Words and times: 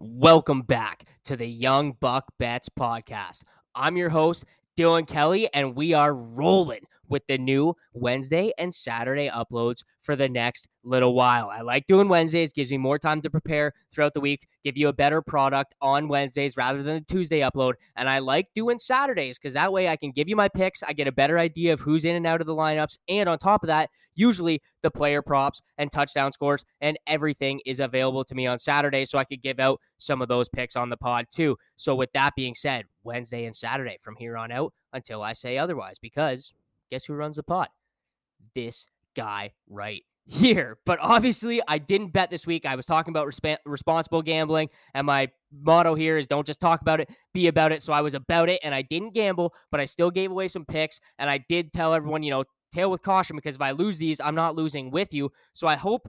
Welcome 0.00 0.62
back 0.62 1.06
to 1.24 1.34
the 1.34 1.48
Young 1.48 1.90
Buck 1.90 2.26
Bets 2.38 2.68
podcast. 2.68 3.42
I'm 3.74 3.96
your 3.96 4.10
host, 4.10 4.44
Dylan 4.78 5.08
Kelly, 5.08 5.52
and 5.52 5.74
we 5.74 5.92
are 5.92 6.14
rolling 6.14 6.86
with 7.08 7.22
the 7.26 7.38
new 7.38 7.74
Wednesday 7.92 8.52
and 8.58 8.74
Saturday 8.74 9.28
uploads 9.28 9.82
for 10.00 10.16
the 10.16 10.28
next 10.28 10.68
little 10.84 11.14
while. 11.14 11.50
I 11.50 11.60
like 11.60 11.86
doing 11.86 12.08
Wednesdays, 12.08 12.52
gives 12.52 12.70
me 12.70 12.78
more 12.78 12.98
time 12.98 13.20
to 13.22 13.30
prepare 13.30 13.72
throughout 13.92 14.14
the 14.14 14.20
week, 14.20 14.46
give 14.64 14.76
you 14.76 14.88
a 14.88 14.92
better 14.92 15.20
product 15.20 15.74
on 15.80 16.08
Wednesdays 16.08 16.56
rather 16.56 16.82
than 16.82 16.96
the 16.96 17.00
Tuesday 17.00 17.40
upload. 17.40 17.74
And 17.96 18.08
I 18.08 18.18
like 18.20 18.48
doing 18.54 18.78
Saturdays 18.78 19.38
because 19.38 19.54
that 19.54 19.72
way 19.72 19.88
I 19.88 19.96
can 19.96 20.12
give 20.12 20.28
you 20.28 20.36
my 20.36 20.48
picks. 20.48 20.82
I 20.82 20.92
get 20.92 21.08
a 21.08 21.12
better 21.12 21.38
idea 21.38 21.72
of 21.72 21.80
who's 21.80 22.04
in 22.04 22.16
and 22.16 22.26
out 22.26 22.40
of 22.40 22.46
the 22.46 22.54
lineups. 22.54 22.98
And 23.08 23.28
on 23.28 23.38
top 23.38 23.62
of 23.62 23.68
that, 23.68 23.90
usually 24.14 24.60
the 24.82 24.90
player 24.90 25.22
props 25.22 25.62
and 25.78 25.92
touchdown 25.92 26.32
scores 26.32 26.64
and 26.80 26.98
everything 27.06 27.60
is 27.64 27.80
available 27.80 28.24
to 28.24 28.34
me 28.34 28.46
on 28.46 28.58
Saturday. 28.58 29.04
So 29.04 29.18
I 29.18 29.24
could 29.24 29.42
give 29.42 29.60
out 29.60 29.80
some 29.98 30.20
of 30.20 30.28
those 30.28 30.48
picks 30.48 30.76
on 30.76 30.90
the 30.90 30.96
pod 30.96 31.26
too. 31.30 31.56
So 31.76 31.94
with 31.94 32.12
that 32.12 32.34
being 32.34 32.54
said, 32.54 32.84
Wednesday 33.04 33.44
and 33.44 33.54
Saturday 33.54 33.98
from 34.02 34.16
here 34.16 34.36
on 34.36 34.50
out 34.50 34.72
until 34.92 35.22
I 35.22 35.32
say 35.32 35.56
otherwise, 35.56 35.98
because 35.98 36.52
guess 36.90 37.04
who 37.04 37.14
runs 37.14 37.36
the 37.36 37.42
pot? 37.42 37.70
This 38.54 38.86
guy 39.14 39.52
right 39.68 40.02
here. 40.26 40.78
But 40.86 40.98
obviously, 41.00 41.60
I 41.66 41.78
didn't 41.78 42.12
bet 42.12 42.30
this 42.30 42.46
week. 42.46 42.66
I 42.66 42.76
was 42.76 42.86
talking 42.86 43.12
about 43.12 43.26
resp- 43.26 43.58
responsible 43.64 44.22
gambling, 44.22 44.68
and 44.94 45.06
my 45.06 45.28
motto 45.52 45.94
here 45.94 46.16
is 46.16 46.26
don't 46.26 46.46
just 46.46 46.60
talk 46.60 46.80
about 46.80 47.00
it, 47.00 47.10
be 47.34 47.46
about 47.46 47.72
it. 47.72 47.82
So 47.82 47.92
I 47.92 48.00
was 48.00 48.14
about 48.14 48.48
it, 48.48 48.60
and 48.62 48.74
I 48.74 48.82
didn't 48.82 49.14
gamble, 49.14 49.54
but 49.70 49.80
I 49.80 49.84
still 49.84 50.10
gave 50.10 50.30
away 50.30 50.48
some 50.48 50.64
picks, 50.64 51.00
and 51.18 51.28
I 51.28 51.38
did 51.48 51.72
tell 51.72 51.94
everyone, 51.94 52.22
you 52.22 52.30
know, 52.30 52.44
tail 52.72 52.90
with 52.90 53.02
caution 53.02 53.36
because 53.36 53.54
if 53.54 53.60
I 53.60 53.72
lose 53.72 53.98
these, 53.98 54.20
I'm 54.20 54.34
not 54.34 54.54
losing 54.54 54.90
with 54.90 55.12
you. 55.12 55.30
So 55.52 55.66
I 55.66 55.76
hope 55.76 56.08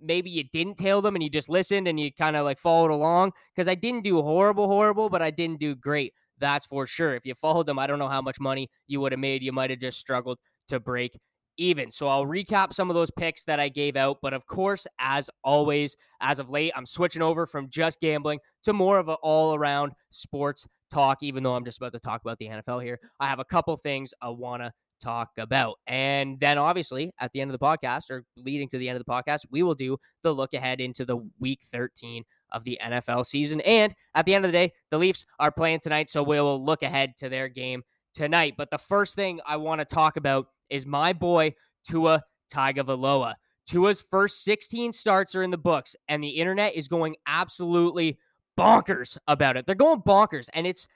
maybe 0.00 0.30
you 0.30 0.44
didn't 0.44 0.76
tail 0.76 1.02
them 1.02 1.14
and 1.14 1.22
you 1.22 1.30
just 1.30 1.48
listened 1.48 1.86
and 1.86 2.00
you 2.00 2.12
kind 2.12 2.36
of 2.36 2.44
like 2.44 2.58
followed 2.58 2.90
along 2.90 3.32
because 3.54 3.68
I 3.68 3.74
didn't 3.74 4.02
do 4.02 4.20
horrible, 4.22 4.66
horrible, 4.66 5.10
but 5.10 5.22
I 5.22 5.30
didn't 5.30 5.60
do 5.60 5.74
great. 5.74 6.14
That's 6.40 6.66
for 6.66 6.86
sure. 6.86 7.14
If 7.14 7.26
you 7.26 7.34
followed 7.34 7.66
them, 7.66 7.78
I 7.78 7.86
don't 7.86 7.98
know 7.98 8.08
how 8.08 8.22
much 8.22 8.40
money 8.40 8.70
you 8.86 9.00
would 9.00 9.12
have 9.12 9.20
made. 9.20 9.42
You 9.42 9.52
might 9.52 9.70
have 9.70 9.78
just 9.78 9.98
struggled 9.98 10.38
to 10.68 10.80
break 10.80 11.18
even. 11.56 11.90
So 11.90 12.08
I'll 12.08 12.26
recap 12.26 12.72
some 12.72 12.90
of 12.90 12.94
those 12.94 13.10
picks 13.10 13.44
that 13.44 13.60
I 13.60 13.68
gave 13.68 13.96
out. 13.96 14.18
But 14.22 14.32
of 14.32 14.46
course, 14.46 14.86
as 14.98 15.28
always, 15.44 15.96
as 16.20 16.38
of 16.38 16.48
late, 16.48 16.72
I'm 16.74 16.86
switching 16.86 17.22
over 17.22 17.46
from 17.46 17.68
just 17.68 18.00
gambling 18.00 18.40
to 18.62 18.72
more 18.72 18.98
of 18.98 19.08
an 19.08 19.16
all 19.22 19.54
around 19.54 19.92
sports 20.10 20.66
talk, 20.92 21.18
even 21.22 21.42
though 21.42 21.54
I'm 21.54 21.64
just 21.64 21.78
about 21.78 21.92
to 21.92 22.00
talk 22.00 22.22
about 22.22 22.38
the 22.38 22.48
NFL 22.48 22.82
here. 22.82 22.98
I 23.20 23.28
have 23.28 23.38
a 23.38 23.44
couple 23.44 23.76
things 23.76 24.12
I 24.22 24.30
want 24.30 24.62
to 24.62 24.72
talk 25.00 25.30
about. 25.38 25.76
And 25.86 26.38
then 26.40 26.58
obviously 26.58 27.12
at 27.20 27.32
the 27.32 27.40
end 27.40 27.50
of 27.50 27.58
the 27.58 27.64
podcast 27.64 28.10
or 28.10 28.24
leading 28.36 28.68
to 28.68 28.78
the 28.78 28.88
end 28.88 28.98
of 28.98 29.04
the 29.04 29.10
podcast, 29.10 29.46
we 29.50 29.62
will 29.62 29.74
do 29.74 29.96
the 30.22 30.32
look 30.32 30.54
ahead 30.54 30.80
into 30.80 31.04
the 31.04 31.18
week 31.38 31.60
13 31.72 32.24
of 32.52 32.64
the 32.64 32.78
NFL 32.82 33.26
season. 33.26 33.60
And 33.62 33.94
at 34.14 34.26
the 34.26 34.34
end 34.34 34.44
of 34.44 34.50
the 34.50 34.58
day, 34.58 34.72
the 34.90 34.98
Leafs 34.98 35.26
are 35.38 35.52
playing 35.52 35.80
tonight, 35.80 36.08
so 36.10 36.22
we 36.22 36.40
will 36.40 36.64
look 36.64 36.82
ahead 36.82 37.16
to 37.18 37.28
their 37.28 37.48
game 37.48 37.82
tonight. 38.14 38.54
But 38.56 38.70
the 38.70 38.78
first 38.78 39.14
thing 39.14 39.40
I 39.46 39.56
want 39.56 39.80
to 39.80 39.84
talk 39.84 40.16
about 40.16 40.48
is 40.68 40.86
my 40.86 41.12
boy 41.12 41.54
Tua 41.84 42.22
Tagovailoa. 42.52 43.34
Tua's 43.66 44.00
first 44.00 44.42
16 44.42 44.92
starts 44.92 45.34
are 45.34 45.42
in 45.42 45.50
the 45.50 45.58
books, 45.58 45.94
and 46.08 46.22
the 46.22 46.30
internet 46.30 46.74
is 46.74 46.88
going 46.88 47.16
absolutely 47.26 48.18
bonkers 48.58 49.16
about 49.28 49.56
it. 49.56 49.66
They're 49.66 49.74
going 49.74 50.02
bonkers, 50.02 50.48
and 50.54 50.66
it's 50.66 50.86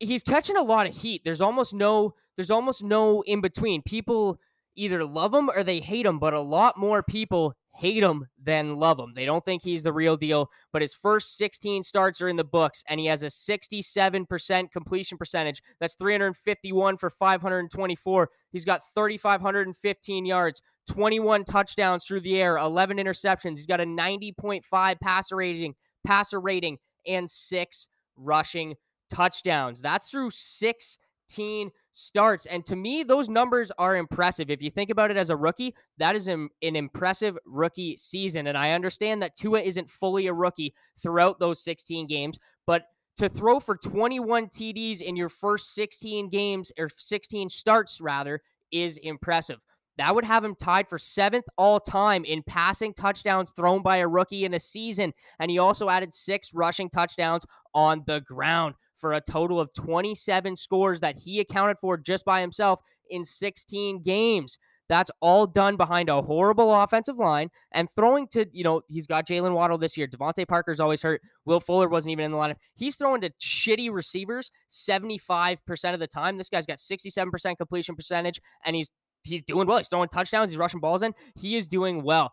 he's 0.00 0.22
catching 0.22 0.56
a 0.56 0.62
lot 0.62 0.86
of 0.86 0.96
heat. 0.96 1.22
There's 1.24 1.40
almost 1.40 1.72
no 1.72 2.14
there's 2.36 2.50
almost 2.50 2.82
no 2.82 3.22
in 3.22 3.40
between. 3.40 3.82
People 3.82 4.40
either 4.74 5.04
love 5.04 5.34
him 5.34 5.50
or 5.50 5.62
they 5.62 5.80
hate 5.80 6.06
him, 6.06 6.18
but 6.18 6.34
a 6.34 6.40
lot 6.40 6.78
more 6.78 7.02
people 7.02 7.54
hate 7.72 8.02
him 8.02 8.26
than 8.42 8.76
love 8.76 8.98
him. 8.98 9.12
They 9.14 9.24
don't 9.24 9.44
think 9.44 9.62
he's 9.62 9.82
the 9.82 9.92
real 9.92 10.16
deal, 10.16 10.50
but 10.72 10.82
his 10.82 10.94
first 10.94 11.36
16 11.36 11.82
starts 11.82 12.20
are 12.20 12.28
in 12.28 12.36
the 12.36 12.44
books 12.44 12.82
and 12.88 13.00
he 13.00 13.06
has 13.06 13.22
a 13.22 13.26
67% 13.26 14.70
completion 14.72 15.18
percentage. 15.18 15.62
That's 15.78 15.94
351 15.94 16.96
for 16.96 17.10
524. 17.10 18.30
He's 18.52 18.64
got 18.64 18.82
3515 18.94 20.26
yards, 20.26 20.62
21 20.88 21.44
touchdowns 21.44 22.04
through 22.04 22.20
the 22.20 22.40
air, 22.40 22.56
11 22.56 22.96
interceptions. 22.96 23.56
He's 23.56 23.66
got 23.66 23.80
a 23.80 23.86
90.5 23.86 25.00
passer 25.00 25.36
rating, 25.36 25.74
passer 26.04 26.40
rating 26.40 26.78
and 27.06 27.30
6 27.30 27.88
rushing 28.16 28.74
touchdowns. 29.10 29.80
That's 29.80 30.08
through 30.08 30.30
16 30.30 31.70
starts. 31.92 32.46
And 32.46 32.64
to 32.66 32.76
me, 32.76 33.02
those 33.02 33.28
numbers 33.28 33.70
are 33.78 33.96
impressive. 33.96 34.50
If 34.50 34.62
you 34.62 34.70
think 34.70 34.90
about 34.90 35.10
it 35.10 35.16
as 35.16 35.30
a 35.30 35.36
rookie, 35.36 35.74
that 35.98 36.16
is 36.16 36.28
an, 36.28 36.48
an 36.62 36.76
impressive 36.76 37.36
rookie 37.44 37.96
season. 37.96 38.46
And 38.46 38.56
I 38.56 38.72
understand 38.72 39.22
that 39.22 39.36
Tua 39.36 39.60
isn't 39.60 39.90
fully 39.90 40.26
a 40.26 40.32
rookie 40.32 40.74
throughout 41.00 41.40
those 41.40 41.62
16 41.62 42.06
games, 42.06 42.38
but 42.66 42.84
to 43.16 43.28
throw 43.28 43.60
for 43.60 43.76
21 43.76 44.46
TDs 44.46 45.02
in 45.02 45.16
your 45.16 45.28
first 45.28 45.74
16 45.74 46.30
games 46.30 46.72
or 46.78 46.88
16 46.96 47.48
starts, 47.50 48.00
rather, 48.00 48.40
is 48.72 48.96
impressive. 48.98 49.58
That 49.98 50.14
would 50.14 50.24
have 50.24 50.44
him 50.44 50.54
tied 50.54 50.88
for 50.88 50.98
seventh 50.98 51.44
all 51.58 51.78
time 51.78 52.24
in 52.24 52.42
passing 52.42 52.94
touchdowns 52.94 53.50
thrown 53.50 53.82
by 53.82 53.98
a 53.98 54.08
rookie 54.08 54.46
in 54.46 54.54
a 54.54 54.60
season. 54.60 55.12
And 55.38 55.50
he 55.50 55.58
also 55.58 55.90
added 55.90 56.14
six 56.14 56.54
rushing 56.54 56.88
touchdowns 56.88 57.44
on 57.74 58.04
the 58.06 58.20
ground 58.22 58.76
for 59.00 59.12
a 59.14 59.20
total 59.20 59.58
of 59.58 59.72
27 59.72 60.56
scores 60.56 61.00
that 61.00 61.18
he 61.18 61.40
accounted 61.40 61.78
for 61.78 61.96
just 61.96 62.24
by 62.24 62.40
himself 62.40 62.80
in 63.08 63.24
16 63.24 64.02
games. 64.02 64.58
That's 64.88 65.10
all 65.20 65.46
done 65.46 65.76
behind 65.76 66.08
a 66.08 66.20
horrible 66.20 66.74
offensive 66.74 67.16
line 67.16 67.50
and 67.70 67.88
throwing 67.88 68.26
to, 68.28 68.46
you 68.52 68.64
know, 68.64 68.82
he's 68.88 69.06
got 69.06 69.24
Jalen 69.24 69.54
Waddle 69.54 69.78
this 69.78 69.96
year. 69.96 70.08
DeVante 70.08 70.48
Parker's 70.48 70.80
always 70.80 71.00
hurt. 71.00 71.22
Will 71.44 71.60
Fuller 71.60 71.88
wasn't 71.88 72.10
even 72.10 72.24
in 72.24 72.32
the 72.32 72.36
lineup. 72.36 72.56
He's 72.74 72.96
throwing 72.96 73.20
to 73.20 73.30
shitty 73.40 73.92
receivers 73.92 74.50
75% 74.68 75.94
of 75.94 76.00
the 76.00 76.08
time. 76.08 76.38
This 76.38 76.48
guy's 76.48 76.66
got 76.66 76.78
67% 76.78 77.56
completion 77.56 77.94
percentage 77.94 78.40
and 78.64 78.74
he's 78.74 78.90
he's 79.22 79.44
doing 79.44 79.68
well. 79.68 79.78
He's 79.78 79.86
throwing 79.86 80.08
touchdowns, 80.08 80.50
he's 80.50 80.58
rushing 80.58 80.80
balls 80.80 81.02
in. 81.02 81.14
He 81.36 81.56
is 81.56 81.68
doing 81.68 82.02
well. 82.02 82.32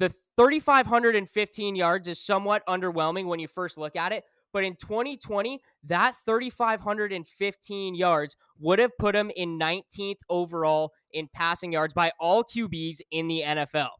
The 0.00 0.12
3,515 0.36 1.76
yards 1.76 2.08
is 2.08 2.18
somewhat 2.18 2.66
underwhelming 2.66 3.26
when 3.26 3.38
you 3.38 3.48
first 3.48 3.78
look 3.78 3.96
at 3.96 4.12
it, 4.12 4.24
but 4.52 4.64
in 4.64 4.76
2020, 4.76 5.60
that 5.84 6.14
3,515 6.24 7.94
yards 7.94 8.36
would 8.58 8.78
have 8.78 8.96
put 8.98 9.14
him 9.14 9.30
in 9.36 9.58
19th 9.58 10.20
overall 10.28 10.92
in 11.12 11.28
passing 11.32 11.72
yards 11.72 11.94
by 11.94 12.12
all 12.18 12.44
QBs 12.44 13.00
in 13.10 13.28
the 13.28 13.42
NFL. 13.46 13.90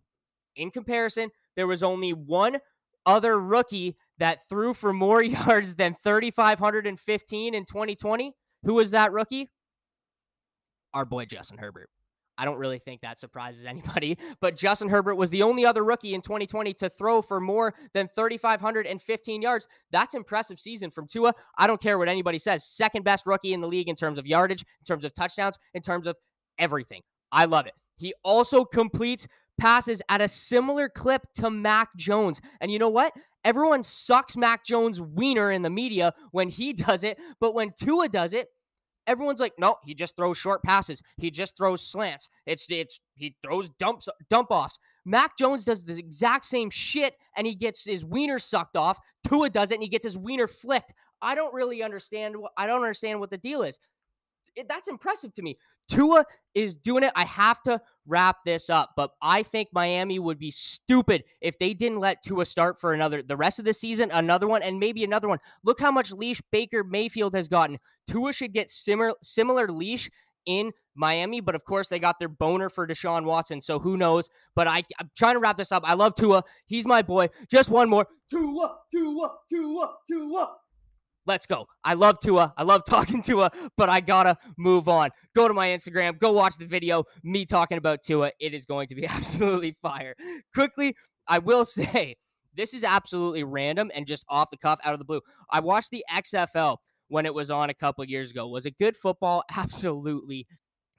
In 0.57 0.71
comparison, 0.71 1.31
there 1.57 1.67
was 1.67 1.83
only 1.83 2.13
one 2.13 2.59
other 3.05 3.39
rookie 3.39 3.97
that 4.19 4.49
threw 4.49 4.75
for 4.75 4.93
more 4.93 5.23
yards 5.23 5.77
than 5.77 5.97
3,515 6.03 7.55
in 7.55 7.65
2020. 7.65 8.33
Who 8.65 8.75
was 8.75 8.91
that 8.91 9.13
rookie? 9.13 9.51
Our 10.95 11.05
boy 11.05 11.27
Justin 11.27 11.59
Herbert. 11.59 11.91
I 12.39 12.45
don't 12.45 12.59
really 12.59 12.79
think 12.79 13.01
that 13.01 13.19
surprises 13.19 13.65
anybody. 13.65 14.19
But 14.41 14.57
Justin 14.57 14.89
Herbert 14.89 15.15
was 15.15 15.31
the 15.31 15.43
only 15.43 15.65
other 15.65 15.83
rookie 15.83 16.15
in 16.15 16.21
2020 16.21 16.75
to 16.75 16.91
throw 16.91 17.23
for 17.23 17.41
more 17.41 17.75
than 17.95 18.09
3,515 18.09 19.43
yards. 19.43 19.67
That's 19.91 20.15
impressive 20.15 20.61
season 20.61 20.91
from 20.91 21.07
Tua. 21.07 21.33
I 21.57 21.67
don't 21.67 21.81
care 21.81 21.99
what 21.99 22.09
anybody 22.09 22.39
says. 22.39 22.65
Second 22.65 23.05
best 23.05 23.27
rookie 23.27 23.55
in 23.55 23.61
the 23.61 23.67
league 23.69 23.89
in 23.89 23.97
terms 23.97 24.19
of 24.19 24.27
yardage, 24.27 24.63
in 24.63 24.85
terms 24.85 25.05
of 25.05 25.15
touchdowns, 25.15 25.59
in 25.75 25.83
terms 25.83 26.07
of 26.07 26.17
everything. 26.59 27.03
I 27.33 27.47
love 27.47 27.67
it. 27.67 27.73
He 27.97 28.15
also 28.23 28.65
completes 28.65 29.27
passes 29.59 30.03
at 30.09 30.21
a 30.21 30.29
similar 30.29 30.89
clip 30.89 31.23
to 31.35 31.51
Mac 31.51 31.89
Jones. 31.97 32.41
And 32.61 32.71
you 32.71 32.79
know 32.79 32.89
what? 32.89 33.13
Everyone 33.45 33.83
sucks 33.83 34.37
Mac 34.37 34.65
Jones' 34.65 35.01
wiener 35.01 35.51
in 35.51 35.63
the 35.63 35.71
media 35.71 36.13
when 36.33 36.49
he 36.49 36.73
does 36.73 37.05
it, 37.05 37.19
but 37.41 37.55
when 37.55 37.73
Tua 37.79 38.09
does 38.09 38.33
it, 38.33 38.49
everyone's 39.07 39.41
like, 39.41 39.55
no, 39.59 39.77
he 39.85 39.95
just 39.95 40.17
throws 40.17 40.39
short 40.39 40.63
passes. 40.63 41.03
He 41.17 41.31
just 41.31 41.57
throws 41.57 41.87
slants. 41.87 42.29
It's 42.47 42.67
it's 42.71 43.01
he 43.15 43.37
throws 43.43 43.71
dumps 43.71 44.09
dump 44.31 44.51
offs. 44.51 44.79
Mac 45.05 45.37
Jones 45.39 45.65
does 45.65 45.85
the 45.85 45.99
exact 45.99 46.45
same 46.45 46.71
shit 46.71 47.15
and 47.37 47.47
he 47.47 47.55
gets 47.55 47.85
his 47.85 48.05
wiener 48.05 48.39
sucked 48.39 48.77
off. 48.77 48.99
Tua 49.29 49.51
does 49.51 49.71
it 49.71 49.75
and 49.75 49.83
he 49.83 49.89
gets 49.89 50.05
his 50.05 50.19
wiener 50.19 50.49
flicked. 50.49 50.93
I 51.23 51.35
don't 51.35 51.55
really 51.55 51.83
understand. 51.83 52.37
I 52.57 52.67
don't 52.67 52.83
understand 52.83 53.21
what 53.21 53.31
the 53.31 53.39
deal 53.39 53.63
is 53.63 53.79
it, 54.57 54.69
that's 54.69 54.89
impressive 54.89 55.33
to 55.35 55.43
me. 55.43 55.59
Tua 55.89 56.25
is 56.55 56.75
doing 56.75 57.05
it. 57.05 57.13
I 57.15 57.25
have 57.25 57.63
to 57.63 57.81
wrap 58.07 58.39
this 58.45 58.71
up, 58.71 58.91
but 58.97 59.11
I 59.23 59.43
think 59.43 59.69
Miami 59.73 60.19
would 60.19 60.39
be 60.39 60.51
stupid 60.51 61.25
if 61.41 61.59
they 61.59 61.75
didn't 61.75 62.01
let 62.01 62.23
Tua 62.23 62.47
start 62.47 62.81
for 62.81 62.93
another 62.93 63.23
the 63.23 63.37
rest 63.37 63.59
of 63.59 63.65
the 63.65 63.75
season, 63.75 64.11
another 64.13 64.47
one, 64.47 64.63
and 64.63 64.81
maybe 64.81 65.05
another 65.05 65.29
one. 65.29 65.39
Look 65.63 65.81
how 65.81 65.91
much 65.91 66.13
leash 66.13 66.43
Baker 66.51 66.83
Mayfield 66.83 67.35
has 67.35 67.49
gotten. 67.49 67.79
Tua 68.09 68.33
should 68.33 68.53
get 68.53 68.71
similar 68.71 69.15
similar 69.23 69.69
leash 69.69 70.11
in 70.47 70.73
Miami, 70.95 71.41
but 71.41 71.55
of 71.55 71.65
course 71.65 71.89
they 71.89 71.99
got 71.99 72.19
their 72.19 72.29
boner 72.29 72.71
for 72.71 72.87
Deshaun 72.87 73.25
Watson, 73.25 73.61
so 73.61 73.79
who 73.79 73.97
knows? 73.97 74.31
But 74.55 74.67
I, 74.67 74.85
I'm 74.99 75.11
trying 75.17 75.35
to 75.35 75.41
wrap 75.41 75.59
this 75.59 75.73
up. 75.73 75.83
I 75.85 75.95
love 75.95 76.15
Tua. 76.15 76.43
He's 76.67 76.87
my 76.87 77.03
boy. 77.03 77.29
Just 77.51 77.69
one 77.69 77.91
more. 77.91 78.07
Tua, 78.31 78.77
Tua, 78.91 79.31
Tua, 79.51 79.95
Tua. 80.09 80.49
Let's 81.27 81.45
go. 81.47 81.67
I 81.85 81.95
love 81.95 82.19
Tua. 82.21 82.55
I 82.57 82.63
love 82.63 82.83
talking 82.89 83.21
to 83.23 83.33
Tua, 83.33 83.51
but 83.77 83.89
I 83.89 84.01
gotta 84.01 84.39
move 84.57 84.89
on. 84.89 85.11
Go 85.35 85.49
to 85.49 85.55
my 85.55 85.69
Instagram. 85.69 86.19
Go 86.19 86.33
watch 86.33 86.57
the 86.57 86.67
video. 86.67 87.05
Me 87.23 87.45
talking 87.45 87.79
about 87.79 88.03
Tua. 88.03 88.31
It 88.41 88.55
is 88.55 88.65
going 88.65 88.87
to 88.89 88.95
be 88.95 89.07
absolutely 89.09 89.73
fire. 89.83 90.15
Quickly, 90.55 90.97
I 91.27 91.39
will 91.39 91.65
say 91.65 92.17
This 92.55 92.73
is 92.73 92.85
absolutely 92.85 93.45
random 93.45 93.91
and 93.95 94.07
just 94.07 94.25
off 94.29 94.51
the 94.51 94.57
cuff 94.57 94.79
out 94.85 94.93
of 94.93 94.99
the 94.99 95.05
blue. 95.05 95.21
I 95.51 95.61
watched 95.61 95.91
the 95.91 96.05
XFL 96.11 96.79
when 97.09 97.27
it 97.27 97.35
was 97.35 97.51
on 97.51 97.71
a 97.71 97.75
couple 97.75 98.05
years 98.05 98.31
ago. 98.31 98.49
Was 98.49 98.67
it 98.67 98.79
good 98.79 98.97
football? 98.97 99.43
Absolutely 99.55 100.47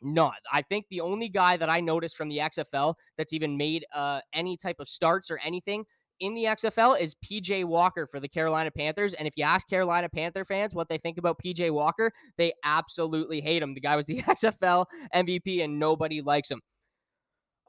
not. 0.02 0.36
I 0.52 0.62
think 0.62 0.86
the 0.90 1.02
only 1.02 1.30
guy 1.30 1.58
that 1.58 1.70
I 1.70 1.80
noticed 1.80 2.18
from 2.18 2.30
the 2.30 2.38
XFL 2.38 2.96
that's 3.18 3.34
even 3.34 3.58
made 3.58 3.86
uh, 3.94 4.22
any 4.34 4.56
type 4.58 4.80
of 4.80 4.88
starts 4.88 5.32
or 5.32 5.40
anything 5.44 5.86
in 6.20 6.34
the 6.34 6.46
XFL 6.46 7.00
is 7.00 7.16
PJ 7.16 7.66
Walker 7.66 8.08
for 8.08 8.20
the 8.20 8.28
Carolina 8.28 8.72
Panthers. 8.72 9.14
And 9.14 9.28
if 9.28 9.34
you 9.38 9.44
ask 9.44 9.68
Carolina 9.68 10.10
Panther 10.10 10.46
fans 10.46 10.74
what 10.74 10.90
they 10.90 10.98
think 10.98 11.18
about 11.18 11.40
PJ 11.44 11.72
Walker, 11.72 12.12
they 12.38 12.54
absolutely 12.64 13.42
hate 13.42 13.62
him. 13.62 13.74
The 13.74 13.82
guy 13.82 13.96
was 13.96 14.06
the 14.06 14.22
XFL 14.22 14.86
MVP 15.14 15.64
and 15.64 15.80
nobody 15.80 16.22
likes 16.22 16.50
him. 16.50 16.62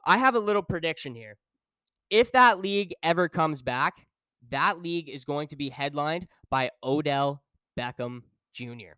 I 0.05 0.17
have 0.17 0.35
a 0.35 0.39
little 0.39 0.63
prediction 0.63 1.13
here. 1.13 1.37
If 2.09 2.31
that 2.31 2.59
league 2.59 2.93
ever 3.03 3.29
comes 3.29 3.61
back, 3.61 3.93
that 4.49 4.81
league 4.81 5.09
is 5.09 5.25
going 5.25 5.49
to 5.49 5.55
be 5.55 5.69
headlined 5.69 6.27
by 6.49 6.71
Odell 6.83 7.43
Beckham 7.77 8.21
Jr. 8.53 8.95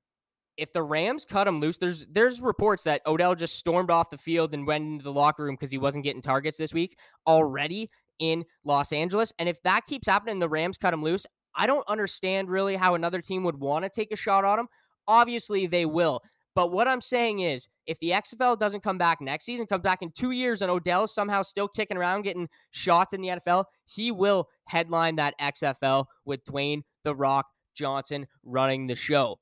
If 0.58 0.72
the 0.74 0.84
Rams 0.84 1.26
cut 1.26 1.48
him 1.48 1.60
loose, 1.60 1.78
there's 1.78 2.06
there's 2.08 2.40
reports 2.40 2.84
that 2.84 3.02
Odell 3.06 3.36
just 3.36 3.56
stormed 3.58 3.90
off 3.90 4.12
the 4.12 4.18
field 4.18 4.54
and 4.54 4.68
went 4.68 4.86
into 4.86 5.04
the 5.04 5.12
locker 5.12 5.44
room 5.44 5.56
because 5.56 5.72
he 5.72 5.78
wasn't 5.78 6.04
getting 6.04 6.22
targets 6.22 6.58
this 6.58 6.74
week 6.74 6.98
already 7.26 7.90
in 8.22 8.46
Los 8.64 8.94
Angeles. 8.94 9.34
And 9.38 9.50
if 9.50 9.62
that 9.64 9.86
keeps 9.86 10.08
happening, 10.08 10.40
the 10.40 10.48
Rams 10.48 10.78
cut 10.78 10.94
him 10.94 11.04
loose. 11.04 11.26
I 11.54 11.68
don't 11.68 11.88
understand 11.90 12.50
really 12.50 12.78
how 12.78 12.96
another 12.96 13.20
team 13.20 13.44
would 13.44 13.60
want 13.60 13.84
to 13.84 13.90
take 13.90 14.14
a 14.14 14.16
shot 14.16 14.46
on 14.46 14.60
him. 14.60 14.68
Obviously, 15.08 15.68
they 15.68 15.86
will. 15.86 16.22
But 16.54 16.72
what 16.72 16.88
I'm 16.88 17.02
saying 17.02 17.40
is, 17.40 17.68
if 17.88 17.98
the 18.00 18.12
XFL 18.12 18.60
doesn't 18.60 18.84
come 18.84 18.98
back 18.98 19.22
next 19.22 19.46
season, 19.46 19.66
comes 19.66 19.84
back 19.84 20.02
in 20.02 20.12
two 20.12 20.32
years, 20.32 20.62
and 20.62 20.70
Odell's 20.70 21.14
somehow 21.14 21.44
still 21.44 21.68
kicking 21.68 21.98
around, 21.98 22.24
getting 22.24 22.50
shots 22.72 23.14
in 23.14 23.22
the 23.22 23.30
NFL, 23.30 23.66
he 23.86 24.12
will 24.12 24.48
headline 24.66 25.16
that 25.16 25.34
XFL 25.42 26.06
with 26.26 26.44
Dwayne 26.44 26.82
The 27.04 27.16
Rock 27.16 27.48
Johnson 27.74 28.28
running 28.44 28.88
the 28.88 28.96
show. 28.96 29.40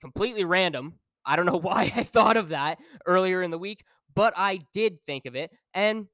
Completely 0.00 0.44
random. 0.44 0.94
I 1.24 1.36
don't 1.36 1.46
know 1.46 1.56
why 1.62 1.92
I 1.94 2.02
thought 2.02 2.36
of 2.36 2.48
that 2.48 2.78
earlier 3.06 3.42
in 3.42 3.50
the 3.50 3.58
week, 3.58 3.84
but 4.14 4.32
I 4.36 4.60
did 4.72 4.98
think 5.04 5.26
of 5.26 5.36
it. 5.36 5.50
And 5.74 6.06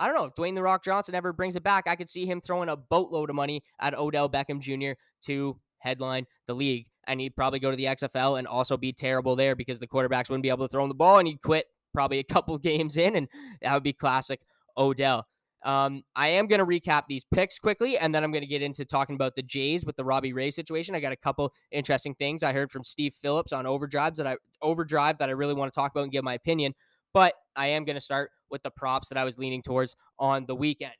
I 0.00 0.06
don't 0.06 0.14
know 0.14 0.24
if 0.24 0.34
Dwayne 0.34 0.54
the 0.54 0.62
Rock 0.62 0.82
Johnson 0.82 1.14
ever 1.14 1.32
brings 1.32 1.56
it 1.56 1.62
back. 1.62 1.86
I 1.86 1.94
could 1.94 2.08
see 2.08 2.24
him 2.24 2.40
throwing 2.40 2.70
a 2.70 2.76
boatload 2.76 3.28
of 3.28 3.36
money 3.36 3.62
at 3.80 3.96
Odell 3.96 4.30
Beckham 4.30 4.58
Jr. 4.58 4.98
to 5.26 5.60
headline 5.78 6.26
the 6.46 6.54
league. 6.54 6.86
And 7.06 7.20
he'd 7.20 7.36
probably 7.36 7.58
go 7.58 7.70
to 7.70 7.76
the 7.76 7.84
XFL 7.84 8.38
and 8.38 8.48
also 8.48 8.78
be 8.78 8.92
terrible 8.92 9.36
there 9.36 9.54
because 9.54 9.78
the 9.78 9.86
quarterbacks 9.86 10.30
wouldn't 10.30 10.42
be 10.42 10.48
able 10.48 10.66
to 10.66 10.72
throw 10.72 10.82
him 10.82 10.88
the 10.88 10.94
ball 10.94 11.18
and 11.18 11.28
he'd 11.28 11.42
quit 11.42 11.66
probably 11.92 12.18
a 12.18 12.24
couple 12.34 12.56
games 12.56 12.96
in. 12.96 13.14
And 13.14 13.28
that 13.60 13.74
would 13.74 13.82
be 13.82 13.92
classic 13.92 14.40
Odell. 14.76 15.26
Um, 15.62 16.04
I 16.16 16.28
am 16.28 16.46
going 16.46 16.60
to 16.60 16.64
recap 16.64 17.02
these 17.06 17.24
picks 17.24 17.58
quickly, 17.58 17.98
and 17.98 18.14
then 18.14 18.24
I'm 18.24 18.32
going 18.32 18.42
to 18.42 18.48
get 18.48 18.62
into 18.62 18.86
talking 18.86 19.14
about 19.14 19.36
the 19.36 19.42
Jays 19.42 19.84
with 19.84 19.94
the 19.96 20.04
Robbie 20.04 20.32
Ray 20.32 20.50
situation. 20.50 20.94
I 20.94 21.00
got 21.00 21.12
a 21.12 21.16
couple 21.16 21.52
interesting 21.70 22.14
things 22.14 22.42
I 22.42 22.54
heard 22.54 22.70
from 22.70 22.82
Steve 22.82 23.12
Phillips 23.20 23.52
on 23.52 23.66
overdrives 23.66 24.16
that 24.16 24.26
I 24.26 24.36
overdrive 24.62 25.18
that 25.18 25.28
I 25.28 25.32
really 25.32 25.52
want 25.52 25.70
to 25.70 25.74
talk 25.74 25.90
about 25.90 26.04
and 26.04 26.12
give 26.12 26.24
my 26.24 26.32
opinion. 26.32 26.74
But 27.12 27.34
I 27.60 27.66
am 27.66 27.84
going 27.84 27.96
to 27.96 28.00
start 28.00 28.30
with 28.50 28.62
the 28.62 28.70
props 28.70 29.10
that 29.10 29.18
I 29.18 29.24
was 29.24 29.36
leaning 29.36 29.60
towards 29.60 29.94
on 30.18 30.46
the 30.46 30.54
weekend. 30.54 30.94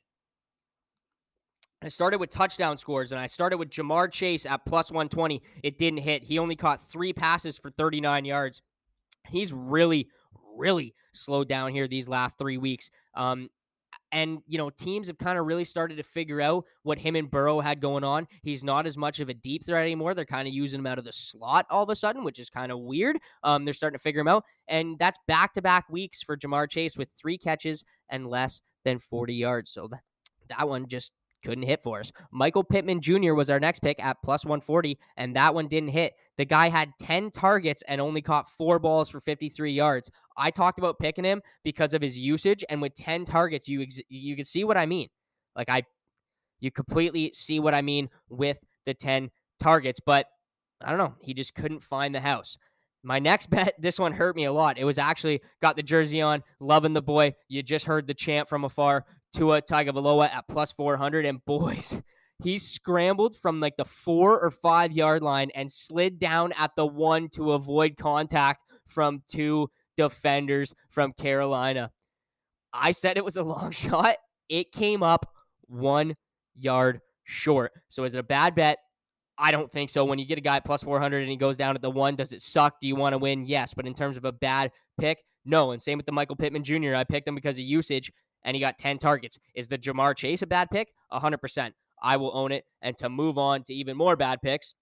I 1.81 1.89
started 1.89 2.19
with 2.19 2.29
touchdown 2.29 2.77
scores 2.77 3.11
and 3.11 3.19
I 3.19 3.25
started 3.25 3.57
with 3.57 3.71
Ja'Marr 3.71 4.11
Chase 4.11 4.45
at 4.45 4.63
plus 4.63 4.91
120. 4.91 5.41
It 5.63 5.79
didn't 5.79 6.01
hit. 6.01 6.23
He 6.23 6.37
only 6.37 6.55
caught 6.55 6.79
three 6.79 7.13
passes 7.13 7.57
for 7.57 7.71
39 7.71 8.25
yards. 8.25 8.61
He's 9.27 9.51
really, 9.51 10.07
really 10.55 10.93
slowed 11.13 11.49
down 11.49 11.71
here 11.71 11.87
these 11.87 12.07
last 12.07 12.37
three 12.37 12.59
weeks. 12.59 12.91
Um, 13.15 13.49
and, 14.11 14.39
you 14.47 14.57
know, 14.57 14.69
teams 14.69 15.07
have 15.07 15.17
kind 15.17 15.37
of 15.37 15.45
really 15.45 15.63
started 15.63 15.97
to 15.97 16.03
figure 16.03 16.41
out 16.41 16.65
what 16.83 16.97
him 16.97 17.15
and 17.15 17.29
Burrow 17.29 17.59
had 17.59 17.79
going 17.79 18.03
on. 18.03 18.27
He's 18.43 18.63
not 18.63 18.85
as 18.85 18.97
much 18.97 19.19
of 19.19 19.29
a 19.29 19.33
deep 19.33 19.65
threat 19.65 19.83
anymore. 19.83 20.13
They're 20.13 20.25
kind 20.25 20.47
of 20.47 20.53
using 20.53 20.79
him 20.79 20.87
out 20.87 20.99
of 20.99 21.05
the 21.05 21.13
slot 21.13 21.65
all 21.69 21.83
of 21.83 21.89
a 21.89 21.95
sudden, 21.95 22.23
which 22.23 22.39
is 22.39 22.49
kind 22.49 22.71
of 22.71 22.79
weird. 22.79 23.17
Um, 23.43 23.65
they're 23.65 23.73
starting 23.73 23.97
to 23.97 24.03
figure 24.03 24.21
him 24.21 24.27
out. 24.27 24.43
And 24.67 24.97
that's 24.99 25.19
back 25.27 25.53
to 25.53 25.61
back 25.61 25.89
weeks 25.89 26.21
for 26.21 26.37
Ja'Marr 26.37 26.69
Chase 26.69 26.97
with 26.97 27.11
three 27.11 27.37
catches 27.37 27.83
and 28.09 28.27
less 28.27 28.61
than 28.83 28.99
40 28.99 29.33
yards. 29.33 29.71
So 29.71 29.87
that, 29.87 30.01
that 30.49 30.67
one 30.67 30.87
just 30.87 31.11
couldn't 31.43 31.63
hit 31.63 31.81
for 31.81 31.99
us. 31.99 32.11
Michael 32.31 32.63
Pittman 32.63 33.01
Jr. 33.01 33.33
was 33.33 33.49
our 33.49 33.59
next 33.59 33.79
pick 33.79 33.99
at 34.03 34.17
plus 34.23 34.45
140, 34.45 34.97
and 35.17 35.35
that 35.35 35.55
one 35.55 35.67
didn't 35.67 35.89
hit. 35.89 36.13
The 36.41 36.45
guy 36.45 36.69
had 36.69 36.93
10 36.99 37.29
targets 37.29 37.83
and 37.87 38.01
only 38.01 38.23
caught 38.23 38.49
four 38.49 38.79
balls 38.79 39.09
for 39.09 39.19
53 39.19 39.73
yards. 39.73 40.09
I 40.35 40.49
talked 40.49 40.79
about 40.79 40.97
picking 40.97 41.23
him 41.23 41.43
because 41.63 41.93
of 41.93 42.01
his 42.01 42.17
usage, 42.17 42.65
and 42.67 42.81
with 42.81 42.95
10 42.95 43.25
targets, 43.25 43.67
you 43.67 43.83
ex- 43.83 44.01
you 44.09 44.35
can 44.35 44.45
see 44.45 44.63
what 44.63 44.75
I 44.75 44.87
mean. 44.87 45.09
Like 45.55 45.69
I, 45.69 45.83
you 46.59 46.71
completely 46.71 47.31
see 47.35 47.59
what 47.59 47.75
I 47.75 47.83
mean 47.83 48.09
with 48.27 48.57
the 48.87 48.95
10 48.95 49.29
targets, 49.61 49.99
but 50.03 50.25
I 50.83 50.89
don't 50.89 50.97
know. 50.97 51.13
He 51.21 51.35
just 51.35 51.53
couldn't 51.53 51.83
find 51.83 52.15
the 52.15 52.21
house. 52.21 52.57
My 53.03 53.19
next 53.19 53.49
bet, 53.51 53.75
this 53.77 53.99
one 53.99 54.13
hurt 54.13 54.35
me 54.35 54.45
a 54.45 54.51
lot. 54.51 54.79
It 54.79 54.85
was 54.85 54.97
actually 54.97 55.41
got 55.61 55.75
the 55.75 55.83
jersey 55.83 56.23
on, 56.23 56.41
loving 56.59 56.93
the 56.93 57.03
boy. 57.03 57.35
You 57.49 57.61
just 57.61 57.85
heard 57.85 58.07
the 58.07 58.15
chant 58.15 58.49
from 58.49 58.63
afar. 58.63 59.05
Tua 59.35 59.61
Tagovailoa 59.61 60.33
at 60.33 60.47
plus 60.47 60.71
400. 60.71 61.23
And 61.23 61.45
boys, 61.45 62.01
he 62.43 62.57
scrambled 62.57 63.35
from 63.35 63.59
like 63.59 63.77
the 63.77 63.85
four 63.85 64.39
or 64.39 64.51
five 64.51 64.91
yard 64.91 65.21
line 65.21 65.51
and 65.53 65.71
slid 65.71 66.19
down 66.19 66.53
at 66.57 66.71
the 66.75 66.85
one 66.85 67.29
to 67.29 67.51
avoid 67.51 67.97
contact 67.97 68.63
from 68.87 69.23
two 69.27 69.69
defenders 69.97 70.73
from 70.89 71.13
Carolina. 71.13 71.91
I 72.73 72.91
said 72.91 73.17
it 73.17 73.25
was 73.25 73.37
a 73.37 73.43
long 73.55 73.71
shot. 73.71 74.15
It 74.49 74.71
came 74.71 75.03
up 75.03 75.31
one 75.67 76.15
yard 76.55 77.01
short. 77.23 77.71
So 77.87 78.03
is 78.03 78.13
it 78.13 78.19
a 78.19 78.23
bad 78.23 78.55
bet? 78.55 78.77
I 79.37 79.51
don't 79.51 79.71
think 79.71 79.89
so. 79.89 80.05
When 80.05 80.19
you 80.19 80.25
get 80.25 80.37
a 80.37 80.41
guy 80.41 80.59
plus 80.59 80.83
400 80.83 81.21
and 81.21 81.29
he 81.29 81.37
goes 81.37 81.57
down 81.57 81.75
at 81.75 81.81
the 81.81 81.89
one, 81.89 82.15
does 82.15 82.31
it 82.31 82.41
suck? 82.41 82.79
Do 82.79 82.87
you 82.87 82.95
want 82.95 83.13
to 83.13 83.17
win? 83.17 83.45
Yes. 83.45 83.73
But 83.73 83.87
in 83.87 83.93
terms 83.93 84.17
of 84.17 84.25
a 84.25 84.31
bad 84.31 84.71
pick, 84.99 85.19
no. 85.45 85.71
And 85.71 85.81
same 85.81 85.97
with 85.97 86.05
the 86.05 86.11
Michael 86.11 86.35
Pittman 86.35 86.63
Jr. 86.63 86.95
I 86.95 87.03
picked 87.03 87.27
him 87.27 87.35
because 87.35 87.57
of 87.57 87.63
usage 87.63 88.11
and 88.43 88.55
he 88.55 88.61
got 88.61 88.77
10 88.77 88.99
targets. 88.99 89.39
Is 89.55 89.67
the 89.67 89.77
Ja'Marr 89.77 90.15
Chase 90.15 90.41
a 90.41 90.47
bad 90.47 90.69
pick? 90.69 90.89
100%. 91.11 91.71
I 92.01 92.17
will 92.17 92.31
own 92.35 92.51
it. 92.51 92.65
And 92.81 92.97
to 92.97 93.09
move 93.09 93.37
on 93.37 93.63
to 93.63 93.73
even 93.73 93.97
more 93.97 94.15
bad 94.15 94.41
picks, 94.41 94.73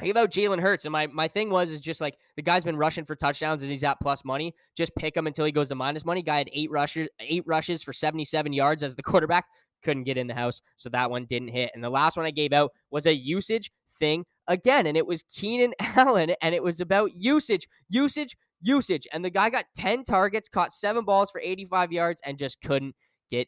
I 0.00 0.06
gave 0.06 0.16
out 0.16 0.30
Jalen 0.30 0.60
Hurts, 0.60 0.84
and 0.84 0.92
my, 0.92 1.06
my 1.06 1.28
thing 1.28 1.50
was 1.50 1.70
is 1.70 1.80
just 1.80 2.00
like 2.00 2.18
the 2.34 2.42
guy's 2.42 2.64
been 2.64 2.76
rushing 2.76 3.04
for 3.04 3.14
touchdowns 3.14 3.62
and 3.62 3.70
he's 3.70 3.84
at 3.84 4.00
plus 4.00 4.24
money. 4.24 4.54
Just 4.76 4.94
pick 4.96 5.16
him 5.16 5.28
until 5.28 5.44
he 5.44 5.52
goes 5.52 5.68
to 5.68 5.76
minus 5.76 6.04
money. 6.04 6.20
Guy 6.20 6.38
had 6.38 6.50
eight 6.52 6.70
rushes, 6.70 7.08
eight 7.20 7.44
rushes 7.46 7.82
for 7.82 7.92
77 7.92 8.52
yards 8.52 8.82
as 8.82 8.96
the 8.96 9.04
quarterback. 9.04 9.46
Couldn't 9.84 10.04
get 10.04 10.18
in 10.18 10.26
the 10.26 10.34
house, 10.34 10.62
so 10.76 10.88
that 10.88 11.10
one 11.10 11.26
didn't 11.26 11.48
hit. 11.48 11.70
And 11.74 11.84
the 11.84 11.90
last 11.90 12.16
one 12.16 12.26
I 12.26 12.32
gave 12.32 12.52
out 12.52 12.72
was 12.90 13.06
a 13.06 13.14
usage 13.14 13.70
thing 13.98 14.24
again, 14.48 14.86
and 14.86 14.96
it 14.96 15.06
was 15.06 15.22
Keenan 15.24 15.74
Allen, 15.80 16.34
and 16.42 16.54
it 16.54 16.62
was 16.62 16.80
about 16.80 17.14
usage, 17.14 17.68
usage, 17.88 18.36
usage. 18.60 19.06
And 19.12 19.24
the 19.24 19.30
guy 19.30 19.48
got 19.48 19.66
10 19.76 20.04
targets, 20.04 20.48
caught 20.48 20.72
seven 20.72 21.04
balls 21.04 21.30
for 21.30 21.40
85 21.40 21.92
yards, 21.92 22.20
and 22.24 22.36
just 22.36 22.60
couldn't 22.62 22.96
get 23.30 23.46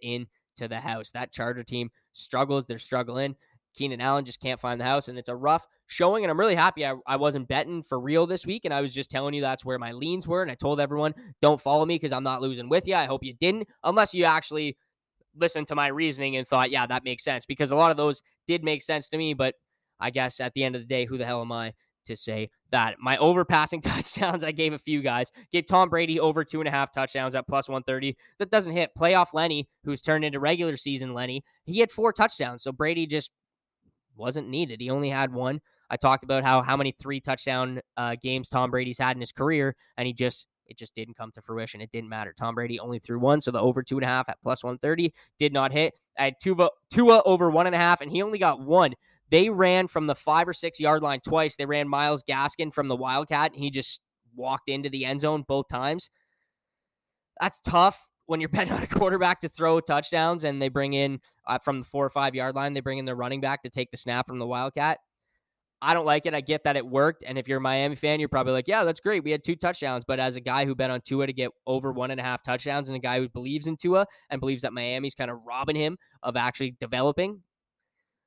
into 0.57 0.69
the 0.69 0.81
house. 0.81 1.13
That 1.13 1.33
Charger 1.33 1.63
team 1.63 1.91
struggles. 2.13 2.67
They're 2.67 2.79
struggling. 2.79 3.37
Keenan 3.75 4.01
Allen 4.01 4.25
just 4.25 4.41
can't 4.41 4.59
find 4.59 4.81
the 4.81 4.85
house, 4.85 5.09
and 5.09 5.19
it's 5.19 5.29
a 5.29 5.37
rough 5.37 5.67
showing. 5.87 6.25
And 6.25 6.31
I'm 6.31 6.41
really 6.41 6.55
happy 6.55 6.87
I, 6.87 6.95
I 7.07 7.17
wasn't 7.17 7.47
betting 7.47 7.83
for 7.83 8.01
real 8.01 8.27
this 8.27 8.47
week, 8.47 8.65
and 8.65 8.73
I 8.73 8.81
was 8.81 8.95
just 8.95 9.11
telling 9.11 9.35
you 9.35 9.43
that's 9.43 9.67
where 9.67 9.79
my 9.79 9.93
leans 9.93 10.27
were. 10.27 10.41
And 10.41 10.51
I 10.51 10.55
told 10.55 10.81
everyone, 10.81 11.15
don't 11.43 11.61
follow 11.61 11.85
me 11.85 11.97
because 11.97 12.13
I'm 12.13 12.25
not 12.25 12.41
losing 12.41 12.71
with 12.71 12.87
you. 12.87 12.95
I 12.95 13.05
hope 13.05 13.23
you 13.23 13.35
didn't, 13.35 13.69
unless 13.85 14.15
you 14.15 14.25
actually 14.25 14.79
listened 15.35 15.69
to 15.69 15.75
my 15.75 15.89
reasoning 15.89 16.37
and 16.37 16.49
thought, 16.49 16.71
yeah, 16.71 16.87
that 16.87 17.05
makes 17.05 17.23
sense, 17.23 17.45
because 17.45 17.71
a 17.71 17.77
lot 17.77 17.91
of 17.91 17.99
those 17.99 18.23
did 18.47 18.65
make 18.65 18.83
sense 18.83 19.11
to 19.11 19.19
me. 19.19 19.35
But 19.35 19.55
I 20.01 20.09
guess 20.09 20.41
at 20.41 20.55
the 20.55 20.65
end 20.65 20.75
of 20.75 20.81
the 20.81 20.89
day, 20.89 21.05
who 21.05 21.19
the 21.19 21.27
hell 21.27 21.43
am 21.43 21.53
I 21.53 21.75
to 22.07 22.17
say 22.17 22.51
that. 22.71 22.97
My 22.99 23.17
overpassing 23.19 23.81
touchdowns, 23.83 24.43
I 24.43 24.53
gave 24.53 24.73
a 24.73 24.79
few 24.79 25.03
guys. 25.03 25.31
Gave 25.53 25.67
Tom 25.67 25.89
Brady 25.89 26.19
over 26.19 26.45
two 26.45 26.61
and 26.61 26.69
a 26.69 26.71
half 26.71 26.93
touchdowns 26.93 27.35
at 27.35 27.47
plus 27.47 27.69
130. 27.69 28.17
That 28.39 28.51
doesn't 28.51 28.73
hit. 28.73 28.91
Playoff 28.99 29.35
Lenny, 29.35 29.69
who's 29.85 30.01
turned 30.01 30.25
into 30.25 30.41
regular 30.41 30.77
season 30.77 31.15
Lenny, 31.15 31.45
he 31.65 31.81
had 31.81 31.91
four 31.91 32.13
touchdowns. 32.13 32.63
So 32.63 32.73
Brady 32.73 33.07
just 33.07 33.31
wasn't 34.17 34.49
needed. 34.49 34.81
He 34.81 34.91
only 34.91 35.11
had 35.11 35.33
one. 35.33 35.61
I 35.89 35.97
talked 35.97 36.25
about 36.25 36.43
how 36.43 36.63
how 36.63 36.77
many 36.77 36.93
three 36.93 37.21
touchdown 37.21 37.81
uh, 37.97 38.17
games 38.21 38.49
Tom 38.49 38.71
Brady's 38.71 38.99
had 38.99 39.17
in 39.17 39.21
his 39.21 39.31
career, 39.31 39.77
and 39.97 40.07
he 40.07 40.13
just 40.13 40.49
it 40.67 40.77
just 40.77 40.95
didn't 40.95 41.17
come 41.17 41.31
to 41.33 41.43
fruition. 41.43 41.81
It 41.81 41.91
didn't 41.91 42.09
matter. 42.09 42.35
Tom 42.37 42.55
Brady 42.55 42.81
only 42.81 42.99
threw 42.99 43.19
one, 43.19 43.41
so 43.41 43.51
the 43.51 43.61
over 43.61 43.83
two 43.83 43.97
and 43.97 44.05
a 44.05 44.09
half 44.09 44.29
at 44.29 44.41
plus 44.43 44.65
130 44.65 45.13
did 45.39 45.53
not 45.53 45.73
hit. 45.73 45.95
I 46.19 46.25
had 46.25 46.41
Tua, 46.41 46.71
Tua 46.91 47.23
over 47.25 47.51
one 47.51 47.67
and 47.67 47.75
a 47.75 47.79
half, 47.79 48.01
and 48.01 48.11
he 48.11 48.23
only 48.23 48.39
got 48.39 48.61
one. 48.61 48.95
They 49.31 49.51
ran 49.51 49.89
from 49.89 50.07
the 50.07 50.15
five 50.15 50.49
or 50.49 50.55
six 50.55 50.79
yard 50.79 51.03
line 51.03 51.21
twice. 51.21 51.57
They 51.57 51.67
ran 51.67 51.89
Myles 51.89 52.23
Gaskin 52.29 52.73
from 52.73 52.89
the 52.89 52.97
Wildcat, 52.97 53.53
and 53.53 53.61
he 53.61 53.71
just 53.71 54.01
walked 54.35 54.69
into 54.69 54.89
the 54.89 55.05
end 55.05 55.21
zone 55.21 55.45
both 55.47 55.69
times. 55.69 56.11
That's 57.41 57.61
tough 57.61 58.09
when 58.27 58.41
you're 58.41 58.49
betting 58.51 58.73
on 58.73 58.83
a 58.83 58.87
quarterback 58.87 59.41
to 59.41 59.49
throw 59.49 59.81
touchdowns 59.81 60.45
and 60.45 60.61
they 60.61 60.69
bring 60.69 60.93
in 60.93 61.21
uh, 61.47 61.59
from 61.59 61.81
the 61.81 61.85
four 61.85 62.05
or 62.05 62.11
five 62.11 62.35
yard 62.35 62.55
line, 62.55 62.75
they 62.75 62.81
bring 62.81 62.99
in 62.99 63.05
their 63.05 63.17
running 63.17 63.41
back 63.41 63.63
to 63.63 63.71
take 63.71 63.91
the 63.91 63.97
snap 63.97 64.27
from 64.27 64.39
the 64.39 64.47
Wildcat. 64.47 64.99
I 65.83 65.93
don't 65.93 66.07
like 66.07 66.25
it. 66.25 66.33
I 66.33 66.41
get 66.41 66.65
that 66.65 66.77
it 66.77 66.87
worked. 66.87 67.23
And 67.27 67.37
if 67.37 67.47
you're 67.47 67.59
a 67.59 67.61
Miami 67.61 67.97
fan, 67.97 68.19
you're 68.19 68.31
probably 68.31 68.55
like, 68.55 68.67
yeah, 68.67 68.83
that's 68.85 68.99
great. 68.99 69.23
We 69.23 69.31
had 69.31 69.45
two 69.45 69.57
touchdowns. 69.57 70.05
But 70.07 70.19
as 70.19 70.35
a 70.35 70.41
guy 70.41 70.65
who 70.65 70.75
bet 70.75 70.91
on 70.91 71.03
Tua 71.03 71.27
to 71.27 71.35
get 71.35 71.51
over 71.67 71.93
one 71.93 72.11
and 72.11 72.19
a 72.19 72.23
half 72.23 72.43
touchdowns 72.43 72.89
and 72.89 72.97
a 72.97 72.99
guy 72.99 73.19
who 73.19 73.29
believes 73.29 73.67
in 73.67 73.77
Tua 73.77 74.07
and 74.31 74.41
believes 74.41 74.63
that 74.63 74.73
Miami's 74.73 75.15
kind 75.15 75.31
of 75.31 75.39
robbing 75.47 75.77
him 75.77 75.99
of 76.23 76.35
actually 76.35 76.77
developing, 76.81 77.43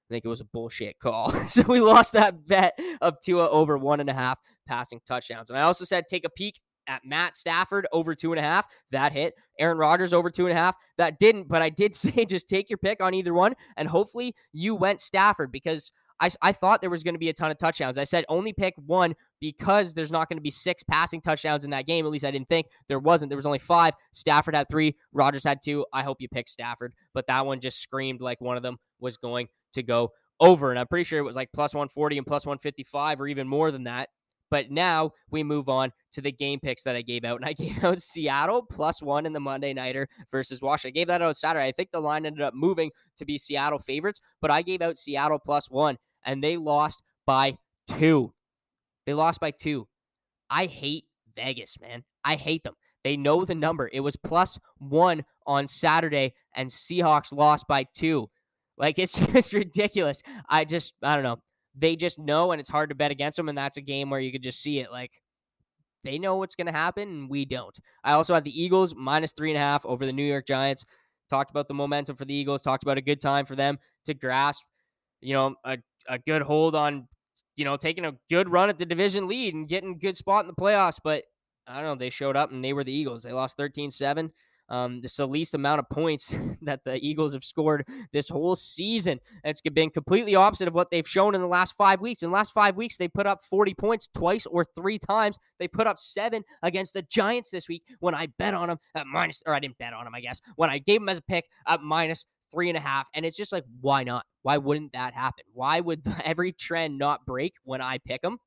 I 0.10 0.13
think 0.13 0.25
it 0.25 0.30
was 0.30 0.42
a 0.42 0.46
bullshit 0.46 1.00
call. 1.00 1.32
so 1.48 1.63
we 1.63 1.80
lost 1.80 2.13
that 2.13 2.48
bet 2.48 2.78
of 3.01 3.22
Tua 3.22 3.48
over 3.50 3.78
one 3.78 4.00
and 4.00 4.10
a 4.10 4.13
half 4.13 4.39
passing 4.68 5.01
touchdowns. 5.06 5.50
And 5.50 5.60
I 5.60 5.63
also 5.63 5.86
said 5.86 6.06
take 6.08 6.25
a 6.25 6.30
peek 6.30 6.60
at 6.88 7.06
Matt 7.06 7.38
Stafford 7.38 7.88
over 7.92 8.16
two 8.16 8.34
and 8.34 8.39
a 8.39 8.44
half. 8.44 8.66
That 8.92 9.13
hit. 9.13 9.36
Aaron 9.60 9.78
Rodgers 9.78 10.13
over 10.13 10.30
two 10.30 10.48
and 10.48 10.58
a 10.58 10.60
half. 10.60 10.75
That 10.98 11.20
didn't, 11.20 11.48
but 11.48 11.62
I 11.62 11.70
did 11.70 11.94
say 11.96 12.25
just 12.25 12.50
take 12.50 12.70
your 12.70 12.80
pick 12.80 13.01
on 13.01 13.13
either 13.13 13.34
one. 13.34 13.54
And 13.78 13.88
hopefully 13.88 14.36
you 14.51 14.75
went 14.75 15.00
Stafford 15.00 15.51
because 15.51 15.92
I, 16.20 16.30
I 16.42 16.51
thought 16.51 16.82
there 16.82 16.89
was 16.89 17.04
going 17.04 17.16
to 17.16 17.20
be 17.20 17.30
a 17.30 17.34
ton 17.34 17.51
of 17.51 17.58
touchdowns. 17.58 17.98
I 17.98 18.04
said 18.04 18.25
only 18.28 18.51
pick 18.51 18.74
one 18.86 19.16
because 19.39 19.94
there's 19.94 20.12
not 20.12 20.28
going 20.28 20.38
to 20.38 20.44
be 20.44 20.51
six 20.51 20.84
passing 20.84 21.22
touchdowns 21.22 21.63
in 21.63 21.72
that 21.72 21.88
game. 21.88 22.06
At 22.06 22.12
least 22.12 22.25
I 22.25 22.32
didn't 22.32 22.50
think 22.50 22.68
there 22.89 23.00
wasn't. 23.00 23.30
There 23.30 23.38
was 23.38 23.46
only 23.46 23.60
five. 23.60 23.94
Stafford 24.12 24.56
had 24.56 24.68
three. 24.70 24.98
Rodgers 25.13 25.44
had 25.46 25.60
two. 25.63 25.86
I 25.94 26.04
hope 26.04 26.18
you 26.20 26.28
picked 26.28 26.50
Stafford, 26.50 26.94
but 27.13 27.28
that 27.28 27.46
one 27.46 27.62
just 27.62 27.80
screamed 27.80 28.20
like 28.20 28.42
one 28.42 28.58
of 28.58 28.63
them 28.63 28.78
was 29.00 29.16
going 29.16 29.48
to 29.74 29.84
go 29.84 30.12
over. 30.40 30.70
And 30.70 30.80
I'm 30.80 30.88
pretty 30.88 31.04
sure 31.04 31.20
it 31.20 31.24
was 31.24 31.36
like 31.36 31.50
plus 31.54 31.74
140 31.74 32.18
and 32.18 32.28
plus 32.28 32.46
155 32.46 33.22
or 33.22 33.28
even 33.28 33.48
more 33.48 33.72
than 33.72 33.84
that. 33.84 34.10
But 34.52 34.72
now 34.72 35.12
we 35.30 35.44
move 35.44 35.70
on 35.70 35.92
to 36.14 36.22
the 36.22 36.32
game 36.32 36.60
picks 36.60 36.84
that 36.84 36.96
I 36.96 37.02
gave 37.02 37.24
out. 37.24 37.40
And 37.40 37.46
I 37.46 37.54
gave 37.54 37.84
out 37.84 38.00
Seattle 38.00 38.64
plus 38.64 39.02
one 39.02 39.26
in 39.26 39.34
the 39.34 39.40
Monday 39.40 39.74
Nighter 39.74 40.08
versus 40.32 40.62
Washington. 40.62 40.98
I 40.98 41.00
gave 41.00 41.08
that 41.08 41.22
out 41.22 41.38
Saturday. 41.38 41.68
I 41.68 41.72
think 41.72 41.92
the 41.92 42.00
line 42.00 42.26
ended 42.26 42.42
up 42.42 42.54
moving 42.54 42.92
to 43.18 43.26
be 43.26 43.38
Seattle 43.38 43.80
favorites, 43.80 44.22
but 44.42 44.52
I 44.52 44.62
gave 44.62 44.82
out 44.82 44.98
Seattle 44.98 45.40
plus 45.40 45.70
one 45.70 45.98
and 46.26 46.44
they 46.44 46.58
lost 46.58 47.02
by 47.26 47.58
two. 47.88 48.34
They 49.06 49.14
lost 49.14 49.40
by 49.40 49.52
two. 49.52 49.88
I 50.50 50.66
hate 50.66 51.06
Vegas, 51.36 51.78
man. 51.80 52.04
I 52.24 52.36
hate 52.36 52.64
them. 52.64 52.76
They 53.04 53.18
know 53.18 53.46
the 53.46 53.56
number. 53.56 53.90
It 53.92 54.02
was 54.02 54.16
plus 54.16 54.60
one 54.78 55.24
on 55.46 55.68
Saturday, 55.68 56.34
and 56.54 56.70
Seahawks 56.70 57.32
lost 57.32 57.66
by 57.68 57.86
two. 57.96 58.30
Like 58.80 58.98
it's 58.98 59.20
just 59.34 59.54
ridiculous. 59.54 60.24
I 60.48 60.66
just 60.66 60.94
I 61.04 61.14
don't 61.16 61.24
know. 61.24 61.40
They 61.78 61.96
just 61.96 62.18
know, 62.18 62.52
and 62.52 62.60
it's 62.60 62.70
hard 62.70 62.90
to 62.90 62.96
bet 62.96 63.12
against 63.12 63.38
them. 63.38 63.50
And 63.50 63.58
that's 63.58 63.78
a 63.78 63.82
game 63.82 64.10
where 64.10 64.20
you 64.20 64.32
could 64.32 64.42
just 64.42 64.62
see 64.62 64.80
it. 64.80 64.92
Like 64.92 65.12
they 66.04 66.18
know 66.18 66.38
what's 66.38 66.56
going 66.56 66.68
to 66.68 66.74
happen, 66.74 67.08
and 67.08 67.30
we 67.30 67.46
don't. 67.46 67.78
I 68.04 68.14
also 68.14 68.34
had 68.34 68.46
the 68.46 68.64
Eagles 68.64 68.96
minus 68.96 69.34
three 69.34 69.52
and 69.52 69.58
a 69.58 69.62
half 69.62 69.86
over 69.86 70.06
the 70.06 70.14
New 70.14 70.24
York 70.24 70.48
Giants. 70.48 70.86
Talked 71.30 71.52
about 71.52 71.68
the 71.68 71.74
momentum 71.74 72.16
for 72.16 72.26
the 72.26 72.34
Eagles. 72.34 72.62
Talked 72.62 72.84
about 72.84 72.98
a 72.98 73.02
good 73.02 73.22
time 73.22 73.46
for 73.46 73.56
them 73.56 73.78
to 74.06 74.14
grasp, 74.14 74.64
you 75.22 75.34
know, 75.34 75.56
a, 75.64 75.78
a 76.08 76.18
good 76.18 76.42
hold 76.42 76.74
on, 76.74 77.08
you 77.56 77.66
know, 77.66 77.78
taking 77.78 78.06
a 78.06 78.14
good 78.30 78.50
run 78.50 78.70
at 78.70 78.80
the 78.80 78.86
division 78.86 79.28
lead 79.28 79.54
and 79.54 79.68
getting 79.68 80.00
good 80.00 80.18
spot 80.18 80.44
in 80.44 80.48
the 80.48 80.54
playoffs. 80.54 81.00
But 81.04 81.26
I 81.68 81.76
don't 81.76 81.84
know. 81.84 81.96
They 81.96 82.10
showed 82.10 82.36
up 82.36 82.52
and 82.52 82.64
they 82.64 82.74
were 82.74 82.84
the 82.84 82.94
Eagles. 82.94 83.22
They 83.22 83.34
lost 83.34 83.58
13 83.58 83.92
7. 83.92 84.32
Um, 84.70 85.02
it's 85.04 85.18
the 85.18 85.28
least 85.28 85.54
amount 85.54 85.80
of 85.80 85.90
points 85.90 86.34
that 86.62 86.84
the 86.84 86.96
Eagles 86.96 87.34
have 87.34 87.44
scored 87.44 87.88
this 88.14 88.30
whole 88.30 88.56
season. 88.56 89.20
It's 89.44 89.62
been 89.62 89.90
completely 89.90 90.36
opposite 90.36 90.68
of 90.68 90.74
what 90.74 90.92
they've 90.92 91.08
shown 91.08 91.36
in 91.36 91.42
the 91.42 91.48
last 91.48 91.76
five 91.76 92.02
weeks. 92.02 92.24
In 92.24 92.30
the 92.30 92.36
last 92.36 92.54
five 92.54 92.78
weeks, 92.78 92.98
they 92.98 93.08
put 93.08 93.28
up 93.28 93.44
40 93.44 93.74
points 93.74 94.08
twice 94.08 94.46
or 94.46 94.64
three 94.64 95.00
times. 95.00 95.38
They 95.60 95.68
put 95.68 95.88
up 95.88 96.00
seven 96.00 96.44
against 96.62 96.94
the 96.94 97.02
Giants 97.02 97.50
this 97.50 97.68
week 97.68 97.84
when 98.00 98.16
I 98.16 98.28
bet 98.38 98.54
on 98.54 98.70
them 98.70 98.80
at 98.96 99.08
minus, 99.08 99.44
or 99.46 99.54
I 99.54 99.60
didn't 99.60 99.78
bet 99.78 99.94
on 99.94 100.06
them, 100.06 100.16
I 100.16 100.22
guess, 100.22 100.42
when 100.56 100.70
I 100.70 100.80
gave 100.80 101.02
them 101.02 101.10
as 101.10 101.18
a 101.18 101.24
pick 101.24 101.46
at 101.68 101.82
minus 101.82 102.26
three 102.52 102.70
and 102.70 102.78
a 102.78 102.82
half. 102.82 103.08
And 103.14 103.26
it's 103.26 103.38
just 103.38 103.52
like, 103.52 103.66
why 103.82 104.04
not? 104.04 104.26
Why 104.42 104.58
wouldn't 104.58 104.94
that 104.94 105.14
happen? 105.14 105.44
Why 105.54 105.80
would 105.80 106.02
every 106.24 106.52
trend 106.52 106.98
not 106.98 107.26
break 107.26 107.54
when 107.64 107.82
I 107.82 107.98
pick 108.00 108.22
them? 108.22 108.40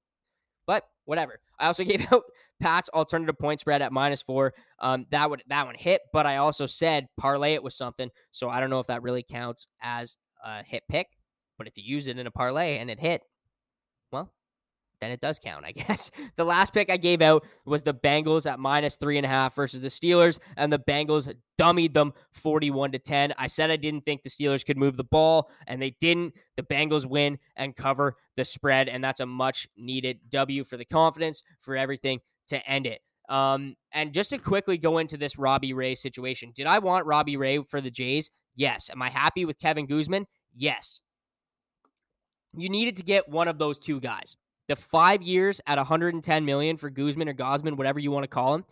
Whatever. 1.04 1.40
I 1.59 1.66
also 1.66 1.85
gave 1.85 2.06
out 2.12 2.25
Pat's 2.61 2.88
alternative 2.90 3.38
point 3.38 3.61
spread 3.61 3.82
at 3.82 3.92
minus 3.92 4.23
four. 4.23 4.54
Um, 4.78 5.06
that 5.11 5.28
would 5.30 5.42
that 5.49 5.66
one 5.66 5.75
hit, 5.75 6.02
but 6.12 6.26
I 6.26 6.37
also 6.37 6.66
said 6.66 7.09
parlay 7.16 7.54
it 7.54 7.62
with 7.62 7.75
something. 7.75 8.11
So 8.30 8.49
I 8.49 8.61
don't 8.61 8.71
know 8.71 8.80
if 8.80 8.87
that 8.87 9.02
really 9.02 9.23
counts 9.23 9.66
as 9.82 10.16
a 10.44 10.62
hit 10.62 10.85
pick. 10.88 11.09
But 11.59 11.66
if 11.66 11.76
you 11.76 11.85
use 11.85 12.06
it 12.06 12.18
in 12.18 12.26
a 12.26 12.30
parlay 12.30 12.78
and 12.78 12.90
it 12.90 12.99
hit, 12.99 13.23
then 15.02 15.11
it 15.11 15.21
does 15.21 15.40
count, 15.40 15.64
I 15.64 15.73
guess. 15.73 16.11
The 16.37 16.44
last 16.44 16.73
pick 16.73 16.88
I 16.88 16.97
gave 16.97 17.21
out 17.21 17.44
was 17.64 17.82
the 17.82 17.92
Bengals 17.92 18.50
at 18.50 18.61
minus 18.61 18.97
three 18.97 19.16
and 19.16 19.26
a 19.26 19.28
half 19.28 19.56
versus 19.56 19.80
the 19.80 19.88
Steelers, 19.88 20.38
and 20.56 20.73
the 20.73 20.78
Bengals 20.78 21.32
dummied 21.59 21.92
them 21.92 22.12
41 22.32 22.92
to 22.92 22.99
10. 23.00 23.35
I 23.37 23.49
said 23.49 23.71
I 23.71 23.76
didn't 23.76 24.04
think 24.04 24.23
the 24.23 24.30
Steelers 24.30 24.64
could 24.64 24.78
move 24.78 24.97
the 24.97 25.04
ball, 25.04 25.50
and 25.66 25.82
they 25.82 25.97
didn't. 25.99 26.35
The 26.56 26.62
Bengals 26.62 27.04
win 27.04 27.38
and 27.56 27.75
cover 27.75 28.16
the 28.37 28.44
spread, 28.44 28.88
and 28.88 29.02
that's 29.02 29.18
a 29.18 29.26
much 29.26 29.66
needed 29.76 30.21
W 30.30 30.62
for 30.62 30.76
the 30.76 30.85
confidence, 30.85 31.42
for 31.59 31.76
everything 31.76 32.21
to 32.49 32.64
end 32.68 32.87
it. 32.87 33.00
Um, 33.28 33.75
and 33.92 34.12
just 34.12 34.30
to 34.30 34.38
quickly 34.38 34.78
go 34.78 34.99
into 34.99 35.16
this 35.16 35.37
Robbie 35.37 35.73
Ray 35.73 35.97
situation, 35.97 36.52
did 36.54 36.66
I 36.66 36.78
want 36.78 37.06
Robbie 37.06 37.37
Ray 37.37 37.61
for 37.62 37.80
the 37.80 37.90
Jays? 37.90 38.30
Yes. 38.54 38.88
Am 38.88 39.02
I 39.02 39.11
happy 39.11 39.44
with 39.44 39.59
Kevin 39.59 39.87
Guzman? 39.87 40.26
Yes. 40.54 41.00
You 42.54 42.68
needed 42.68 42.97
to 42.97 43.02
get 43.02 43.28
one 43.28 43.49
of 43.49 43.59
those 43.59 43.78
two 43.78 43.99
guys 43.99 44.37
the 44.69 44.76
five 44.76 45.23
years 45.23 45.61
at 45.66 45.78
110 45.78 46.45
million 46.45 46.76
for 46.76 46.90
Guzman 46.90 47.28
or 47.28 47.35
Gosman, 47.35 47.76
whatever 47.76 47.99
you 47.99 48.11
want 48.11 48.25
to 48.25 48.28
call 48.28 48.54
him. 48.54 48.64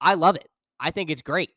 I 0.00 0.14
love 0.14 0.36
it. 0.36 0.48
I 0.78 0.90
think 0.90 1.10
it's 1.10 1.22
great. 1.22 1.50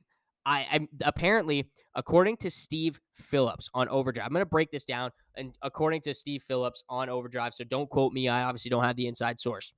I, 0.45 0.67
I 0.71 0.87
apparently, 1.01 1.69
according 1.95 2.37
to 2.37 2.49
Steve 2.49 2.99
Phillips 3.15 3.69
on 3.73 3.87
Overdrive, 3.87 4.25
I'm 4.25 4.33
going 4.33 4.41
to 4.41 4.45
break 4.45 4.71
this 4.71 4.83
down. 4.83 5.11
And 5.35 5.57
according 5.61 6.01
to 6.01 6.13
Steve 6.13 6.43
Phillips 6.43 6.83
on 6.89 7.09
Overdrive, 7.09 7.53
so 7.53 7.63
don't 7.63 7.89
quote 7.89 8.11
me. 8.11 8.27
I 8.27 8.43
obviously 8.43 8.69
don't 8.69 8.83
have 8.83 8.97
the 8.97 9.07
inside 9.07 9.39
source. 9.39 9.73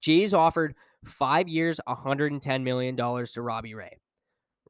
Jays 0.00 0.32
offered 0.32 0.74
five 1.04 1.48
years, 1.48 1.80
110 1.86 2.64
million 2.64 2.96
dollars 2.96 3.32
to 3.32 3.42
Robbie 3.42 3.74
Ray. 3.74 3.98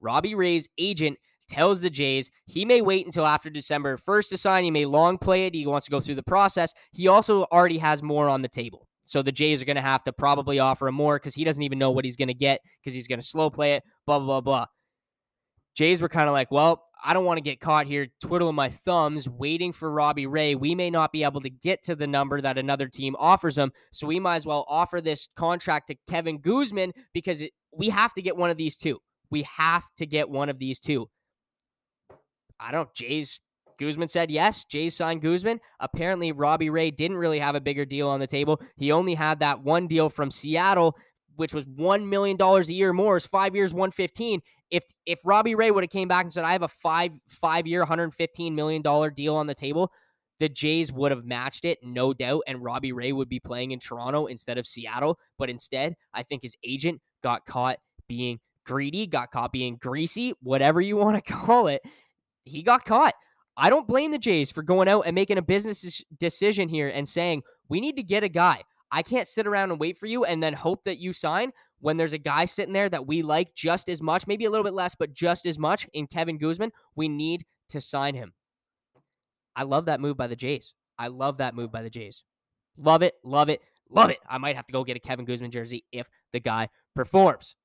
Robbie 0.01 0.35
Ray's 0.35 0.69
agent 0.79 1.19
tells 1.51 1.81
the 1.81 1.91
Jays 1.91 2.31
he 2.47 2.65
may 2.65 2.81
wait 2.81 3.05
until 3.05 3.27
after 3.27 3.51
December 3.51 3.97
1st 3.97 4.29
to 4.29 4.39
sign. 4.39 4.65
He 4.65 4.71
may 4.71 4.87
long 4.87 5.19
play 5.19 5.47
it. 5.47 5.55
He 5.55 5.67
wants 5.67 5.87
to 5.87 5.91
go 5.91 6.01
through 6.01 6.15
the 6.15 6.23
process. 6.23 6.73
He 6.93 7.09
also 7.09 7.45
already 7.45 7.79
has 7.79 8.03
more 8.03 8.29
on 8.29 8.43
the 8.43 8.49
table. 8.49 8.87
So 9.05 9.23
the 9.23 9.33
Jays 9.33 9.61
are 9.61 9.65
going 9.65 9.77
to 9.77 9.83
have 9.83 10.05
to 10.05 10.13
probably 10.13 10.61
offer 10.61 10.87
him 10.87 10.95
more 10.95 11.19
because 11.19 11.35
he 11.35 11.45
doesn't 11.45 11.63
even 11.63 11.79
know 11.79 11.91
what 11.91 12.05
he's 12.05 12.17
going 12.17 12.29
to 12.29 12.35
get 12.35 12.61
because 12.81 12.95
he's 12.95 13.09
going 13.09 13.19
to 13.19 13.27
slow 13.27 13.51
play 13.51 13.75
it, 13.75 13.83
blah, 14.07 14.21
blah, 14.21 14.41
blah. 14.41 14.67
Jays 15.75 16.01
were 16.01 16.09
kind 16.09 16.29
of 16.29 16.33
like, 16.33 16.51
well, 16.51 16.85
I 17.03 17.15
don't 17.15 17.25
want 17.25 17.39
to 17.39 17.43
get 17.43 17.61
caught 17.61 17.87
here 17.87 18.09
twiddling 18.23 18.55
my 18.55 18.69
thumbs 18.69 19.29
waiting 19.29 19.73
for 19.73 19.91
Robbie 19.91 20.27
Ray. 20.27 20.55
We 20.55 20.75
may 20.75 20.91
not 20.91 21.13
be 21.13 21.25
able 21.25 21.41
to 21.41 21.51
get 21.51 21.83
to 21.85 21.97
the 21.97 22.07
number 22.07 22.41
that 22.41 22.59
another 22.59 22.87
team 22.87 23.17
offers 23.19 23.57
him. 23.57 23.73
So 23.93 24.07
we 24.07 24.21
might 24.21 24.37
as 24.37 24.47
well 24.47 24.65
offer 24.69 25.01
this 25.01 25.29
contract 25.37 25.89
to 25.89 25.97
Kevin 26.09 26.39
Guzman 26.41 26.93
because 27.13 27.41
it, 27.41 27.53
we 27.77 27.89
have 27.89 28.15
to 28.15 28.23
get 28.23 28.37
one 28.37 28.51
of 28.51 28.59
these 28.59 28.77
two. 28.77 28.99
We 29.31 29.43
have 29.43 29.85
to 29.99 30.07
get 30.07 30.29
one 30.29 30.49
of 30.49 30.59
these 30.59 30.79
two. 30.79 31.09
I 32.61 32.71
don't. 32.71 32.93
Jays 32.95 33.41
Guzman 33.81 34.09
said 34.09 34.31
yes. 34.31 34.65
Jays 34.65 34.95
signed 34.95 35.23
Guzman. 35.23 35.61
Apparently, 35.81 36.33
Robbie 36.33 36.71
Ray 36.71 36.91
didn't 36.91 37.17
really 37.17 37.39
have 37.39 37.55
a 37.55 37.61
bigger 37.61 37.87
deal 37.87 38.09
on 38.09 38.21
the 38.21 38.27
table. 38.27 38.61
He 38.77 38.93
only 38.93 39.15
had 39.15 39.41
that 39.41 39.65
one 39.65 39.87
deal 39.87 40.11
from 40.11 40.31
Seattle, 40.31 40.97
which 41.37 41.55
was 41.55 41.67
one 41.67 42.09
million 42.09 42.37
dollars 42.37 42.69
a 42.69 42.75
year 42.75 42.93
more. 42.93 43.17
It's 43.17 43.27
five 43.27 43.57
years, 43.57 43.73
one 43.73 43.91
fifteen. 43.91 44.43
If 44.71 44.85
if 45.07 45.21
Robbie 45.25 45.55
Ray 45.55 45.71
would 45.71 45.83
have 45.83 45.91
came 45.91 46.09
back 46.09 46.25
and 46.25 46.33
said, 46.33 46.45
"I 46.45 46.53
have 46.53 46.63
a 46.63 46.69
five 46.69 47.13
five 47.27 47.67
year, 47.67 47.85
hundred 47.87 48.13
fifteen 48.13 48.55
million 48.55 48.83
dollar 48.83 49.11
deal 49.11 49.35
on 49.35 49.47
the 49.47 49.55
table," 49.55 49.91
the 50.41 50.51
Jays 50.51 50.93
would 50.93 51.11
have 51.11 51.25
matched 51.25 51.65
it, 51.65 51.79
no 51.83 52.13
doubt, 52.13 52.43
and 52.47 52.63
Robbie 52.63 52.93
Ray 52.93 53.13
would 53.13 53.31
be 53.31 53.41
playing 53.41 53.71
in 53.71 53.79
Toronto 53.79 54.27
instead 54.27 54.59
of 54.59 54.67
Seattle. 54.67 55.19
But 55.39 55.49
instead, 55.49 55.95
I 56.13 56.23
think 56.23 56.43
his 56.43 56.55
agent 56.63 57.01
got 57.23 57.47
caught 57.47 57.79
being 58.09 58.41
greedy, 58.67 59.07
got 59.07 59.31
caught 59.31 59.53
being 59.53 59.77
greasy, 59.77 60.35
whatever 60.43 60.83
you 60.83 60.97
want 60.97 61.17
to 61.17 61.33
call 61.33 61.67
it 61.67 61.81
he 62.45 62.63
got 62.63 62.85
caught. 62.85 63.15
I 63.57 63.69
don't 63.69 63.89
blame 63.89 64.11
the 64.11 64.19
Jays 64.19 64.51
for 64.51 64.63
going 64.63 64.89
out 64.89 65.03
and 65.03 65.15
making 65.15 65.39
a 65.39 65.43
business 65.43 66.03
decision 66.19 66.69
here 66.69 66.89
and 66.89 67.09
saying, 67.09 67.43
we 67.69 67.81
need 67.81 67.97
to 67.97 68.03
get 68.03 68.25
a 68.25 68.29
guy. 68.29 68.63
I 68.91 69.03
can't 69.03 69.29
sit 69.29 69.47
around 69.47 69.71
and 69.71 69.79
wait 69.79 69.99
for 69.99 70.07
you 70.07 70.25
and 70.25 70.43
then 70.43 70.53
hope 70.53 70.85
that 70.85 70.99
you 70.99 71.13
sign 71.13 71.53
when 71.81 71.97
there's 71.97 72.13
a 72.13 72.19
guy 72.19 72.45
sitting 72.45 72.73
there 72.73 72.89
that 72.89 73.07
we 73.07 73.23
like 73.23 73.55
just 73.55 73.89
as 73.89 74.03
much, 74.03 74.27
maybe 74.27 74.45
a 74.45 74.51
little 74.51 74.65
bit 74.65 74.75
less, 74.75 74.95
but 74.95 75.13
just 75.13 75.47
as 75.47 75.59
much 75.59 75.89
in 75.93 76.07
Kevin 76.07 76.39
Guzman. 76.39 76.73
We 76.97 77.09
need 77.09 77.45
to 77.71 77.81
sign 77.81 78.15
him. 78.15 78.33
I 79.55 79.63
love 79.63 79.87
that 79.87 80.01
move 80.01 80.17
by 80.17 80.27
the 80.27 80.37
Jays. 80.37 80.75
I 80.99 81.09
love 81.09 81.39
that 81.39 81.55
move 81.55 81.71
by 81.73 81.83
the 81.83 81.91
Jays. 81.91 82.25
Love 82.77 83.03
it, 83.03 83.15
love 83.25 83.49
it, 83.49 83.61
love 83.91 84.11
it. 84.11 84.19
I 84.29 84.39
might 84.39 84.57
have 84.57 84.67
to 84.67 84.73
go 84.73 84.85
get 84.85 84.97
a 84.97 85.01
Kevin 85.01 85.25
Guzman 85.25 85.51
jersey 85.51 85.85
if 85.93 86.09
the 86.33 86.41
guy 86.41 86.69
performs. 86.95 87.57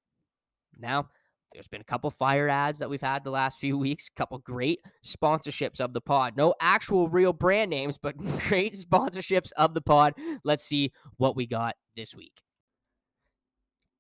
Now, 0.77 1.09
there's 1.55 1.67
been 1.67 1.81
a 1.81 1.85
couple 1.85 2.11
fire 2.11 2.47
ads 2.49 2.79
that 2.79 2.89
we've 2.89 3.01
had 3.01 3.23
the 3.23 3.31
last 3.31 3.59
few 3.59 3.77
weeks, 3.77 4.09
a 4.09 4.17
couple 4.17 4.37
great 4.39 4.79
sponsorships 5.03 5.79
of 5.79 5.93
the 5.93 6.01
pod. 6.01 6.35
No 6.37 6.53
actual 6.61 7.09
real 7.09 7.33
brand 7.33 7.69
names, 7.69 7.97
but 7.97 8.17
great 8.47 8.75
sponsorships 8.75 9.51
of 9.57 9.73
the 9.73 9.81
pod. 9.81 10.13
Let's 10.43 10.63
see 10.63 10.91
what 11.17 11.35
we 11.35 11.47
got 11.47 11.75
this 11.95 12.13
week. 12.13 12.44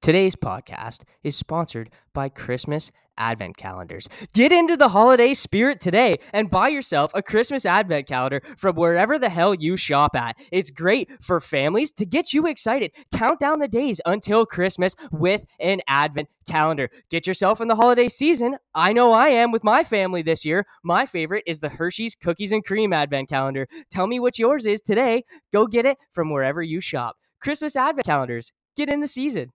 Today's 0.05 0.35
podcast 0.35 1.01
is 1.23 1.35
sponsored 1.35 1.89
by 2.13 2.29
Christmas 2.29 2.91
Advent 3.17 3.57
Calendars. 3.57 4.07
Get 4.35 4.51
into 4.51 4.77
the 4.77 4.89
holiday 4.89 5.33
spirit 5.33 5.81
today 5.81 6.17
and 6.31 6.51
buy 6.51 6.67
yourself 6.67 7.09
a 7.15 7.23
Christmas 7.23 7.65
Advent 7.65 8.07
Calendar 8.07 8.39
from 8.55 8.75
wherever 8.75 9.17
the 9.17 9.29
hell 9.29 9.55
you 9.55 9.75
shop 9.75 10.15
at. 10.15 10.37
It's 10.51 10.69
great 10.69 11.09
for 11.23 11.39
families 11.39 11.91
to 11.93 12.05
get 12.05 12.33
you 12.33 12.45
excited. 12.45 12.91
Count 13.15 13.39
down 13.39 13.57
the 13.57 13.67
days 13.67 13.99
until 14.05 14.45
Christmas 14.45 14.93
with 15.11 15.43
an 15.59 15.81
Advent 15.87 16.29
Calendar. 16.47 16.91
Get 17.09 17.25
yourself 17.25 17.59
in 17.59 17.67
the 17.67 17.75
holiday 17.75 18.07
season. 18.07 18.57
I 18.75 18.93
know 18.93 19.11
I 19.11 19.29
am 19.29 19.51
with 19.51 19.63
my 19.63 19.83
family 19.83 20.21
this 20.21 20.45
year. 20.45 20.67
My 20.83 21.07
favorite 21.07 21.45
is 21.47 21.61
the 21.61 21.69
Hershey's 21.69 22.13
Cookies 22.13 22.51
and 22.51 22.63
Cream 22.63 22.93
Advent 22.93 23.27
Calendar. 23.27 23.67
Tell 23.89 24.05
me 24.05 24.19
what 24.19 24.37
yours 24.37 24.67
is 24.67 24.81
today. 24.81 25.23
Go 25.51 25.65
get 25.65 25.87
it 25.87 25.97
from 26.11 26.29
wherever 26.29 26.61
you 26.61 26.79
shop. 26.79 27.15
Christmas 27.41 27.75
Advent 27.75 28.05
Calendars. 28.05 28.51
Get 28.75 28.89
in 28.89 28.99
the 28.99 29.07
season 29.07 29.51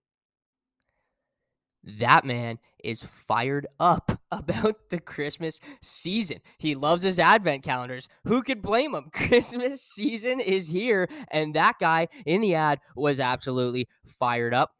that 1.84 2.24
man 2.24 2.58
is 2.82 3.02
fired 3.02 3.66
up 3.78 4.20
about 4.32 4.90
the 4.90 5.00
Christmas 5.00 5.60
season. 5.80 6.38
He 6.58 6.74
loves 6.74 7.04
his 7.04 7.18
advent 7.18 7.62
calendars. 7.62 8.08
Who 8.24 8.42
could 8.42 8.62
blame 8.62 8.94
him? 8.94 9.10
Christmas 9.12 9.82
season 9.82 10.40
is 10.40 10.68
here, 10.68 11.08
and 11.30 11.54
that 11.54 11.76
guy 11.80 12.08
in 12.26 12.40
the 12.40 12.54
ad 12.54 12.80
was 12.94 13.20
absolutely 13.20 13.88
fired 14.04 14.54
up. 14.54 14.74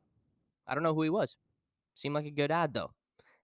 I 0.67 0.75
don't 0.75 0.83
know 0.83 0.95
who 0.95 1.03
he 1.03 1.11
was. 1.11 1.37
Seemed 1.95 2.15
like 2.15 2.27
a 2.27 2.31
good 2.31 2.51
ad, 2.51 2.73
though. 2.73 2.93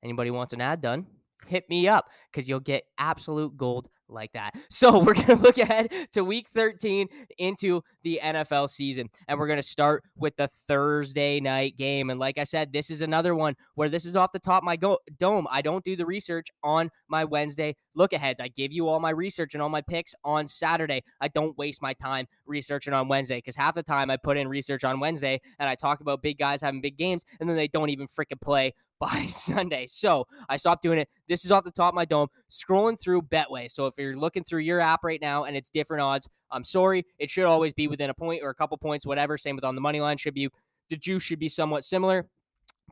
Anybody 0.03 0.31
wants 0.31 0.53
an 0.53 0.61
ad 0.61 0.81
done? 0.81 1.07
Hit 1.47 1.69
me 1.69 1.89
up 1.89 2.09
because 2.31 2.49
you'll 2.49 2.61
get 2.61 2.85
absolute 2.99 3.57
gold 3.57 3.89
like 4.09 4.33
that. 4.33 4.55
So 4.69 4.99
we're 4.99 5.15
going 5.15 5.27
to 5.27 5.37
look 5.37 5.57
ahead 5.57 5.91
to 6.13 6.23
week 6.23 6.49
13 6.49 7.09
into 7.39 7.83
the 8.03 8.21
NFL 8.23 8.69
season. 8.69 9.09
And 9.27 9.39
we're 9.39 9.47
going 9.47 9.59
to 9.59 9.63
start 9.63 10.05
with 10.15 10.37
the 10.37 10.49
Thursday 10.49 11.41
night 11.41 11.79
game. 11.79 12.11
And 12.11 12.21
like 12.21 12.37
I 12.37 12.45
said, 12.45 12.73
this 12.73 12.91
is 12.91 13.01
another 13.01 13.35
one 13.35 13.55
where 13.75 13.89
this 13.89 14.05
is 14.05 14.15
off 14.17 14.33
the 14.33 14.39
top 14.39 14.63
of 14.63 14.65
my 14.65 14.77
go- 14.77 14.99
dome. 15.19 15.47
I 15.51 15.63
don't 15.63 15.85
do 15.85 15.97
the 15.97 16.05
research 16.05 16.49
on 16.63 16.91
my 17.09 17.25
Wednesday 17.25 17.75
look 17.97 18.13
aheads. 18.13 18.39
I 18.39 18.49
give 18.49 18.73
you 18.73 18.89
all 18.89 19.01
my 19.01 19.11
research 19.11 19.55
and 19.55 19.63
all 19.63 19.69
my 19.69 19.81
picks 19.81 20.15
on 20.25 20.47
Saturday. 20.47 21.03
I 21.21 21.29
don't 21.29 21.59
waste 21.59 21.83
my 21.83 21.95
time 21.95 22.27
researching 22.47 22.93
on 22.93 23.09
Wednesday 23.09 23.37
because 23.37 23.57
half 23.57 23.75
the 23.75 23.83
time 23.83 24.11
I 24.11 24.17
put 24.17 24.37
in 24.37 24.49
research 24.49 24.85
on 24.85 25.00
Wednesday 25.00 25.41
and 25.59 25.69
I 25.69 25.75
talk 25.75 26.00
about 26.00 26.23
big 26.23 26.38
guys 26.38 26.61
having 26.61 26.81
big 26.81 26.97
games 26.97 27.25
and 27.41 27.49
then 27.49 27.57
they 27.57 27.69
don't 27.69 27.91
even 27.91 28.07
freaking 28.07 28.41
play 28.41 28.73
by 29.00 29.26
Sunday. 29.26 29.87
So 29.87 30.26
I 30.49 30.57
stopped 30.57 30.83
doing 30.83 30.99
it. 30.99 31.09
This 31.29 31.45
is 31.45 31.50
off 31.50 31.65
the 31.65 31.71
top 31.71 31.91
of 31.91 31.95
my 31.95 32.07
dome, 32.07 32.29
scrolling 32.50 32.99
through 32.99 33.23
Betway. 33.23 33.71
So 33.71 33.87
if 33.87 33.95
you're 33.99 34.17
looking 34.17 34.43
through 34.43 34.61
your 34.61 34.81
app 34.81 35.05
right 35.05 35.21
now 35.21 35.45
and 35.45 35.55
it's 35.55 35.69
different 35.69 36.03
odds, 36.03 36.29
I'm 36.50 36.65
sorry. 36.65 37.05
It 37.19 37.29
should 37.29 37.45
always 37.45 37.75
be 37.75 37.88
within 37.88 38.09
a 38.09 38.15
point 38.15 38.43
or 38.43 38.50
a 38.50 38.55
couple 38.55 38.79
points, 38.79 39.05
whatever. 39.05 39.37
Same 39.37 39.55
with 39.55 39.65
on 39.65 39.75
the 39.75 39.81
money 39.83 40.00
line. 40.00 40.17
Should 40.17 40.35
be 40.35 40.49
the 40.88 40.97
juice 40.97 41.23
should 41.23 41.38
be 41.38 41.49
somewhat 41.49 41.85
similar. 41.85 42.26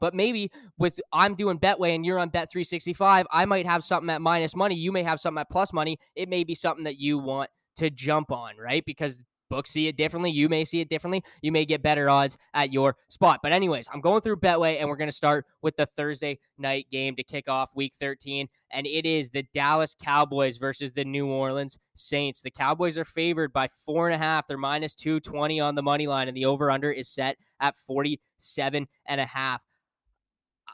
But 0.01 0.15
maybe 0.15 0.51
with 0.77 0.99
I'm 1.13 1.35
doing 1.35 1.59
Betway 1.59 1.95
and 1.95 2.05
you're 2.05 2.19
on 2.19 2.29
Bet 2.29 2.51
365, 2.51 3.27
I 3.31 3.45
might 3.45 3.67
have 3.67 3.85
something 3.85 4.11
at 4.11 4.21
minus 4.21 4.57
money. 4.57 4.75
You 4.75 4.93
may 4.93 5.05
have 5.05 5.21
something 5.21 5.41
at 5.41 5.51
plus 5.51 5.73
money. 5.73 5.99
It 6.17 6.29
may 6.29 6.45
be 6.45 6.55
something 6.55 6.85
that 6.85 6.99
you 6.99 7.19
want 7.19 7.51
to 7.77 7.91
jump 7.91 8.33
on, 8.33 8.57
right? 8.57 8.85
Because 8.85 9.21
books 9.49 9.71
see 9.71 9.89
it 9.89 9.97
differently. 9.97 10.31
You 10.31 10.49
may 10.49 10.65
see 10.65 10.81
it 10.81 10.89
differently. 10.89 11.23
You 11.43 11.53
may 11.53 11.65
get 11.65 11.83
better 11.83 12.09
odds 12.09 12.39
at 12.53 12.73
your 12.73 12.97
spot. 13.09 13.41
But, 13.43 13.53
anyways, 13.53 13.89
I'm 13.93 14.01
going 14.01 14.21
through 14.21 14.37
Betway, 14.37 14.81
and 14.81 14.89
we're 14.89 14.97
going 14.97 15.09
to 15.09 15.13
start 15.13 15.47
with 15.63 15.77
the 15.77 15.87
Thursday 15.87 16.39
night 16.59 16.87
game 16.91 17.17
to 17.17 17.23
kick 17.23 17.49
off 17.49 17.71
week 17.75 17.95
13. 17.99 18.49
And 18.71 18.87
it 18.87 19.07
is 19.07 19.31
the 19.31 19.45
Dallas 19.55 19.95
Cowboys 20.01 20.57
versus 20.57 20.93
the 20.93 21.05
New 21.05 21.27
Orleans 21.27 21.79
Saints. 21.95 22.43
The 22.43 22.51
Cowboys 22.51 22.99
are 22.99 23.05
favored 23.05 23.53
by 23.53 23.69
four 23.69 24.09
and 24.09 24.15
a 24.15 24.19
half. 24.19 24.47
They're 24.47 24.59
minus 24.59 24.95
220 24.95 25.61
on 25.61 25.75
the 25.75 25.83
money 25.83 26.07
line, 26.07 26.29
and 26.29 26.37
the 26.37 26.47
over 26.47 26.71
under 26.71 26.91
is 26.91 27.09
set 27.09 27.37
at 27.61 27.77
47 27.77 28.89
and 29.07 29.21
a 29.21 29.27
half. 29.27 29.63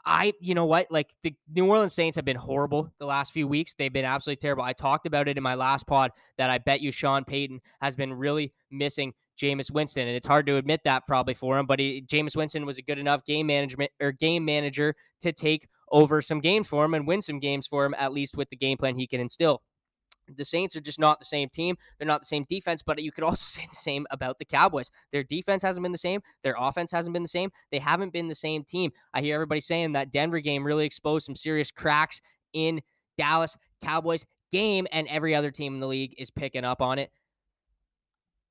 I, 0.05 0.33
you 0.39 0.55
know 0.55 0.65
what? 0.65 0.87
Like 0.89 1.09
the 1.23 1.33
New 1.53 1.65
Orleans 1.67 1.93
Saints 1.93 2.15
have 2.15 2.25
been 2.25 2.37
horrible 2.37 2.91
the 2.99 3.05
last 3.05 3.33
few 3.33 3.47
weeks. 3.47 3.73
They've 3.73 3.93
been 3.93 4.05
absolutely 4.05 4.41
terrible. 4.41 4.63
I 4.63 4.73
talked 4.73 5.05
about 5.05 5.27
it 5.27 5.37
in 5.37 5.43
my 5.43 5.55
last 5.55 5.85
pod 5.87 6.11
that 6.37 6.49
I 6.49 6.57
bet 6.57 6.81
you 6.81 6.91
Sean 6.91 7.23
Payton 7.23 7.61
has 7.81 7.95
been 7.95 8.13
really 8.13 8.53
missing 8.71 9.13
Jameis 9.39 9.71
Winston, 9.71 10.07
and 10.07 10.15
it's 10.15 10.27
hard 10.27 10.45
to 10.47 10.57
admit 10.57 10.81
that 10.83 11.05
probably 11.07 11.33
for 11.33 11.57
him. 11.57 11.65
But 11.65 11.79
he, 11.79 12.01
Jameis 12.01 12.35
Winston 12.35 12.65
was 12.65 12.77
a 12.77 12.81
good 12.81 12.99
enough 12.99 13.25
game 13.25 13.47
management 13.47 13.91
or 13.99 14.11
game 14.11 14.45
manager 14.45 14.95
to 15.21 15.31
take 15.31 15.67
over 15.91 16.21
some 16.21 16.39
games 16.39 16.67
for 16.67 16.85
him 16.85 16.93
and 16.93 17.07
win 17.07 17.21
some 17.21 17.39
games 17.39 17.67
for 17.67 17.85
him, 17.85 17.95
at 17.97 18.13
least 18.13 18.37
with 18.37 18.49
the 18.49 18.55
game 18.55 18.77
plan 18.77 18.95
he 18.95 19.07
can 19.07 19.19
instill 19.19 19.61
the 20.37 20.45
Saints 20.45 20.75
are 20.75 20.81
just 20.81 20.99
not 20.99 21.19
the 21.19 21.25
same 21.25 21.49
team. 21.49 21.77
They're 21.97 22.07
not 22.07 22.21
the 22.21 22.25
same 22.25 22.45
defense, 22.49 22.81
but 22.81 23.01
you 23.01 23.11
could 23.11 23.23
also 23.23 23.43
say 23.59 23.67
the 23.69 23.75
same 23.75 24.05
about 24.11 24.39
the 24.39 24.45
Cowboys. 24.45 24.91
Their 25.11 25.23
defense 25.23 25.63
hasn't 25.63 25.83
been 25.83 25.91
the 25.91 25.97
same. 25.97 26.21
Their 26.43 26.55
offense 26.57 26.91
hasn't 26.91 27.13
been 27.13 27.23
the 27.23 27.29
same. 27.29 27.51
They 27.71 27.79
haven't 27.79 28.13
been 28.13 28.27
the 28.27 28.35
same 28.35 28.63
team. 28.63 28.91
I 29.13 29.21
hear 29.21 29.35
everybody 29.35 29.61
saying 29.61 29.93
that 29.93 30.11
Denver 30.11 30.39
game 30.39 30.65
really 30.65 30.85
exposed 30.85 31.25
some 31.25 31.35
serious 31.35 31.71
cracks 31.71 32.21
in 32.53 32.81
Dallas 33.17 33.57
Cowboys 33.81 34.25
game, 34.51 34.87
and 34.91 35.07
every 35.07 35.33
other 35.33 35.51
team 35.51 35.75
in 35.75 35.79
the 35.79 35.87
league 35.87 36.13
is 36.17 36.29
picking 36.29 36.65
up 36.65 36.81
on 36.81 36.99
it. 36.99 37.11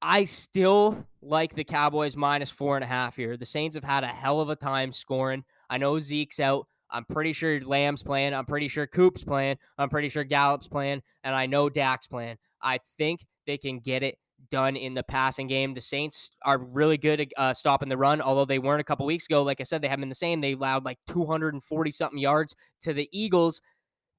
I 0.03 0.25
still 0.25 1.07
like 1.21 1.55
the 1.55 1.64
Cowboys 1.64 2.16
minus 2.16 2.49
four 2.51 2.77
and 2.77 2.85
a 2.85 2.87
half 2.87 3.16
here. 3.16 3.37
The 3.37 3.45
Saints 3.45 3.75
have 3.75 3.85
had 3.85 4.03
a 4.03 4.09
hell 4.09 4.40
of 4.40 4.49
a 4.49 4.57
time 4.57 4.93
scoring. 4.93 5.45
I 5.69 5.77
know 5.77 5.99
Zeke's 5.99 6.40
out. 6.40 6.66
I'm 6.92 7.05
pretty 7.05 7.33
sure 7.33 7.61
Lamb's 7.61 8.03
playing. 8.03 8.35
I'm 8.35 8.46
pretty 8.46 8.68
sure 8.68 8.87
Coop's 8.87 9.24
playing. 9.24 9.57
I'm 9.79 9.88
pretty 9.88 10.09
sure 10.09 10.24
Gallup's 10.24 10.68
playing. 10.68 11.03
And 11.24 11.35
I 11.35 11.46
know 11.46 11.68
Dak's 11.68 12.07
playing. 12.07 12.37
I 12.62 12.79
think 12.98 13.24
they 13.46 13.59
can 13.59 13.81
get 13.81 14.03
it 14.03 14.18
done 14.50 14.76
in 14.76 14.94
the 14.94 15.03
passing 15.03 15.46
game. 15.46 15.74
The 15.74 15.81
Saints 15.81 16.31
are 16.44 16.59
really 16.59 16.96
good 16.96 17.20
at 17.20 17.29
uh, 17.37 17.55
stopping 17.55 17.88
the 17.88 17.96
run, 17.96 18.20
although 18.20 18.44
they 18.44 18.59
weren't 18.59 18.81
a 18.81 18.85
couple 18.85 19.07
weeks 19.07 19.26
ago. 19.26 19.42
Like 19.42 19.61
I 19.61 19.64
said, 19.64 19.83
they 19.83 19.88
haven't 19.88 20.03
been 20.03 20.09
the 20.09 20.14
same. 20.14 20.40
They 20.40 20.53
allowed 20.53 20.85
like 20.85 20.98
240 21.09 21.92
something 21.92 22.18
yards 22.18 22.55
to 22.83 22.92
the 22.92 23.09
Eagles. 23.12 23.61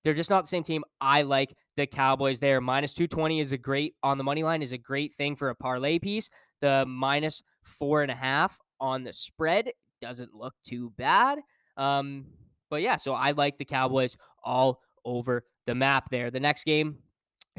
They're 0.03 0.13
just 0.13 0.29
not 0.29 0.43
the 0.43 0.49
same 0.49 0.63
team. 0.63 0.83
I 0.99 1.21
like 1.23 1.55
the 1.77 1.85
Cowboys 1.85 2.39
there. 2.39 2.59
Minus 2.61 2.93
220 2.93 3.39
is 3.39 3.51
a 3.51 3.57
great 3.57 3.95
on 4.03 4.17
the 4.17 4.23
money 4.23 4.43
line, 4.43 4.61
is 4.61 4.71
a 4.71 4.77
great 4.77 5.13
thing 5.13 5.35
for 5.35 5.49
a 5.49 5.55
parlay 5.55 5.99
piece. 5.99 6.29
The 6.61 6.85
minus 6.87 7.41
four 7.63 8.01
and 8.01 8.11
a 8.11 8.15
half 8.15 8.59
on 8.79 9.03
the 9.03 9.13
spread 9.13 9.71
doesn't 10.01 10.33
look 10.33 10.53
too 10.63 10.91
bad. 10.97 11.39
Um, 11.77 12.25
but 12.71 12.81
yeah, 12.81 12.95
so 12.95 13.13
I 13.13 13.31
like 13.31 13.59
the 13.59 13.65
Cowboys 13.65 14.17
all 14.43 14.81
over 15.05 15.45
the 15.67 15.75
map 15.75 16.09
there. 16.09 16.31
The 16.31 16.39
next 16.39 16.63
game 16.63 16.97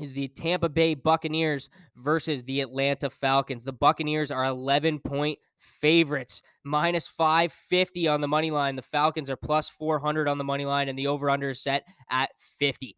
is 0.00 0.14
the 0.14 0.28
Tampa 0.28 0.68
Bay 0.68 0.94
Buccaneers 0.94 1.68
versus 1.96 2.42
the 2.42 2.62
Atlanta 2.62 3.10
Falcons. 3.10 3.64
The 3.64 3.72
Buccaneers 3.72 4.30
are 4.30 4.44
11 4.44 5.00
point 5.00 5.38
favorites, 5.58 6.42
minus 6.64 7.06
550 7.06 8.08
on 8.08 8.20
the 8.20 8.26
money 8.26 8.50
line. 8.50 8.74
The 8.74 8.82
Falcons 8.82 9.28
are 9.30 9.36
plus 9.36 9.68
400 9.68 10.26
on 10.26 10.38
the 10.38 10.44
money 10.44 10.64
line, 10.64 10.88
and 10.88 10.98
the 10.98 11.06
over 11.06 11.30
under 11.30 11.50
is 11.50 11.60
set 11.60 11.84
at 12.10 12.30
50. 12.58 12.96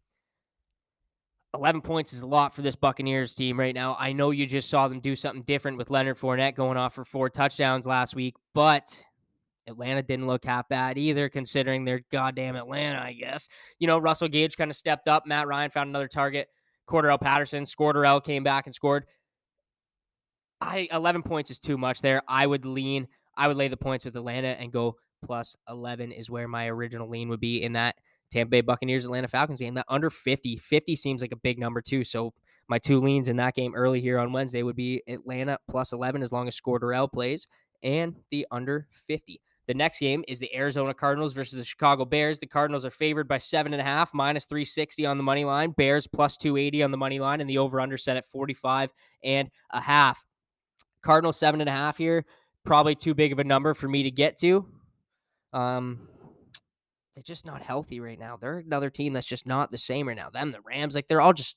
11 1.53 1.81
points 1.81 2.13
is 2.13 2.21
a 2.21 2.27
lot 2.27 2.53
for 2.53 2.61
this 2.61 2.75
Buccaneers 2.75 3.35
team 3.35 3.59
right 3.59 3.75
now. 3.75 3.95
I 3.99 4.13
know 4.13 4.31
you 4.31 4.45
just 4.45 4.69
saw 4.69 4.87
them 4.87 4.99
do 4.99 5.15
something 5.15 5.43
different 5.43 5.77
with 5.77 5.89
Leonard 5.89 6.17
Fournette 6.17 6.55
going 6.55 6.77
off 6.77 6.93
for 6.93 7.05
four 7.05 7.29
touchdowns 7.29 7.85
last 7.85 8.15
week, 8.15 8.35
but 8.53 9.04
Atlanta 9.67 10.03
didn't 10.03 10.27
look 10.27 10.45
half 10.45 10.67
bad 10.69 10.97
either, 10.97 11.29
considering 11.29 11.85
they're 11.85 12.01
goddamn 12.11 12.55
Atlanta, 12.55 12.99
I 12.99 13.13
guess. 13.13 13.47
You 13.79 13.87
know, 13.87 13.97
Russell 13.97 14.27
Gage 14.27 14.57
kind 14.57 14.71
of 14.71 14.77
stepped 14.77 15.07
up. 15.07 15.25
Matt 15.25 15.47
Ryan 15.47 15.71
found 15.71 15.89
another 15.89 16.07
target. 16.07 16.47
Cordarrelle 16.87 17.19
Patterson, 17.19 17.65
scored. 17.65 17.95
Scordarrelle 17.95 18.23
came 18.23 18.43
back 18.43 18.65
and 18.65 18.75
scored. 18.75 19.05
I 20.61 20.87
11 20.91 21.23
points 21.23 21.51
is 21.51 21.59
too 21.59 21.77
much 21.77 22.01
there. 22.01 22.21
I 22.27 22.45
would 22.45 22.65
lean, 22.65 23.07
I 23.37 23.47
would 23.47 23.57
lay 23.57 23.67
the 23.67 23.77
points 23.77 24.05
with 24.05 24.15
Atlanta 24.15 24.49
and 24.49 24.71
go 24.71 24.95
plus 25.25 25.55
11 25.67 26.11
is 26.11 26.29
where 26.29 26.47
my 26.47 26.67
original 26.67 27.09
lean 27.09 27.29
would 27.29 27.39
be 27.39 27.61
in 27.61 27.73
that 27.73 27.95
Tampa 28.31 28.49
Bay 28.49 28.61
Buccaneers 28.61 29.05
Atlanta 29.05 29.27
Falcons 29.27 29.59
game. 29.59 29.73
That 29.75 29.85
under 29.89 30.09
50, 30.09 30.57
50 30.57 30.95
seems 30.95 31.21
like 31.21 31.31
a 31.31 31.37
big 31.37 31.59
number 31.59 31.81
too. 31.81 32.03
So 32.03 32.33
my 32.67 32.79
two 32.79 33.01
leans 33.01 33.27
in 33.27 33.37
that 33.37 33.55
game 33.55 33.75
early 33.75 34.01
here 34.01 34.19
on 34.19 34.33
Wednesday 34.33 34.63
would 34.63 34.75
be 34.75 35.03
Atlanta 35.07 35.57
plus 35.69 35.91
11 35.91 36.21
as 36.21 36.31
long 36.31 36.47
as 36.47 36.59
Scordarrelle 36.59 37.11
plays 37.11 37.47
and 37.83 38.15
the 38.31 38.47
under 38.51 38.87
50. 39.07 39.41
The 39.67 39.73
next 39.73 39.99
game 39.99 40.23
is 40.27 40.39
the 40.39 40.55
Arizona 40.55 40.93
Cardinals 40.93 41.33
versus 41.33 41.57
the 41.57 41.65
Chicago 41.65 42.05
Bears. 42.05 42.39
The 42.39 42.45
Cardinals 42.45 42.85
are 42.85 42.91
favored 42.91 43.27
by 43.27 43.39
seven 43.39 43.73
and 43.73 43.81
a 43.81 43.85
half, 43.85 44.13
minus 44.13 44.45
360 44.45 45.05
on 45.05 45.17
the 45.17 45.23
money 45.23 45.43
line. 45.43 45.71
Bears 45.71 46.07
plus 46.07 46.37
280 46.37 46.83
on 46.83 46.91
the 46.91 46.97
money 46.97 47.19
line, 47.19 47.41
and 47.41 47.49
the 47.49 47.57
over 47.57 47.81
under 47.81 47.97
set 47.97 48.17
at 48.17 48.25
45 48.25 48.93
and 49.23 49.49
a 49.71 49.81
half. 49.81 50.23
Cardinals 51.01 51.37
seven 51.37 51.61
and 51.61 51.69
a 51.69 51.73
half 51.73 51.97
here, 51.97 52.25
probably 52.63 52.95
too 52.95 53.13
big 53.13 53.31
of 53.31 53.39
a 53.39 53.43
number 53.43 53.73
for 53.73 53.87
me 53.87 54.03
to 54.03 54.11
get 54.11 54.37
to. 54.39 54.67
Um, 55.53 56.07
they're 57.13 57.23
just 57.23 57.45
not 57.45 57.61
healthy 57.61 57.99
right 57.99 58.19
now. 58.19 58.37
They're 58.37 58.57
another 58.57 58.89
team 58.89 59.13
that's 59.13 59.27
just 59.27 59.47
not 59.47 59.71
the 59.71 59.77
same 59.77 60.07
right 60.07 60.17
now. 60.17 60.29
Them, 60.29 60.51
the 60.51 60.61
Rams, 60.61 60.95
like 60.95 61.07
they're 61.07 61.21
all 61.21 61.33
just 61.33 61.55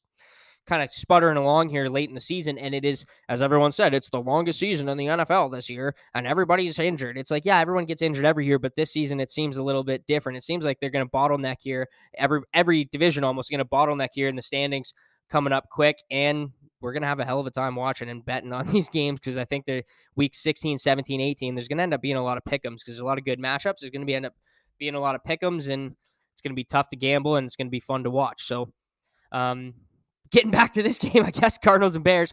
kind 0.68 0.82
of 0.82 0.92
sputtering 0.92 1.38
along 1.38 1.70
here 1.70 1.88
late 1.88 2.10
in 2.10 2.14
the 2.14 2.20
season. 2.20 2.58
And 2.58 2.74
it 2.74 2.84
is, 2.84 3.06
as 3.28 3.40
everyone 3.40 3.72
said, 3.72 3.94
it's 3.94 4.10
the 4.10 4.20
longest 4.20 4.58
season 4.58 4.88
in 4.88 4.98
the 4.98 5.06
NFL 5.06 5.50
this 5.50 5.70
year, 5.70 5.94
and 6.14 6.26
everybody's 6.26 6.78
injured. 6.78 7.16
It's 7.16 7.30
like, 7.30 7.44
yeah, 7.44 7.58
everyone 7.58 7.86
gets 7.86 8.02
injured 8.02 8.26
every 8.26 8.46
year, 8.46 8.58
but 8.58 8.76
this 8.76 8.92
season 8.92 9.18
it 9.18 9.30
seems 9.30 9.56
a 9.56 9.62
little 9.62 9.82
bit 9.82 10.06
different. 10.06 10.36
It 10.36 10.42
seems 10.42 10.64
like 10.64 10.78
they're 10.78 10.90
going 10.90 11.06
to 11.06 11.10
bottleneck 11.10 11.56
here. 11.60 11.88
Every 12.16 12.42
every 12.52 12.84
division 12.84 13.24
almost 13.24 13.50
going 13.50 13.58
to 13.58 13.64
bottleneck 13.64 14.10
here 14.12 14.28
in 14.28 14.36
the 14.36 14.42
standings 14.42 14.92
coming 15.30 15.52
up 15.52 15.68
quick. 15.70 15.96
And 16.10 16.50
we're 16.80 16.92
going 16.92 17.02
to 17.02 17.08
have 17.08 17.20
a 17.20 17.24
hell 17.24 17.40
of 17.40 17.46
a 17.46 17.50
time 17.50 17.74
watching 17.74 18.08
and 18.08 18.24
betting 18.24 18.52
on 18.52 18.66
these 18.72 18.88
games 18.88 19.18
because 19.20 19.36
I 19.36 19.44
think 19.44 19.64
they're 19.66 19.82
week 20.16 20.34
16, 20.34 20.78
17, 20.78 21.20
18. 21.20 21.54
There's 21.54 21.68
going 21.68 21.78
to 21.78 21.82
end 21.82 21.94
up 21.94 22.02
being 22.02 22.16
a 22.16 22.24
lot 22.24 22.36
of 22.36 22.44
pick'ems 22.44 22.76
because 22.76 22.84
there's 22.94 23.00
a 23.00 23.04
lot 23.04 23.18
of 23.18 23.24
good 23.24 23.40
matchups. 23.40 23.76
There's 23.80 23.90
going 23.90 24.02
to 24.02 24.06
be 24.06 24.14
end 24.14 24.26
up 24.26 24.34
being 24.78 24.94
a 24.94 25.00
lot 25.00 25.14
of 25.14 25.22
pick'ems 25.26 25.68
and 25.68 25.96
it's 26.32 26.42
going 26.42 26.52
to 26.52 26.56
be 26.56 26.64
tough 26.64 26.88
to 26.90 26.96
gamble 26.96 27.36
and 27.36 27.46
it's 27.46 27.56
going 27.56 27.66
to 27.66 27.70
be 27.70 27.80
fun 27.80 28.04
to 28.04 28.10
watch. 28.10 28.44
So, 28.46 28.68
um, 29.32 29.74
getting 30.30 30.50
back 30.50 30.72
to 30.74 30.82
this 30.82 30.98
game, 30.98 31.24
I 31.24 31.30
guess 31.30 31.58
Cardinals 31.58 31.94
and 31.94 32.04
Bears. 32.04 32.32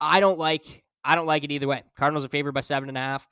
I 0.00 0.20
don't 0.20 0.38
like 0.38 0.84
I 1.04 1.14
don't 1.14 1.26
like 1.26 1.44
it 1.44 1.50
either 1.50 1.68
way. 1.68 1.82
Cardinals 1.96 2.24
are 2.24 2.28
favored 2.28 2.52
by 2.52 2.62
seven 2.62 2.88
and 2.88 2.98
a 2.98 3.00
half. 3.00 3.26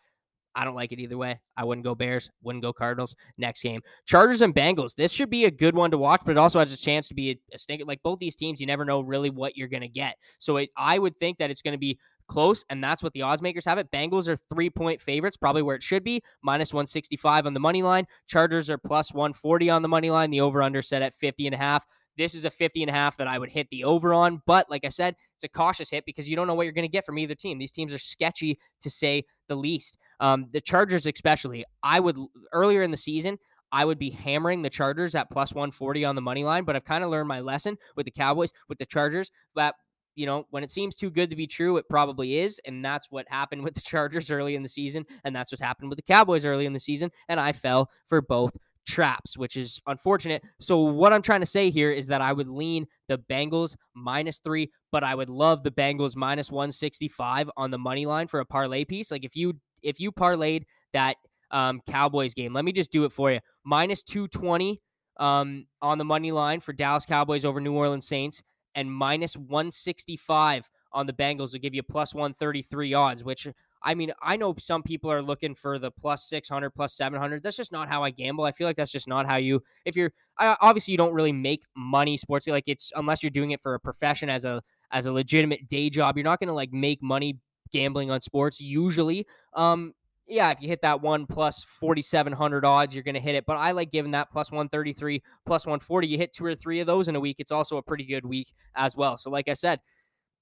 I 0.54 0.64
don't 0.64 0.74
like 0.74 0.92
it 0.92 0.98
either 0.98 1.16
way. 1.16 1.40
I 1.56 1.64
wouldn't 1.64 1.84
go 1.84 1.94
Bears, 1.94 2.30
wouldn't 2.42 2.62
go 2.62 2.72
Cardinals. 2.72 3.16
Next 3.38 3.62
game, 3.62 3.80
Chargers 4.06 4.42
and 4.42 4.54
Bengals. 4.54 4.94
This 4.94 5.12
should 5.12 5.30
be 5.30 5.46
a 5.46 5.50
good 5.50 5.74
one 5.74 5.90
to 5.90 5.98
watch, 5.98 6.22
but 6.24 6.32
it 6.32 6.38
also 6.38 6.58
has 6.58 6.72
a 6.72 6.76
chance 6.76 7.08
to 7.08 7.14
be 7.14 7.30
a, 7.30 7.56
a. 7.56 7.84
Like 7.84 8.02
both 8.02 8.18
these 8.18 8.36
teams, 8.36 8.60
you 8.60 8.66
never 8.66 8.84
know 8.84 9.00
really 9.00 9.30
what 9.30 9.56
you're 9.56 9.68
going 9.68 9.82
to 9.82 9.88
get. 9.88 10.16
So 10.38 10.58
it, 10.58 10.70
I 10.76 10.98
would 10.98 11.16
think 11.16 11.38
that 11.38 11.50
it's 11.50 11.62
going 11.62 11.72
to 11.72 11.78
be 11.78 11.98
close, 12.28 12.64
and 12.68 12.84
that's 12.84 13.02
what 13.02 13.12
the 13.14 13.22
odds 13.22 13.42
makers 13.42 13.64
have 13.64 13.78
it. 13.78 13.90
Bengals 13.90 14.28
are 14.28 14.36
three 14.36 14.68
point 14.68 15.00
favorites, 15.00 15.36
probably 15.36 15.62
where 15.62 15.76
it 15.76 15.82
should 15.82 16.04
be, 16.04 16.22
minus 16.42 16.72
165 16.72 17.46
on 17.46 17.54
the 17.54 17.60
money 17.60 17.82
line. 17.82 18.06
Chargers 18.26 18.68
are 18.68 18.78
plus 18.78 19.12
140 19.12 19.70
on 19.70 19.82
the 19.82 19.88
money 19.88 20.10
line. 20.10 20.30
The 20.30 20.42
over 20.42 20.62
under 20.62 20.82
set 20.82 21.02
at 21.02 21.14
50 21.14 21.46
and 21.46 21.54
a 21.54 21.58
half. 21.58 21.86
This 22.16 22.34
is 22.34 22.44
a 22.44 22.50
50 22.50 22.82
and 22.82 22.90
a 22.90 22.92
half 22.92 23.16
that 23.16 23.26
I 23.26 23.38
would 23.38 23.50
hit 23.50 23.68
the 23.70 23.84
over 23.84 24.12
on. 24.12 24.42
But 24.46 24.70
like 24.70 24.84
I 24.84 24.88
said, 24.88 25.16
it's 25.34 25.44
a 25.44 25.48
cautious 25.48 25.90
hit 25.90 26.04
because 26.04 26.28
you 26.28 26.36
don't 26.36 26.46
know 26.46 26.54
what 26.54 26.64
you're 26.64 26.72
going 26.72 26.88
to 26.88 26.92
get 26.92 27.06
from 27.06 27.18
either 27.18 27.34
team. 27.34 27.58
These 27.58 27.72
teams 27.72 27.92
are 27.92 27.98
sketchy 27.98 28.58
to 28.80 28.90
say 28.90 29.24
the 29.48 29.56
least. 29.56 29.98
Um, 30.20 30.48
the 30.52 30.60
Chargers, 30.60 31.06
especially, 31.06 31.64
I 31.82 32.00
would 32.00 32.16
earlier 32.52 32.82
in 32.82 32.90
the 32.90 32.96
season, 32.96 33.38
I 33.72 33.84
would 33.84 33.98
be 33.98 34.10
hammering 34.10 34.62
the 34.62 34.70
Chargers 34.70 35.14
at 35.14 35.30
plus 35.30 35.54
140 35.54 36.04
on 36.04 36.14
the 36.14 36.20
money 36.20 36.44
line, 36.44 36.64
but 36.64 36.76
I've 36.76 36.84
kind 36.84 37.02
of 37.02 37.10
learned 37.10 37.28
my 37.28 37.40
lesson 37.40 37.78
with 37.96 38.04
the 38.04 38.10
Cowboys, 38.10 38.52
with 38.68 38.78
the 38.78 38.84
Chargers, 38.84 39.30
that 39.56 39.74
you 40.14 40.26
know, 40.26 40.46
when 40.50 40.62
it 40.62 40.70
seems 40.70 40.94
too 40.94 41.10
good 41.10 41.30
to 41.30 41.36
be 41.36 41.46
true, 41.46 41.76
it 41.78 41.88
probably 41.88 42.38
is. 42.38 42.60
And 42.66 42.84
that's 42.84 43.10
what 43.10 43.26
happened 43.28 43.62
with 43.64 43.74
the 43.74 43.80
Chargers 43.80 44.30
early 44.30 44.54
in 44.54 44.62
the 44.62 44.68
season. 44.68 45.06
And 45.24 45.34
that's 45.34 45.52
what 45.52 45.60
happened 45.60 45.88
with 45.88 45.96
the 45.96 46.02
Cowboys 46.02 46.44
early 46.44 46.66
in 46.66 46.72
the 46.72 46.80
season. 46.80 47.10
And 47.28 47.40
I 47.40 47.52
fell 47.52 47.90
for 48.04 48.20
both 48.20 48.56
traps, 48.86 49.36
which 49.36 49.56
is 49.56 49.80
unfortunate. 49.86 50.42
So, 50.60 50.80
what 50.80 51.12
I'm 51.12 51.22
trying 51.22 51.40
to 51.40 51.46
say 51.46 51.70
here 51.70 51.90
is 51.90 52.06
that 52.08 52.20
I 52.20 52.32
would 52.32 52.48
lean 52.48 52.86
the 53.08 53.18
Bengals 53.18 53.76
minus 53.94 54.38
three, 54.38 54.70
but 54.90 55.04
I 55.04 55.14
would 55.14 55.28
love 55.28 55.62
the 55.62 55.70
Bengals 55.70 56.16
minus 56.16 56.50
165 56.50 57.50
on 57.56 57.70
the 57.70 57.78
money 57.78 58.06
line 58.06 58.26
for 58.26 58.40
a 58.40 58.46
parlay 58.46 58.84
piece. 58.84 59.10
Like 59.10 59.24
if 59.24 59.36
you 59.36 59.54
if 59.82 60.00
you 60.00 60.12
parlayed 60.12 60.64
that 60.92 61.16
um, 61.50 61.80
Cowboys 61.88 62.34
game, 62.34 62.52
let 62.52 62.64
me 62.64 62.72
just 62.72 62.92
do 62.92 63.04
it 63.04 63.12
for 63.12 63.30
you. 63.30 63.40
Minus 63.64 64.02
220 64.02 64.80
um, 65.18 65.66
on 65.80 65.98
the 65.98 66.04
money 66.04 66.32
line 66.32 66.60
for 66.60 66.72
Dallas 66.72 67.06
Cowboys 67.06 67.44
over 67.44 67.60
New 67.60 67.74
Orleans 67.74 68.06
Saints, 68.06 68.42
and 68.74 68.90
minus 68.90 69.36
165 69.36 70.68
on 70.92 71.06
the 71.06 71.12
Bengals 71.12 71.52
will 71.52 71.60
give 71.60 71.74
you 71.74 71.82
plus 71.82 72.14
133 72.14 72.94
odds, 72.94 73.24
which 73.24 73.46
I 73.84 73.94
mean, 73.94 74.12
I 74.22 74.36
know 74.36 74.54
some 74.58 74.82
people 74.82 75.10
are 75.10 75.22
looking 75.22 75.54
for 75.54 75.78
the 75.78 75.90
plus 75.90 76.28
600, 76.28 76.70
plus 76.70 76.94
700. 76.94 77.42
That's 77.42 77.56
just 77.56 77.72
not 77.72 77.88
how 77.88 78.04
I 78.04 78.10
gamble. 78.10 78.44
I 78.44 78.52
feel 78.52 78.66
like 78.66 78.76
that's 78.76 78.92
just 78.92 79.08
not 79.08 79.26
how 79.26 79.36
you, 79.36 79.62
if 79.84 79.96
you're, 79.96 80.12
obviously 80.38 80.92
you 80.92 80.98
don't 80.98 81.14
really 81.14 81.32
make 81.32 81.62
money 81.76 82.16
sports. 82.16 82.46
Like 82.46 82.64
it's, 82.66 82.92
unless 82.96 83.22
you're 83.22 83.30
doing 83.30 83.50
it 83.50 83.60
for 83.60 83.74
a 83.74 83.80
profession 83.80 84.28
as 84.28 84.44
a, 84.44 84.62
as 84.90 85.06
a 85.06 85.12
legitimate 85.12 85.68
day 85.68 85.90
job, 85.90 86.16
you're 86.16 86.24
not 86.24 86.38
going 86.38 86.48
to 86.48 86.54
like 86.54 86.72
make 86.72 87.02
money 87.02 87.38
gambling 87.72 88.10
on 88.10 88.20
sports 88.20 88.60
usually. 88.60 89.26
Um, 89.54 89.94
yeah, 90.28 90.50
if 90.50 90.62
you 90.62 90.68
hit 90.68 90.82
that 90.82 91.02
one 91.02 91.26
plus 91.26 91.62
4,700 91.64 92.64
odds, 92.64 92.94
you're 92.94 93.02
going 93.02 93.14
to 93.14 93.20
hit 93.20 93.34
it. 93.34 93.44
But 93.44 93.56
I 93.56 93.72
like 93.72 93.90
giving 93.90 94.12
that 94.12 94.30
plus 94.30 94.50
133, 94.50 95.22
plus 95.44 95.66
140. 95.66 96.06
You 96.06 96.16
hit 96.16 96.32
two 96.32 96.44
or 96.44 96.54
three 96.54 96.80
of 96.80 96.86
those 96.86 97.08
in 97.08 97.16
a 97.16 97.20
week. 97.20 97.36
It's 97.38 97.52
also 97.52 97.76
a 97.76 97.82
pretty 97.82 98.04
good 98.04 98.24
week 98.24 98.52
as 98.74 98.96
well. 98.96 99.16
So, 99.16 99.30
like 99.30 99.48
I 99.48 99.54
said, 99.54 99.80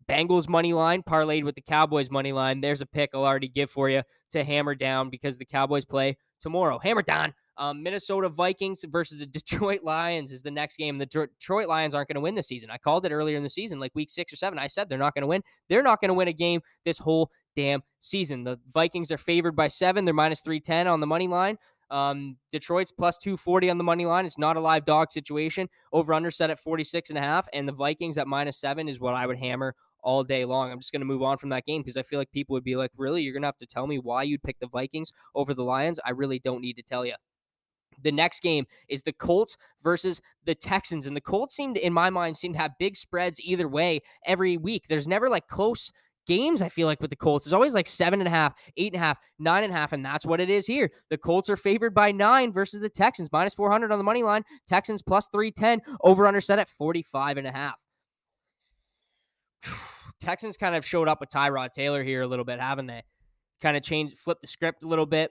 Bengals 0.09 0.49
money 0.49 0.73
line 0.73 1.03
parlayed 1.03 1.45
with 1.45 1.55
the 1.55 1.61
Cowboys 1.61 2.11
money 2.11 2.33
line. 2.33 2.61
There's 2.61 2.81
a 2.81 2.87
pick 2.87 3.11
I'll 3.15 3.25
already 3.25 3.49
give 3.49 3.71
for 3.71 3.89
you 3.89 4.03
to 4.31 4.45
hammer 4.45 4.75
down 4.75 5.11
because 5.11 5.39
the 5.39 5.45
Cowboys 5.45 5.85
play 5.85 6.17
tomorrow. 6.41 6.79
Hammer 6.79 7.03
down. 7.03 7.35
Um, 7.57 7.83
Minnesota 7.83 8.31
Vikings 8.31 8.85
versus 8.89 9.19
the 9.19 9.27
Detroit 9.27 9.83
Lions 9.85 10.33
is 10.33 10.43
the 10.43 10.51
next 10.51 10.79
game. 10.79 10.99
The 10.99 11.07
Detroit 11.07 11.69
Lions 11.69 11.95
aren't 11.95 12.09
going 12.09 12.15
to 12.15 12.21
win 12.21 12.35
this 12.35 12.49
season. 12.49 12.71
I 12.71 12.79
called 12.79 13.05
it 13.05 13.13
earlier 13.13 13.37
in 13.37 13.43
the 13.43 13.51
season, 13.51 13.79
like 13.79 13.93
week 13.95 14.11
six 14.11 14.33
or 14.33 14.37
seven. 14.37 14.59
I 14.59 14.67
said 14.67 14.89
they're 14.89 14.99
not 14.99 15.15
going 15.15 15.23
to 15.23 15.29
win. 15.29 15.43
They're 15.69 15.83
not 15.83 16.01
going 16.01 16.09
to 16.09 16.15
win 16.15 16.29
a 16.29 16.33
game 16.33 16.63
this 16.85 16.99
whole 16.99 17.31
damn 17.55 17.83
season. 18.01 18.45
The 18.45 18.59
Vikings 18.73 19.13
are 19.13 19.19
favored 19.19 19.55
by 19.55 19.69
seven. 19.69 20.07
They're 20.07 20.15
minus 20.15 20.41
310 20.41 20.87
on 20.87 21.01
the 21.01 21.07
money 21.07 21.29
line. 21.29 21.59
Um, 21.91 22.37
Detroit's 22.53 22.93
plus 22.93 23.19
240 23.19 23.69
on 23.69 23.79
the 23.79 23.85
money 23.85 24.07
line. 24.07 24.25
It's 24.25 24.39
not 24.39 24.57
a 24.57 24.61
live 24.61 24.85
dog 24.85 25.11
situation. 25.11 25.69
Over 25.93 26.15
under 26.15 26.31
set 26.31 26.51
at 26.51 26.59
46 26.59 27.11
and 27.11 27.19
a 27.19 27.23
half. 27.23 27.49
And 27.53 27.69
the 27.69 27.73
Vikings 27.73 28.17
at 28.17 28.27
minus 28.27 28.59
seven 28.59 28.89
is 28.89 29.01
what 29.01 29.15
I 29.15 29.27
would 29.27 29.39
hammer 29.39 29.75
all 30.03 30.25
day 30.25 30.45
long. 30.45 30.71
I'm 30.71 30.79
just 30.79 30.93
going 30.93 31.01
to 31.01 31.07
move 31.07 31.23
on 31.23 31.39
from 31.39 31.51
that 31.51 31.67
game 31.67 31.83
because 31.83 31.97
I 31.97 32.03
feel 32.03 32.19
like 32.19 32.31
people 32.31 32.55
would 32.55 32.65
be 32.65 32.77
like, 32.77 32.91
really? 32.97 33.23
You're 33.23 33.33
going 33.33 33.43
to 33.43 33.49
have 33.49 33.57
to 33.59 33.67
tell 33.67 33.87
me 33.87 33.99
why 33.99 34.23
you'd 34.23 34.43
pick 34.43 34.59
the 34.59 34.69
Vikings 34.69 35.13
over 35.35 35.55
the 35.55 35.65
Lions? 35.65 36.01
I 36.05 36.11
really 36.11 36.39
don't 36.39 36.61
need 36.61 36.75
to 36.75 36.83
tell 36.83 37.05
you. 37.05 37.15
The 38.03 38.13
next 38.13 38.41
game 38.41 38.67
is 38.89 39.03
the 39.03 39.13
Colts 39.13 39.57
versus 39.83 40.23
the 40.45 40.55
Texans. 40.55 41.07
And 41.07 41.17
the 41.17 41.21
Colts 41.21 41.55
seem 41.55 41.75
to, 41.75 41.85
in 41.85 41.93
my 41.93 42.11
mind, 42.11 42.37
seem 42.37 42.53
to 42.55 42.59
have 42.59 42.73
big 42.79 42.97
spreads 42.97 43.41
either 43.41 43.69
way 43.69 44.01
every 44.27 44.57
week. 44.57 44.85
There's 44.89 45.07
never 45.07 45.29
like 45.29 45.47
close 45.49 45.91
games, 46.27 46.63
I 46.63 46.69
feel 46.69 46.87
like, 46.87 47.01
with 47.01 47.11
the 47.11 47.17
Colts. 47.17 47.47
It's 47.47 47.53
always 47.53 47.75
like 47.75 47.89
seven 47.89 48.21
and 48.21 48.29
a 48.29 48.31
half, 48.31 48.55
eight 48.77 48.93
and 48.93 49.03
a 49.03 49.05
half, 49.05 49.19
nine 49.39 49.65
and 49.65 49.73
a 49.73 49.77
half, 49.77 49.93
and 49.93 50.05
that's 50.05 50.25
what 50.25 50.41
it 50.41 50.49
is 50.49 50.67
here. 50.67 50.91
The 51.11 51.19
Colts 51.19 51.51
are 51.51 51.57
favored 51.57 51.93
by 51.93 52.13
nine 52.13 52.53
versus 52.53 52.81
the 52.81 52.89
Texans, 52.89 53.29
minus 53.33 53.55
400 53.55 53.91
on 53.91 53.99
the 53.99 54.05
money 54.05 54.23
line. 54.23 54.45
Texans 54.67 55.03
plus 55.03 55.29
310, 55.33 55.81
over 56.03 56.27
under 56.27 56.41
set 56.41 56.59
at 56.59 56.69
45 56.69 57.37
and 57.37 57.47
a 57.49 57.53
half. 57.53 57.80
Texans 60.21 60.57
kind 60.57 60.75
of 60.75 60.85
showed 60.85 61.09
up 61.09 61.21
with 61.21 61.31
Tyrod 61.31 61.73
Taylor 61.73 62.03
here 62.03 62.23
a 62.23 62.27
little 62.27 62.45
bit, 62.45 62.61
haven't 62.61 62.87
they? 62.87 63.03
Kind 63.61 63.77
of 63.77 63.83
changed, 63.83 64.19
flipped 64.19 64.43
the 64.43 64.47
script 64.47 64.83
a 64.85 64.89
little 64.89 65.07
bit. 65.07 65.31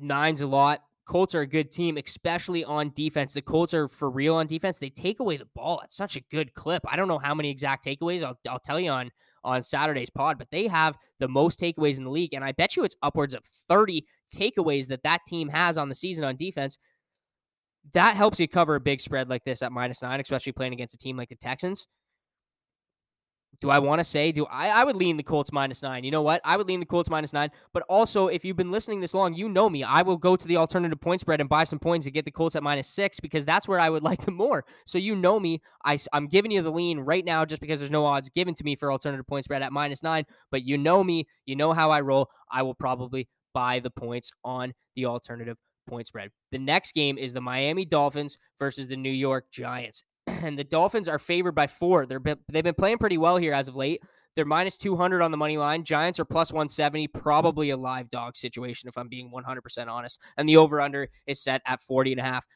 Nine's 0.00 0.40
a 0.40 0.46
lot. 0.46 0.80
Colts 1.06 1.34
are 1.34 1.42
a 1.42 1.46
good 1.46 1.70
team, 1.70 1.98
especially 1.98 2.64
on 2.64 2.90
defense. 2.94 3.34
The 3.34 3.42
Colts 3.42 3.74
are 3.74 3.88
for 3.88 4.08
real 4.08 4.36
on 4.36 4.46
defense. 4.46 4.78
They 4.78 4.88
take 4.88 5.20
away 5.20 5.36
the 5.36 5.48
ball 5.54 5.80
at 5.82 5.92
such 5.92 6.16
a 6.16 6.22
good 6.30 6.54
clip. 6.54 6.82
I 6.86 6.96
don't 6.96 7.08
know 7.08 7.18
how 7.18 7.34
many 7.34 7.50
exact 7.50 7.84
takeaways. 7.84 8.22
I'll, 8.22 8.38
I'll 8.48 8.58
tell 8.58 8.80
you 8.80 8.90
on 8.90 9.10
on 9.44 9.62
Saturday's 9.62 10.08
pod, 10.08 10.38
but 10.38 10.50
they 10.50 10.66
have 10.66 10.96
the 11.20 11.28
most 11.28 11.60
takeaways 11.60 11.98
in 11.98 12.04
the 12.04 12.10
league, 12.10 12.32
and 12.32 12.42
I 12.42 12.52
bet 12.52 12.76
you 12.76 12.84
it's 12.84 12.96
upwards 13.02 13.34
of 13.34 13.44
30 13.44 14.06
takeaways 14.34 14.86
that 14.88 15.02
that 15.02 15.20
team 15.26 15.48
has 15.50 15.76
on 15.76 15.90
the 15.90 15.94
season 15.94 16.24
on 16.24 16.36
defense. 16.36 16.78
That 17.92 18.16
helps 18.16 18.40
you 18.40 18.48
cover 18.48 18.74
a 18.74 18.80
big 18.80 19.02
spread 19.02 19.28
like 19.28 19.44
this 19.44 19.60
at 19.60 19.70
minus 19.70 20.00
nine, 20.00 20.18
especially 20.18 20.52
playing 20.52 20.72
against 20.72 20.94
a 20.94 20.98
team 20.98 21.18
like 21.18 21.28
the 21.28 21.36
Texans. 21.36 21.86
Do 23.64 23.70
I 23.70 23.78
want 23.78 23.98
to 23.98 24.04
say? 24.04 24.30
Do 24.30 24.44
I? 24.44 24.68
I 24.68 24.84
would 24.84 24.94
lean 24.94 25.16
the 25.16 25.22
Colts 25.22 25.50
minus 25.50 25.80
nine. 25.80 26.04
You 26.04 26.10
know 26.10 26.20
what? 26.20 26.42
I 26.44 26.58
would 26.58 26.68
lean 26.68 26.80
the 26.80 26.86
Colts 26.86 27.08
minus 27.08 27.32
nine. 27.32 27.50
But 27.72 27.82
also, 27.88 28.26
if 28.26 28.44
you've 28.44 28.58
been 28.58 28.70
listening 28.70 29.00
this 29.00 29.14
long, 29.14 29.32
you 29.32 29.48
know 29.48 29.70
me. 29.70 29.82
I 29.82 30.02
will 30.02 30.18
go 30.18 30.36
to 30.36 30.46
the 30.46 30.58
alternative 30.58 31.00
point 31.00 31.22
spread 31.22 31.40
and 31.40 31.48
buy 31.48 31.64
some 31.64 31.78
points 31.78 32.04
to 32.04 32.10
get 32.10 32.26
the 32.26 32.30
Colts 32.30 32.56
at 32.56 32.62
minus 32.62 32.88
six 32.88 33.20
because 33.20 33.46
that's 33.46 33.66
where 33.66 33.80
I 33.80 33.88
would 33.88 34.02
like 34.10 34.26
them 34.26 34.34
more. 34.34 34.66
So 34.84 34.98
you 34.98 35.16
know 35.16 35.40
me. 35.40 35.62
I, 35.82 35.98
I'm 36.12 36.26
giving 36.26 36.50
you 36.50 36.60
the 36.60 36.70
lean 36.70 37.00
right 37.00 37.24
now 37.24 37.46
just 37.46 37.62
because 37.62 37.78
there's 37.78 37.90
no 37.90 38.04
odds 38.04 38.28
given 38.28 38.52
to 38.52 38.64
me 38.64 38.76
for 38.76 38.92
alternative 38.92 39.26
point 39.26 39.44
spread 39.44 39.62
at 39.62 39.72
minus 39.72 40.02
nine. 40.02 40.26
But 40.50 40.64
you 40.64 40.76
know 40.76 41.02
me. 41.02 41.26
You 41.46 41.56
know 41.56 41.72
how 41.72 41.90
I 41.90 42.02
roll. 42.02 42.28
I 42.52 42.60
will 42.60 42.74
probably 42.74 43.30
buy 43.54 43.80
the 43.80 43.88
points 43.88 44.30
on 44.44 44.74
the 44.94 45.06
alternative 45.06 45.56
point 45.88 46.06
spread. 46.06 46.32
The 46.52 46.58
next 46.58 46.92
game 46.92 47.16
is 47.16 47.32
the 47.32 47.40
Miami 47.40 47.86
Dolphins 47.86 48.36
versus 48.58 48.88
the 48.88 48.96
New 48.96 49.08
York 49.08 49.46
Giants. 49.50 50.04
And 50.26 50.58
the 50.58 50.64
Dolphins 50.64 51.08
are 51.08 51.18
favored 51.18 51.54
by 51.54 51.66
four. 51.66 52.06
They're 52.06 52.22
they've 52.50 52.64
been 52.64 52.74
playing 52.74 52.98
pretty 52.98 53.18
well 53.18 53.36
here 53.36 53.52
as 53.52 53.68
of 53.68 53.76
late. 53.76 54.02
They're 54.34 54.44
minus 54.44 54.76
200 54.76 55.22
on 55.22 55.30
the 55.30 55.36
money 55.36 55.56
line. 55.56 55.84
Giants 55.84 56.18
are 56.18 56.24
plus 56.24 56.52
170, 56.52 57.08
probably 57.08 57.70
a 57.70 57.76
live 57.76 58.10
dog 58.10 58.36
situation 58.36 58.88
if 58.88 58.98
I'm 58.98 59.08
being 59.08 59.30
100% 59.30 59.86
honest. 59.86 60.20
And 60.36 60.48
the 60.48 60.56
over 60.56 60.80
under 60.80 61.08
is 61.26 61.40
set 61.40 61.62
at 61.66 61.80
40 61.80 62.12
and 62.12 62.20
a 62.20 62.24
half. 62.24 62.46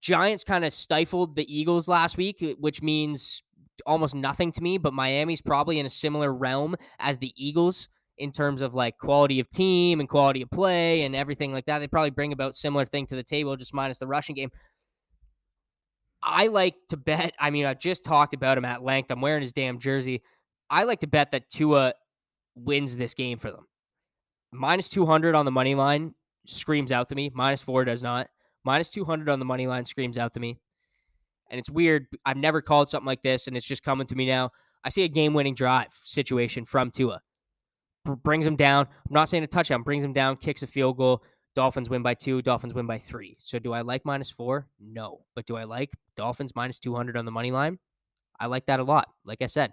Giants 0.00 0.44
kind 0.44 0.64
of 0.64 0.72
stifled 0.72 1.34
the 1.34 1.52
Eagles 1.52 1.88
last 1.88 2.16
week, 2.16 2.44
which 2.60 2.80
means 2.80 3.42
almost 3.86 4.14
nothing 4.14 4.52
to 4.52 4.62
me, 4.62 4.78
but 4.78 4.94
Miami's 4.94 5.40
probably 5.40 5.80
in 5.80 5.86
a 5.86 5.90
similar 5.90 6.32
realm 6.32 6.76
as 7.00 7.18
the 7.18 7.32
Eagles 7.36 7.88
in 8.16 8.30
terms 8.30 8.60
of 8.60 8.74
like 8.74 8.98
quality 8.98 9.40
of 9.40 9.50
team 9.50 10.00
and 10.00 10.08
quality 10.08 10.42
of 10.42 10.50
play 10.50 11.02
and 11.02 11.16
everything 11.16 11.52
like 11.52 11.66
that. 11.66 11.80
They 11.80 11.88
probably 11.88 12.10
bring 12.10 12.32
about 12.32 12.54
similar 12.54 12.84
thing 12.84 13.06
to 13.06 13.16
the 13.16 13.22
table, 13.22 13.56
just 13.56 13.74
minus 13.74 13.98
the 13.98 14.06
rushing 14.06 14.36
game. 14.36 14.50
I 16.22 16.48
like 16.48 16.74
to 16.88 16.96
bet. 16.96 17.34
I 17.38 17.50
mean, 17.50 17.66
I 17.66 17.74
just 17.74 18.04
talked 18.04 18.34
about 18.34 18.58
him 18.58 18.64
at 18.64 18.82
length. 18.82 19.10
I'm 19.10 19.20
wearing 19.20 19.42
his 19.42 19.52
damn 19.52 19.78
jersey. 19.78 20.22
I 20.70 20.84
like 20.84 21.00
to 21.00 21.06
bet 21.06 21.30
that 21.30 21.48
Tua 21.48 21.94
wins 22.54 22.96
this 22.96 23.14
game 23.14 23.38
for 23.38 23.50
them. 23.50 23.66
Minus 24.52 24.88
200 24.88 25.34
on 25.34 25.44
the 25.44 25.50
money 25.50 25.74
line 25.74 26.14
screams 26.46 26.92
out 26.92 27.08
to 27.10 27.14
me. 27.14 27.30
Minus 27.34 27.62
four 27.62 27.84
does 27.84 28.02
not. 28.02 28.28
Minus 28.64 28.90
200 28.90 29.28
on 29.28 29.38
the 29.38 29.44
money 29.44 29.66
line 29.66 29.84
screams 29.84 30.18
out 30.18 30.34
to 30.34 30.40
me. 30.40 30.58
And 31.50 31.58
it's 31.58 31.70
weird. 31.70 32.06
I've 32.26 32.36
never 32.36 32.60
called 32.60 32.88
something 32.88 33.06
like 33.06 33.22
this, 33.22 33.46
and 33.46 33.56
it's 33.56 33.66
just 33.66 33.82
coming 33.82 34.06
to 34.08 34.14
me 34.14 34.26
now. 34.26 34.50
I 34.84 34.90
see 34.90 35.04
a 35.04 35.08
game 35.08 35.34
winning 35.34 35.54
drive 35.54 35.88
situation 36.04 36.64
from 36.66 36.90
Tua. 36.90 37.20
brings 38.04 38.46
him 38.46 38.56
down. 38.56 38.86
I'm 38.86 39.14
not 39.14 39.28
saying 39.28 39.44
a 39.44 39.46
touchdown, 39.46 39.82
brings 39.82 40.04
him 40.04 40.12
down, 40.12 40.36
kicks 40.36 40.62
a 40.62 40.66
field 40.66 40.98
goal. 40.98 41.22
Dolphins 41.58 41.90
win 41.90 42.04
by 42.04 42.14
two. 42.14 42.40
Dolphins 42.40 42.72
win 42.72 42.86
by 42.86 42.98
three. 43.00 43.36
So 43.40 43.58
do 43.58 43.72
I 43.72 43.80
like 43.80 44.04
minus 44.04 44.30
four? 44.30 44.68
No. 44.78 45.24
But 45.34 45.44
do 45.44 45.56
I 45.56 45.64
like 45.64 45.90
Dolphins 46.16 46.54
minus 46.54 46.78
200 46.78 47.16
on 47.16 47.24
the 47.24 47.32
money 47.32 47.50
line? 47.50 47.80
I 48.38 48.46
like 48.46 48.66
that 48.66 48.78
a 48.78 48.84
lot. 48.84 49.08
Like 49.24 49.42
I 49.42 49.46
said, 49.46 49.72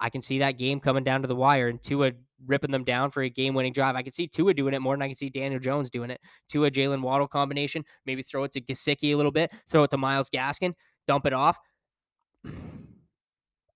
I 0.00 0.08
can 0.08 0.22
see 0.22 0.38
that 0.38 0.52
game 0.52 0.80
coming 0.80 1.04
down 1.04 1.20
to 1.20 1.28
the 1.28 1.36
wire 1.36 1.68
and 1.68 1.82
Tua 1.82 2.12
ripping 2.46 2.70
them 2.70 2.84
down 2.84 3.10
for 3.10 3.22
a 3.22 3.28
game 3.28 3.52
winning 3.52 3.74
drive. 3.74 3.96
I 3.96 4.02
can 4.02 4.12
see 4.12 4.26
Tua 4.26 4.54
doing 4.54 4.72
it 4.72 4.78
more 4.78 4.94
than 4.94 5.02
I 5.02 5.08
can 5.08 5.14
see 5.14 5.28
Daniel 5.28 5.60
Jones 5.60 5.90
doing 5.90 6.08
it. 6.08 6.22
Tua 6.48 6.70
Jalen 6.70 7.02
Waddle 7.02 7.28
combination, 7.28 7.84
maybe 8.06 8.22
throw 8.22 8.44
it 8.44 8.52
to 8.52 8.62
Gesicki 8.62 9.12
a 9.12 9.14
little 9.14 9.30
bit, 9.30 9.52
throw 9.68 9.82
it 9.82 9.90
to 9.90 9.98
Myles 9.98 10.30
Gaskin, 10.30 10.72
dump 11.06 11.26
it 11.26 11.34
off. 11.34 11.58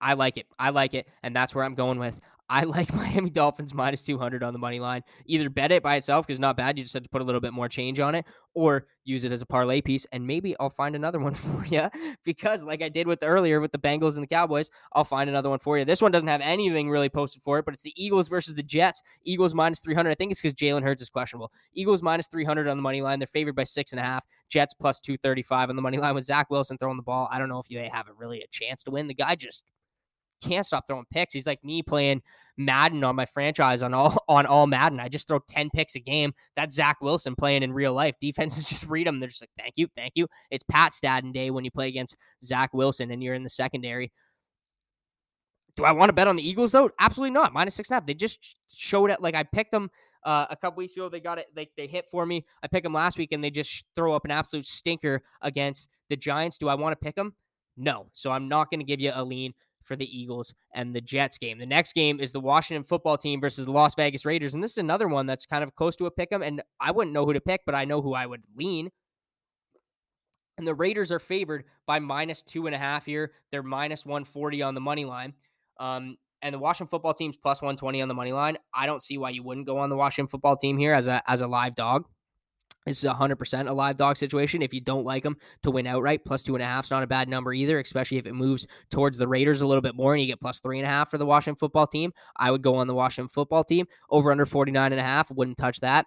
I 0.01 0.15
like 0.15 0.39
it. 0.39 0.47
I 0.59 0.71
like 0.71 0.95
it. 0.95 1.07
And 1.23 1.37
that's 1.37 1.55
where 1.55 1.63
I'm 1.63 1.75
going 1.75 1.99
with. 1.99 2.19
I 2.51 2.65
like 2.65 2.93
Miami 2.95 3.31
Dolphins 3.31 3.73
minus 3.73 4.03
200 4.03 4.43
on 4.43 4.53
the 4.53 4.59
money 4.59 4.81
line. 4.81 5.03
Either 5.25 5.49
bet 5.49 5.71
it 5.71 5.83
by 5.83 5.97
itself 5.97 6.27
because 6.27 6.41
not 6.41 6.57
bad. 6.57 6.77
You 6.77 6.85
just 6.85 6.95
have 6.95 7.05
to 7.05 7.09
put 7.09 7.23
a 7.23 7.25
little 7.25 7.41
bit 7.41 7.53
more 7.53 7.69
change 7.69 8.01
on 8.01 8.17
it, 8.17 8.27
or 8.53 8.87
use 9.05 9.25
it 9.25 9.31
as 9.33 9.41
a 9.41 9.47
parlay 9.47 9.81
piece. 9.81 10.05
And 10.13 10.27
maybe 10.27 10.57
I'll 10.59 10.69
find 10.69 10.97
another 10.97 11.19
one 11.21 11.35
for 11.35 11.65
you 11.65 11.89
because, 12.25 12.65
like 12.65 12.83
I 12.83 12.89
did 12.89 13.07
with 13.07 13.23
earlier 13.23 13.61
with 13.61 13.71
the 13.71 13.79
Bengals 13.79 14.15
and 14.17 14.23
the 14.23 14.27
Cowboys, 14.27 14.69
I'll 14.93 15.05
find 15.05 15.31
another 15.31 15.49
one 15.49 15.61
for 15.61 15.79
you. 15.79 15.85
This 15.85 16.03
one 16.03 16.11
doesn't 16.11 16.29
have 16.29 16.41
anything 16.41 16.91
really 16.91 17.09
posted 17.09 17.43
for 17.43 17.59
it, 17.61 17.65
but 17.65 17.73
it's 17.73 17.85
the 17.85 17.95
Eagles 17.97 18.29
versus 18.29 18.55
the 18.55 18.63
Jets. 18.63 19.01
Eagles 19.25 19.55
minus 19.55 19.79
300. 19.79 20.11
I 20.11 20.15
think 20.15 20.33
it's 20.33 20.43
because 20.43 20.55
Jalen 20.55 20.83
Hurts 20.83 21.03
is 21.03 21.09
questionable. 21.09 21.53
Eagles 21.73 22.03
minus 22.03 22.27
300 22.27 22.67
on 22.67 22.77
the 22.77 22.83
money 22.83 23.01
line. 23.01 23.21
They're 23.21 23.29
favored 23.29 23.55
by 23.55 23.65
six 23.65 23.93
and 23.93 24.01
a 24.01 24.05
half. 24.05 24.27
Jets 24.49 24.75
plus 24.75 24.99
235 24.99 25.71
on 25.71 25.77
the 25.77 25.83
money 25.83 25.99
line 25.99 26.15
with 26.15 26.25
Zach 26.25 26.51
Wilson 26.51 26.77
throwing 26.79 26.97
the 26.97 27.03
ball. 27.05 27.29
I 27.31 27.39
don't 27.39 27.49
know 27.49 27.61
if 27.61 27.69
they 27.69 27.89
have 27.93 28.09
a 28.09 28.13
really 28.13 28.41
a 28.41 28.49
chance 28.49 28.83
to 28.85 28.91
win. 28.91 29.07
The 29.07 29.15
guy 29.15 29.37
just 29.37 29.63
can't 30.41 30.67
stop 30.67 30.87
throwing 30.87 31.07
picks. 31.11 31.35
He's 31.35 31.47
like 31.47 31.65
me 31.65 31.83
playing 31.83 32.23
Madden 32.57 33.03
on 33.05 33.17
my 33.17 33.27
franchise 33.27 33.83
on 33.83 33.95
all 33.95 34.25
on 34.29 34.47
all 34.47 34.67
Madden. 34.67 35.01
I 35.01 35.09
just 35.09 35.27
throw 35.27 35.41
10 35.49 35.71
picks 35.71 35.95
a 35.97 36.01
game. 36.01 36.33
That's 36.57 36.75
Zach 36.75 37.01
Wilson 37.01 37.35
playing 37.35 37.63
in 37.63 37.73
real 37.73 37.93
life. 37.93 38.17
Defenses 38.21 38.69
just 38.69 38.87
read 38.87 39.07
them. 39.07 39.21
They're 39.21 39.29
just 39.29 39.43
like, 39.43 39.51
thank 39.59 39.75
you, 39.77 39.89
thank 39.95 40.13
you. 40.15 40.29
It's 40.51 40.65
Pat 40.65 40.93
Stadden 40.93 41.33
day 41.33 41.51
when 41.51 41.65
you 41.65 41.71
play 41.71 41.89
against 41.89 42.17
Zach 42.45 42.73
Wilson 42.75 43.11
and 43.11 43.23
you're 43.23 43.35
in 43.35 43.45
the 43.45 43.51
secondary. 43.51 44.13
Do 45.77 45.85
I 45.85 45.93
want 45.93 46.11
to 46.11 46.13
bet 46.13 46.29
on 46.29 46.37
the 46.37 46.47
Eagles 46.47 46.73
though? 46.73 46.91
Absolutely 46.99 47.33
not. 47.33 47.53
Minus 47.53 47.75
six 47.75 47.91
and 47.91 47.95
a 47.95 47.97
half. 47.97 48.07
They 48.07 48.15
just 48.15 48.57
showed 48.73 49.11
it. 49.11 49.21
Like 49.23 49.35
I 49.35 49.45
picked 49.45 49.71
them 49.71 49.91
uh, 50.25 50.47
a 50.51 50.57
couple 50.57 50.79
weeks 50.79 50.97
ago. 50.97 51.09
They 51.09 51.21
got 51.21 51.39
it. 51.39 51.47
They, 51.55 51.71
they 51.77 51.87
hit 51.87 52.07
for 52.11 52.27
me. 52.27 52.45
I 52.63 52.69
picked 52.69 52.85
them 52.85 52.93
last 52.93 53.19
week 53.19 53.33
and 53.33 53.43
they 53.43 53.51
just 53.51 53.85
throw 53.95 54.15
up 54.15 54.25
an 54.25 54.31
absolute 54.31 54.67
stinker 54.67 55.23
against 55.41 55.89
the 56.09 56.17
Giants. 56.17 56.59
Do 56.59 56.69
I 56.69 56.75
want 56.75 56.93
to 56.93 57.03
pick 57.03 57.15
them? 57.15 57.35
No. 57.77 58.09
So 58.13 58.31
I'm 58.31 58.49
not 58.49 58.71
going 58.71 58.81
to 58.81 58.85
give 58.85 59.01
you 59.01 59.13
a 59.15 59.25
lean 59.25 59.55
for 59.83 59.97
the 59.97 60.07
Eagles 60.07 60.55
and 60.75 60.95
the 60.95 61.01
Jets 61.01 61.39
game. 61.39 61.59
The 61.59 61.67
next 61.67 61.95
game 61.95 62.21
is 62.21 62.33
the 62.33 62.41
Washington 62.41 62.85
football 62.85 63.17
team 63.17 63.41
versus 63.41 63.65
the 63.65 63.73
Las 63.73 63.95
Vegas 63.95 64.25
Raiders. 64.25 64.55
And 64.55 64.63
this 64.63 64.73
is 64.73 64.79
another 64.79 65.09
one 65.09 65.27
that's 65.27 65.47
kind 65.47 65.65
of 65.65 65.75
close 65.75 65.97
to 65.97 66.07
a 66.07 66.11
pick 66.11 66.33
'em. 66.33 66.43
And 66.43 66.63
I 66.81 66.91
wouldn't 66.91 67.15
know 67.15 67.25
who 67.25 67.33
to 67.33 67.41
pick, 67.41 67.63
but 67.67 67.75
I 67.75 67.85
know 67.85 68.03
who 68.03 68.15
I 68.15 68.27
would 68.27 68.43
lean. 68.57 68.91
And 70.59 70.67
the 70.67 70.75
Raiders 70.75 71.11
are 71.11 71.19
favored 71.19 71.65
by 71.87 71.99
minus 71.99 72.43
two 72.43 72.67
and 72.67 72.75
a 72.75 72.79
half 72.79 73.07
here. 73.07 73.33
They're 73.51 73.63
minus 73.63 74.05
140 74.05 74.63
on 74.63 74.75
the 74.75 74.81
money 74.81 75.07
line. 75.07 75.35
Um, 75.79 76.19
and 76.43 76.55
the 76.55 76.59
Washington 76.59 76.89
football 76.91 77.15
team's 77.15 77.37
plus 77.37 77.61
120 77.63 78.03
on 78.03 78.09
the 78.09 78.15
money 78.15 78.33
line. 78.33 78.59
I 78.75 78.87
don't 78.87 79.03
see 79.03 79.19
why 79.19 79.31
you 79.31 79.43
wouldn't 79.43 79.67
go 79.67 79.79
on 79.79 79.91
the 79.91 79.97
Washington 79.97 80.29
football 80.29 80.57
team 80.57 80.79
here 80.79 80.95
as 80.95 81.07
a 81.07 81.23
as 81.31 81.41
a 81.41 81.47
live 81.47 81.75
dog. 81.75 82.07
This 82.87 83.05
is 83.05 83.11
100% 83.11 83.69
a 83.69 83.73
live 83.73 83.99
dog 83.99 84.17
situation. 84.17 84.63
If 84.63 84.73
you 84.73 84.81
don't 84.81 85.05
like 85.05 85.23
them 85.23 85.37
to 85.63 85.71
win 85.71 85.87
outright, 85.87 86.25
plus 86.25 86.43
two 86.43 86.55
and 86.55 86.63
a 86.63 86.67
half 86.67 86.85
is 86.85 86.91
not 86.91 87.03
a 87.03 87.07
bad 87.07 87.29
number 87.29 87.53
either, 87.53 87.79
especially 87.79 88.17
if 88.17 88.27
it 88.27 88.35
moves 88.35 88.67
towards 88.91 89.19
the 89.19 89.29
Raiders 89.29 89.61
a 89.61 89.67
little 89.67 89.83
bit 89.83 89.95
more 89.95 90.15
and 90.15 90.23
you 90.23 90.27
get 90.27 90.41
plus 90.41 90.61
three 90.61 90.79
and 90.79 90.87
a 90.87 90.91
half 90.91 91.11
for 91.11 91.19
the 91.19 91.27
Washington 91.27 91.59
football 91.59 91.87
team. 91.87 92.13
I 92.37 92.51
would 92.51 92.63
go 92.63 92.77
on 92.77 92.87
the 92.87 92.95
Washington 92.95 93.29
football 93.29 93.65
team 93.65 93.87
over 94.09 94.33
under 94.33 94.47
49 94.47 94.93
and 94.93 95.01
a 95.01 95.05
half. 95.05 95.31
Wouldn't 95.31 95.59
touch 95.59 95.81
that. 95.81 96.07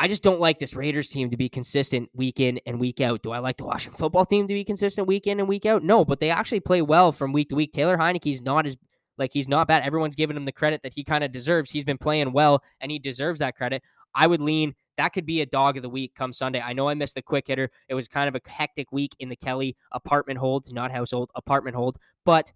I 0.00 0.06
just 0.06 0.22
don't 0.22 0.40
like 0.40 0.60
this 0.60 0.74
Raiders 0.74 1.08
team 1.08 1.28
to 1.30 1.36
be 1.36 1.48
consistent 1.48 2.08
week 2.14 2.38
in 2.38 2.60
and 2.64 2.78
week 2.78 3.00
out. 3.00 3.22
Do 3.22 3.32
I 3.32 3.40
like 3.40 3.56
the 3.56 3.64
Washington 3.64 3.98
football 3.98 4.24
team 4.24 4.46
to 4.46 4.54
be 4.54 4.64
consistent 4.64 5.08
week 5.08 5.26
in 5.26 5.40
and 5.40 5.48
week 5.48 5.66
out? 5.66 5.82
No, 5.82 6.04
but 6.04 6.20
they 6.20 6.30
actually 6.30 6.60
play 6.60 6.80
well 6.82 7.10
from 7.10 7.32
week 7.32 7.48
to 7.48 7.56
week. 7.56 7.72
Taylor 7.72 7.98
Heinicke's 7.98 8.40
not 8.40 8.64
as 8.64 8.76
like 9.18 9.32
he's 9.32 9.48
not 9.48 9.66
bad. 9.66 9.82
Everyone's 9.82 10.14
giving 10.14 10.36
him 10.36 10.44
the 10.44 10.52
credit 10.52 10.84
that 10.84 10.94
he 10.94 11.02
kind 11.02 11.24
of 11.24 11.32
deserves. 11.32 11.72
He's 11.72 11.84
been 11.84 11.98
playing 11.98 12.32
well 12.32 12.62
and 12.80 12.92
he 12.92 13.00
deserves 13.00 13.40
that 13.40 13.56
credit. 13.56 13.82
I 14.14 14.28
would 14.28 14.40
lean 14.40 14.76
that 14.98 15.12
could 15.12 15.24
be 15.24 15.40
a 15.40 15.46
dog 15.46 15.76
of 15.76 15.82
the 15.82 15.88
week 15.88 16.14
come 16.14 16.32
Sunday. 16.32 16.60
I 16.60 16.72
know 16.72 16.88
I 16.88 16.94
missed 16.94 17.14
the 17.14 17.22
quick 17.22 17.46
hitter. 17.46 17.70
It 17.88 17.94
was 17.94 18.08
kind 18.08 18.28
of 18.28 18.34
a 18.34 18.50
hectic 18.50 18.92
week 18.92 19.14
in 19.20 19.28
the 19.28 19.36
Kelly 19.36 19.76
apartment 19.92 20.40
hold, 20.40 20.72
not 20.72 20.90
household, 20.90 21.30
apartment 21.34 21.76
hold. 21.76 21.96
But 22.26 22.52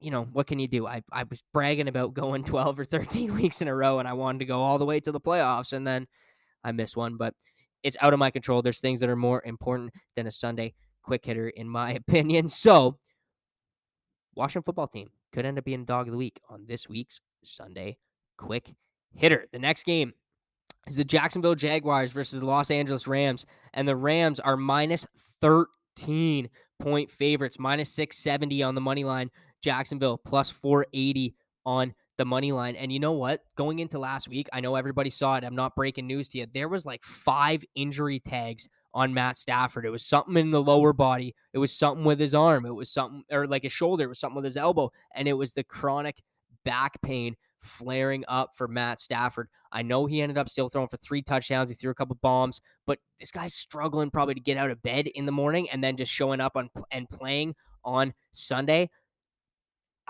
you 0.00 0.10
know, 0.10 0.24
what 0.32 0.46
can 0.46 0.58
you 0.58 0.68
do? 0.68 0.86
I, 0.86 1.02
I 1.12 1.24
was 1.24 1.42
bragging 1.52 1.88
about 1.88 2.14
going 2.14 2.44
12 2.44 2.78
or 2.78 2.84
13 2.84 3.34
weeks 3.34 3.60
in 3.60 3.68
a 3.68 3.74
row 3.74 3.98
and 3.98 4.08
I 4.08 4.14
wanted 4.14 4.38
to 4.38 4.44
go 4.46 4.62
all 4.62 4.78
the 4.78 4.86
way 4.86 5.00
to 5.00 5.12
the 5.12 5.20
playoffs 5.20 5.72
and 5.74 5.86
then 5.86 6.06
I 6.64 6.72
missed 6.72 6.96
one, 6.96 7.16
but 7.16 7.34
it's 7.82 7.96
out 8.00 8.12
of 8.12 8.18
my 8.18 8.30
control. 8.30 8.62
There's 8.62 8.80
things 8.80 9.00
that 9.00 9.10
are 9.10 9.16
more 9.16 9.42
important 9.44 9.92
than 10.14 10.26
a 10.26 10.30
Sunday 10.30 10.74
quick 11.02 11.24
hitter, 11.24 11.48
in 11.48 11.68
my 11.68 11.92
opinion. 12.08 12.48
So, 12.48 12.98
Washington 14.36 14.62
football 14.62 14.86
team 14.86 15.10
could 15.32 15.44
end 15.44 15.58
up 15.58 15.64
being 15.64 15.84
dog 15.84 16.06
of 16.06 16.12
the 16.12 16.18
week 16.18 16.40
on 16.48 16.66
this 16.66 16.88
week's 16.88 17.20
Sunday 17.42 17.98
quick 18.38 18.72
hitter. 19.12 19.46
The 19.52 19.58
next 19.58 19.84
game 19.84 20.12
is 20.86 20.96
the 20.96 21.04
Jacksonville 21.04 21.54
Jaguars 21.54 22.12
versus 22.12 22.40
the 22.40 22.46
Los 22.46 22.70
Angeles 22.70 23.06
Rams, 23.06 23.46
and 23.74 23.86
the 23.86 23.96
Rams 23.96 24.40
are 24.40 24.56
minus 24.56 25.06
13 25.40 26.48
point 26.80 27.10
favorites, 27.10 27.58
minus 27.58 27.92
670 27.92 28.62
on 28.62 28.74
the 28.74 28.80
money 28.80 29.04
line. 29.04 29.30
Jacksonville 29.62 30.18
plus 30.18 30.50
480 30.50 31.34
on 31.66 31.94
the 32.16 32.24
money 32.24 32.52
line. 32.52 32.76
And 32.76 32.92
you 32.92 32.98
know 32.98 33.12
what? 33.12 33.40
Going 33.56 33.78
into 33.78 33.98
last 33.98 34.28
week, 34.28 34.48
I 34.52 34.60
know 34.60 34.74
everybody 34.74 35.10
saw 35.10 35.36
it. 35.36 35.44
I'm 35.44 35.54
not 35.54 35.74
breaking 35.74 36.06
news 36.06 36.28
to 36.30 36.38
you. 36.38 36.46
There 36.52 36.68
was 36.68 36.84
like 36.84 37.02
five 37.02 37.64
injury 37.74 38.20
tags 38.20 38.68
on 38.92 39.14
Matt 39.14 39.36
Stafford. 39.36 39.86
It 39.86 39.90
was 39.90 40.04
something 40.04 40.36
in 40.36 40.50
the 40.50 40.62
lower 40.62 40.92
body. 40.92 41.34
It 41.52 41.58
was 41.58 41.72
something 41.72 42.04
with 42.04 42.18
his 42.18 42.34
arm. 42.34 42.66
It 42.66 42.74
was 42.74 42.90
something 42.90 43.22
or 43.30 43.46
like 43.46 43.62
his 43.62 43.72
shoulder. 43.72 44.04
It 44.04 44.08
was 44.08 44.18
something 44.18 44.36
with 44.36 44.44
his 44.44 44.56
elbow. 44.56 44.90
And 45.14 45.28
it 45.28 45.34
was 45.34 45.54
the 45.54 45.64
chronic 45.64 46.22
back 46.64 47.00
pain 47.02 47.36
flaring 47.60 48.24
up 48.28 48.50
for 48.54 48.68
Matt 48.68 49.00
Stafford. 49.00 49.48
I 49.72 49.82
know 49.82 50.06
he 50.06 50.20
ended 50.20 50.38
up 50.38 50.48
still 50.48 50.68
throwing 50.68 50.88
for 50.88 50.96
three 50.96 51.22
touchdowns. 51.22 51.70
He 51.70 51.76
threw 51.76 51.90
a 51.90 51.94
couple 51.94 52.16
bombs, 52.20 52.60
but 52.86 52.98
this 53.18 53.30
guy's 53.30 53.54
struggling 53.54 54.10
probably 54.10 54.34
to 54.34 54.40
get 54.40 54.56
out 54.56 54.70
of 54.70 54.82
bed 54.82 55.06
in 55.06 55.26
the 55.26 55.32
morning 55.32 55.68
and 55.70 55.82
then 55.82 55.96
just 55.96 56.12
showing 56.12 56.40
up 56.40 56.56
on 56.56 56.70
and 56.90 57.08
playing 57.08 57.54
on 57.84 58.14
Sunday. 58.32 58.90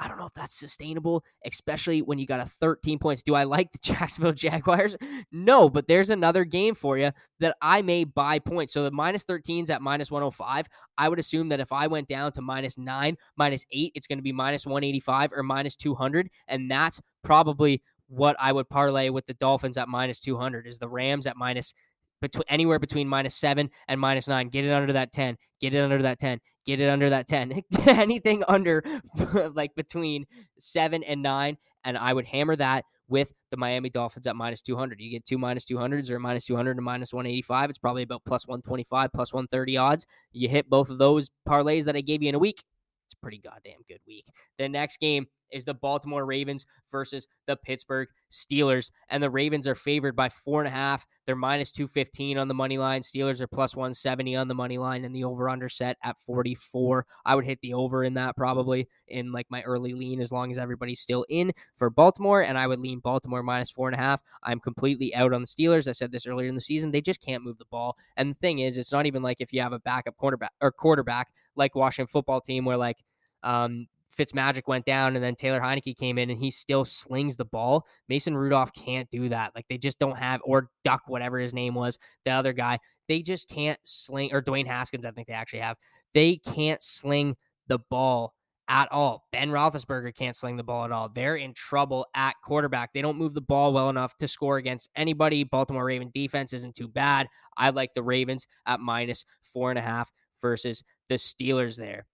I 0.00 0.08
don't 0.08 0.16
know 0.16 0.24
if 0.24 0.32
that's 0.32 0.54
sustainable, 0.54 1.22
especially 1.44 2.00
when 2.00 2.18
you 2.18 2.26
got 2.26 2.40
a 2.40 2.46
13 2.46 2.98
points. 2.98 3.22
Do 3.22 3.34
I 3.34 3.44
like 3.44 3.70
the 3.70 3.78
Jacksonville 3.82 4.32
Jaguars? 4.32 4.96
No, 5.30 5.68
but 5.68 5.88
there's 5.88 6.08
another 6.08 6.44
game 6.44 6.74
for 6.74 6.96
you 6.96 7.12
that 7.40 7.54
I 7.60 7.82
may 7.82 8.04
buy 8.04 8.38
points. 8.38 8.72
So 8.72 8.82
the 8.82 8.90
minus 8.90 9.24
13s 9.26 9.68
at 9.68 9.82
minus 9.82 10.10
105. 10.10 10.66
I 10.96 11.08
would 11.08 11.18
assume 11.18 11.50
that 11.50 11.60
if 11.60 11.70
I 11.70 11.86
went 11.86 12.08
down 12.08 12.32
to 12.32 12.40
minus 12.40 12.78
nine, 12.78 13.18
minus 13.36 13.66
eight, 13.72 13.92
it's 13.94 14.06
going 14.06 14.18
to 14.18 14.22
be 14.22 14.32
minus 14.32 14.64
185 14.64 15.32
or 15.34 15.42
minus 15.42 15.76
200. 15.76 16.30
And 16.48 16.70
that's 16.70 16.98
probably 17.22 17.82
what 18.08 18.36
I 18.40 18.52
would 18.52 18.70
parlay 18.70 19.10
with 19.10 19.26
the 19.26 19.34
Dolphins 19.34 19.76
at 19.76 19.88
minus 19.88 20.18
200 20.18 20.66
is 20.66 20.78
the 20.78 20.88
Rams 20.88 21.26
at 21.26 21.36
minus 21.36 21.74
between 22.22 22.44
anywhere 22.48 22.78
between 22.78 23.08
minus 23.08 23.36
seven 23.36 23.70
and 23.86 24.00
minus 24.00 24.28
nine. 24.28 24.48
Get 24.48 24.64
it 24.64 24.72
under 24.72 24.94
that 24.94 25.12
10. 25.12 25.36
Get 25.60 25.74
it 25.74 25.78
under 25.78 26.02
that 26.02 26.18
10. 26.18 26.40
Get 26.70 26.80
it 26.80 26.88
under 26.88 27.10
that 27.10 27.26
10. 27.26 27.62
Anything 27.88 28.44
under 28.46 28.84
like 29.54 29.74
between 29.74 30.26
seven 30.60 31.02
and 31.02 31.20
nine. 31.20 31.56
And 31.82 31.98
I 31.98 32.12
would 32.12 32.26
hammer 32.26 32.54
that 32.54 32.84
with 33.08 33.32
the 33.50 33.56
Miami 33.56 33.90
Dolphins 33.90 34.28
at 34.28 34.36
minus 34.36 34.60
200. 34.62 35.00
You 35.00 35.10
get 35.10 35.24
two 35.24 35.36
minus 35.36 35.64
200s 35.64 36.10
or 36.10 36.20
minus 36.20 36.46
200 36.46 36.76
and 36.76 36.84
minus 36.84 37.12
185. 37.12 37.70
It's 37.70 37.78
probably 37.80 38.04
about 38.04 38.22
plus 38.24 38.46
125, 38.46 39.12
plus 39.12 39.32
130 39.32 39.76
odds. 39.78 40.06
You 40.30 40.48
hit 40.48 40.70
both 40.70 40.90
of 40.90 40.98
those 40.98 41.28
parlays 41.44 41.86
that 41.86 41.96
I 41.96 42.02
gave 42.02 42.22
you 42.22 42.28
in 42.28 42.36
a 42.36 42.38
week. 42.38 42.62
It's 43.08 43.14
a 43.14 43.20
pretty 43.20 43.38
goddamn 43.38 43.80
good 43.88 43.98
week. 44.06 44.26
The 44.56 44.68
next 44.68 45.00
game 45.00 45.26
is 45.52 45.64
the 45.64 45.74
Baltimore 45.74 46.24
Ravens 46.24 46.66
versus 46.90 47.26
the 47.46 47.56
Pittsburgh 47.56 48.08
Steelers. 48.30 48.90
And 49.08 49.22
the 49.22 49.30
Ravens 49.30 49.66
are 49.66 49.74
favored 49.74 50.16
by 50.16 50.28
four 50.28 50.60
and 50.60 50.68
a 50.68 50.70
half. 50.70 51.06
They're 51.26 51.36
minus 51.36 51.72
215 51.72 52.38
on 52.38 52.48
the 52.48 52.54
money 52.54 52.78
line. 52.78 53.02
Steelers 53.02 53.40
are 53.40 53.46
plus 53.46 53.76
170 53.76 54.36
on 54.36 54.48
the 54.48 54.54
money 54.54 54.78
line, 54.78 55.04
and 55.04 55.14
the 55.14 55.24
over 55.24 55.48
under 55.48 55.68
set 55.68 55.96
at 56.02 56.16
44. 56.16 57.06
I 57.24 57.34
would 57.34 57.44
hit 57.44 57.60
the 57.62 57.74
over 57.74 58.04
in 58.04 58.14
that 58.14 58.36
probably 58.36 58.88
in 59.08 59.32
like 59.32 59.46
my 59.50 59.62
early 59.62 59.92
lean 59.92 60.20
as 60.20 60.32
long 60.32 60.50
as 60.50 60.58
everybody's 60.58 61.00
still 61.00 61.24
in 61.28 61.52
for 61.76 61.90
Baltimore. 61.90 62.42
And 62.42 62.58
I 62.58 62.66
would 62.66 62.80
lean 62.80 63.00
Baltimore 63.00 63.42
minus 63.42 63.70
four 63.70 63.88
and 63.88 63.94
a 63.94 64.02
half. 64.02 64.22
I'm 64.42 64.60
completely 64.60 65.14
out 65.14 65.32
on 65.32 65.42
the 65.42 65.46
Steelers. 65.46 65.88
I 65.88 65.92
said 65.92 66.12
this 66.12 66.26
earlier 66.26 66.48
in 66.48 66.54
the 66.54 66.60
season. 66.60 66.90
They 66.90 67.00
just 67.00 67.20
can't 67.20 67.44
move 67.44 67.58
the 67.58 67.64
ball. 67.70 67.96
And 68.16 68.30
the 68.30 68.38
thing 68.38 68.60
is, 68.60 68.78
it's 68.78 68.92
not 68.92 69.06
even 69.06 69.22
like 69.22 69.40
if 69.40 69.52
you 69.52 69.60
have 69.60 69.72
a 69.72 69.78
backup 69.78 70.16
quarterback 70.16 70.52
or 70.60 70.72
quarterback 70.72 71.28
like 71.56 71.74
Washington 71.74 72.10
football 72.10 72.40
team 72.40 72.64
where 72.64 72.76
like 72.76 72.98
um, 73.42 73.86
Fitzmagic 74.16 74.66
went 74.66 74.84
down 74.84 75.14
and 75.14 75.24
then 75.24 75.34
Taylor 75.34 75.60
Heinicke 75.60 75.96
came 75.96 76.18
in 76.18 76.30
and 76.30 76.38
he 76.38 76.50
still 76.50 76.84
slings 76.84 77.36
the 77.36 77.44
ball. 77.44 77.86
Mason 78.08 78.36
Rudolph 78.36 78.72
can't 78.72 79.08
do 79.10 79.28
that. 79.28 79.52
Like 79.54 79.66
they 79.68 79.78
just 79.78 79.98
don't 79.98 80.18
have, 80.18 80.40
or 80.44 80.70
Duck, 80.84 81.02
whatever 81.06 81.38
his 81.38 81.54
name 81.54 81.74
was, 81.74 81.98
the 82.24 82.32
other 82.32 82.52
guy, 82.52 82.78
they 83.08 83.22
just 83.22 83.48
can't 83.48 83.78
sling, 83.84 84.32
or 84.32 84.42
Dwayne 84.42 84.66
Haskins, 84.66 85.04
I 85.04 85.10
think 85.10 85.28
they 85.28 85.34
actually 85.34 85.60
have. 85.60 85.76
They 86.14 86.36
can't 86.36 86.82
sling 86.82 87.36
the 87.68 87.78
ball 87.90 88.34
at 88.68 88.90
all. 88.92 89.26
Ben 89.32 89.50
Roethlisberger 89.50 90.14
can't 90.14 90.36
sling 90.36 90.56
the 90.56 90.62
ball 90.62 90.84
at 90.84 90.92
all. 90.92 91.08
They're 91.08 91.36
in 91.36 91.54
trouble 91.54 92.06
at 92.14 92.36
quarterback. 92.44 92.92
They 92.92 93.02
don't 93.02 93.18
move 93.18 93.34
the 93.34 93.40
ball 93.40 93.72
well 93.72 93.90
enough 93.90 94.16
to 94.18 94.28
score 94.28 94.58
against 94.58 94.90
anybody. 94.94 95.42
Baltimore 95.42 95.84
Raven 95.84 96.10
defense 96.14 96.52
isn't 96.52 96.76
too 96.76 96.86
bad. 96.86 97.26
I 97.56 97.70
like 97.70 97.94
the 97.94 98.02
Ravens 98.02 98.46
at 98.66 98.78
minus 98.78 99.24
four 99.42 99.70
and 99.70 99.78
a 99.78 99.82
half 99.82 100.10
versus 100.40 100.84
the 101.08 101.16
Steelers 101.16 101.76
there. 101.76 102.06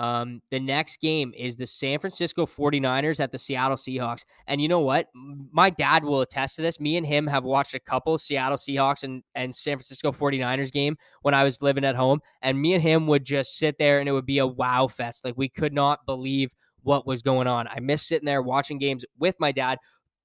Um, 0.00 0.40
the 0.50 0.58
next 0.58 0.98
game 1.02 1.34
is 1.36 1.56
the 1.56 1.66
San 1.66 1.98
Francisco 1.98 2.46
49ers 2.46 3.20
at 3.20 3.32
the 3.32 3.38
Seattle 3.38 3.76
Seahawks. 3.76 4.24
And 4.46 4.58
you 4.58 4.66
know 4.66 4.80
what? 4.80 5.08
My 5.52 5.68
dad 5.68 6.04
will 6.04 6.22
attest 6.22 6.56
to 6.56 6.62
this. 6.62 6.80
Me 6.80 6.96
and 6.96 7.04
him 7.04 7.26
have 7.26 7.44
watched 7.44 7.74
a 7.74 7.78
couple 7.78 8.16
Seattle 8.16 8.56
Seahawks 8.56 9.04
and, 9.04 9.22
and 9.34 9.54
San 9.54 9.76
Francisco 9.76 10.10
49ers 10.10 10.72
game 10.72 10.96
when 11.20 11.34
I 11.34 11.44
was 11.44 11.60
living 11.60 11.84
at 11.84 11.96
home. 11.96 12.20
And 12.40 12.58
me 12.58 12.72
and 12.72 12.82
him 12.82 13.08
would 13.08 13.26
just 13.26 13.58
sit 13.58 13.76
there 13.76 14.00
and 14.00 14.08
it 14.08 14.12
would 14.12 14.24
be 14.24 14.38
a 14.38 14.46
wow 14.46 14.86
fest. 14.86 15.22
Like 15.22 15.36
we 15.36 15.50
could 15.50 15.74
not 15.74 16.06
believe 16.06 16.54
what 16.82 17.06
was 17.06 17.20
going 17.20 17.46
on. 17.46 17.68
I 17.68 17.80
miss 17.80 18.02
sitting 18.02 18.24
there 18.24 18.40
watching 18.40 18.78
games 18.78 19.04
with 19.18 19.38
my 19.38 19.52
dad. 19.52 19.76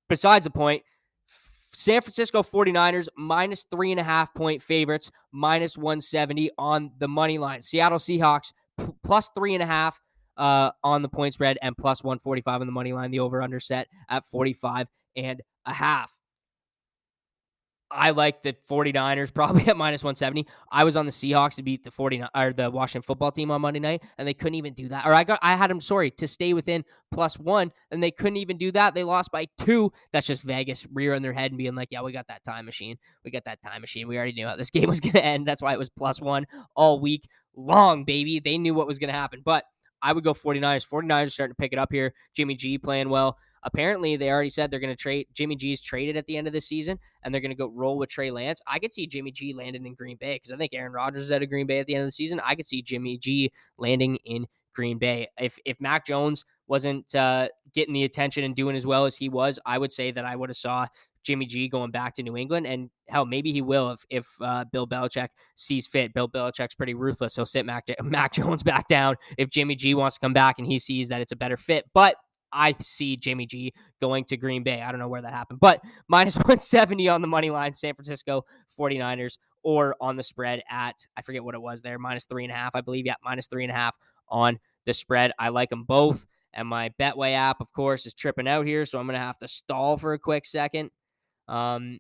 Besides 0.08 0.46
the 0.46 0.52
point, 0.52 0.84
San 1.74 2.00
Francisco 2.00 2.44
49ers 2.44 3.10
minus 3.18 3.66
three 3.70 3.92
and 3.92 4.00
a 4.00 4.04
half 4.04 4.34
point 4.34 4.62
favorites, 4.62 5.12
minus 5.34 5.78
170 5.78 6.52
on 6.58 6.92
the 6.98 7.10
money 7.10 7.38
line. 7.38 7.62
Seattle 7.62 8.00
Seahawks 8.00 8.54
plus 9.04 9.30
three 9.36 9.54
and 9.54 9.64
a 9.64 9.66
half 9.66 10.00
uh, 10.38 10.72
on 10.84 11.02
the 11.02 11.10
point 11.10 11.34
spread 11.34 11.58
and 11.62 11.78
plus 11.78 12.04
145 12.04 12.62
on 12.62 12.68
the 12.68 12.74
money 12.74 12.94
line. 12.94 13.12
The 13.12 13.20
over 13.20 13.42
under 13.42 13.60
set 13.60 13.88
at 14.10 14.26
45 14.26 14.88
and 15.16 15.42
a 15.66 15.74
half. 15.74 16.12
I 17.96 18.12
like 18.12 18.44
the 18.44 18.56
49ers 18.70 19.34
probably 19.34 19.66
at 19.68 19.78
minus 19.78 20.04
170. 20.04 20.46
I 20.72 20.84
was 20.84 20.96
on 20.98 21.06
the 21.06 21.12
Seahawks 21.12 21.56
to 21.56 21.64
beat 21.64 21.84
the 21.84 21.92
49 21.92 22.30
or 22.36 22.54
the 22.54 22.70
Washington 22.70 23.02
football 23.02 23.32
team 23.32 23.50
on 23.52 23.62
Monday 23.62 23.80
night 23.80 24.04
and 24.18 24.28
they 24.28 24.34
couldn't 24.34 24.56
even 24.56 24.74
do 24.74 24.90
that. 24.90 25.06
Or 25.06 25.14
I 25.14 25.24
got 25.24 25.40
I 25.42 25.56
had 25.56 25.70
them 25.70 25.82
sorry 25.82 26.12
to 26.12 26.28
stay 26.28 26.54
within 26.54 26.84
plus 27.12 27.40
1 27.40 27.72
and 27.92 28.04
they 28.04 28.12
couldn't 28.12 28.38
even 28.38 28.58
do 28.58 28.72
that. 28.74 28.94
They 28.94 29.04
lost 29.04 29.32
by 29.32 29.48
2. 29.60 29.92
That's 30.12 30.28
just 30.28 30.44
Vegas 30.44 30.86
rearing 30.94 31.22
their 31.22 31.34
head 31.34 31.52
and 31.52 31.58
being 31.58 31.76
like, 31.76 31.90
"Yeah, 31.92 32.02
we 32.02 32.12
got 32.12 32.28
that 32.28 32.44
time 32.44 32.66
machine. 32.66 32.98
We 33.24 33.32
got 33.32 33.46
that 33.46 33.62
time 33.62 33.82
machine. 33.82 34.08
We 34.08 34.18
already 34.18 34.34
knew 34.34 34.48
how 34.48 34.58
this 34.58 34.70
game 34.72 34.90
was 34.90 35.00
going 35.00 35.14
to 35.14 35.24
end. 35.24 35.48
That's 35.48 35.62
why 35.62 35.74
it 35.74 35.80
was 35.80 35.90
plus 35.90 36.22
1 36.22 36.46
all 36.76 37.00
week 37.00 37.28
long, 37.56 38.04
baby. 38.04 38.40
They 38.40 38.58
knew 38.58 38.74
what 38.74 38.88
was 38.88 39.00
going 39.00 39.10
to 39.10 39.14
happen." 39.14 39.42
But 39.44 39.64
I 40.02 40.14
would 40.14 40.24
go 40.24 40.34
49ers. 40.34 40.88
49ers 40.88 41.28
are 41.28 41.30
starting 41.30 41.54
to 41.54 41.60
pick 41.60 41.74
it 41.74 41.80
up 41.80 41.92
here. 41.92 42.14
Jimmy 42.36 42.56
G 42.56 42.78
playing 42.78 43.10
well. 43.10 43.38
Apparently, 43.66 44.16
they 44.16 44.30
already 44.30 44.52
said 44.52 44.70
they're 44.70 44.80
going 44.80 44.96
to 44.96 45.02
trade 45.02 45.28
Jimmy 45.34 45.56
G's 45.56 45.82
traded 45.82 46.16
at 46.16 46.26
the 46.28 46.38
end 46.38 46.46
of 46.48 46.54
the 46.54 46.62
season, 46.62 47.00
and 47.24 47.34
they're 47.34 47.42
going 47.42 47.50
to 47.50 47.58
go 47.58 47.68
roll 47.68 47.98
with 47.98 48.10
Trey 48.10 48.30
Lance. 48.30 48.62
I 48.68 48.78
could 48.78 48.94
see 48.94 49.08
Jimmy 49.08 49.32
G 49.32 49.54
landing 49.54 49.86
in 49.86 49.96
Green 49.96 50.18
Bay 50.18 50.36
because 50.36 50.52
I 50.52 50.58
think 50.58 50.74
Aaron 50.74 50.94
Rodgers 50.94 51.24
is 51.24 51.32
at 51.32 51.42
a 51.42 51.48
Green 51.48 51.66
Bay 51.66 51.80
at 51.80 51.88
the 51.88 51.96
end 51.96 52.04
of 52.04 52.08
the 52.08 52.12
season. 52.12 52.40
I 52.44 52.54
could 52.56 52.68
see 52.68 52.84
Jimmy 52.84 53.18
G 53.18 53.52
landing 53.78 54.18
in 54.24 54.46
Green 54.76 55.00
Bay. 55.00 55.28
If 55.40 55.58
if 55.66 55.82
Mac 55.82 56.06
Jones 56.06 56.46
wasn't 56.68 57.14
uh, 57.16 57.48
getting 57.74 57.94
the 57.94 58.04
attention 58.04 58.44
and 58.44 58.56
doing 58.56 58.76
as 58.76 58.86
well 58.86 59.06
as 59.06 59.16
he 59.16 59.30
was, 59.30 59.60
I 59.66 59.80
would 59.80 59.92
say 59.92 60.12
that 60.12 60.26
I 60.26 60.36
would 60.36 60.50
have 60.50 60.58
saw 60.58 60.88
Jimmy 61.24 61.48
G 61.48 61.68
going 61.68 61.90
back 61.90 62.14
to 62.16 62.24
New 62.24 62.38
England, 62.38 62.68
and 62.68 62.92
hell, 63.08 63.26
maybe 63.26 63.52
he 63.52 63.64
will 63.64 63.92
if 63.92 64.06
if 64.12 64.28
uh, 64.42 64.66
Bill 64.72 64.86
Belichick 64.86 65.30
sees 65.56 65.88
fit. 65.88 66.14
Bill 66.14 66.30
Belichick's 66.30 66.76
pretty 66.76 66.94
ruthless; 66.94 67.36
he'll 67.36 67.46
sit 67.46 67.66
Mac 67.66 67.88
Mac 68.04 68.34
Jones 68.34 68.62
back 68.64 68.88
down 68.88 69.16
if 69.38 69.50
Jimmy 69.50 69.76
G 69.76 69.96
wants 69.96 70.18
to 70.18 70.20
come 70.20 70.34
back 70.34 70.60
and 70.60 70.68
he 70.68 70.78
sees 70.78 71.08
that 71.08 71.22
it's 71.22 71.32
a 71.32 71.36
better 71.36 71.58
fit. 71.58 71.86
But 71.94 72.18
I 72.56 72.76
see 72.82 73.18
Jimmy 73.18 73.46
G 73.46 73.74
going 74.02 74.24
to 74.26 74.38
Green 74.38 74.64
Bay. 74.64 74.82
I 74.82 74.92
don't 74.92 75.00
know 75.00 75.10
where 75.10 75.22
that 75.22 75.34
happened, 75.34 75.60
but 75.60 75.84
minus 76.08 76.36
170 76.36 77.10
on 77.10 77.22
the 77.22 77.28
money 77.28 77.52
line, 77.52 77.74
San 77.74 77.94
Francisco 77.94 78.46
49ers, 78.80 79.38
or 79.62 79.96
on 80.00 80.16
the 80.16 80.24
spread 80.24 80.64
at, 80.70 81.06
I 81.18 81.22
forget 81.22 81.44
what 81.44 81.56
it 81.56 81.62
was 81.62 81.82
there, 81.82 82.00
minus 82.00 82.26
three 82.26 82.44
and 82.44 82.52
a 82.52 82.56
half, 82.56 82.76
I 82.76 82.82
believe. 82.82 83.06
Yeah, 83.06 83.16
minus 83.24 83.48
three 83.48 83.64
and 83.64 83.72
a 83.72 83.76
half 83.76 83.98
on 84.30 84.60
the 84.86 84.94
spread. 84.94 85.32
I 85.38 85.50
like 85.50 85.70
them 85.70 85.84
both. 85.84 86.26
And 86.54 86.68
my 86.68 86.90
Betway 87.00 87.34
app, 87.34 87.60
of 87.60 87.74
course, 87.74 88.06
is 88.06 88.14
tripping 88.14 88.48
out 88.48 88.66
here. 88.66 88.86
So 88.86 89.00
I'm 89.00 89.08
going 89.08 89.16
to 89.16 89.20
have 89.20 89.40
to 89.40 89.48
stall 89.48 89.98
for 89.98 90.14
a 90.14 90.20
quick 90.20 90.46
second. 90.46 90.90
Um, 91.48 92.00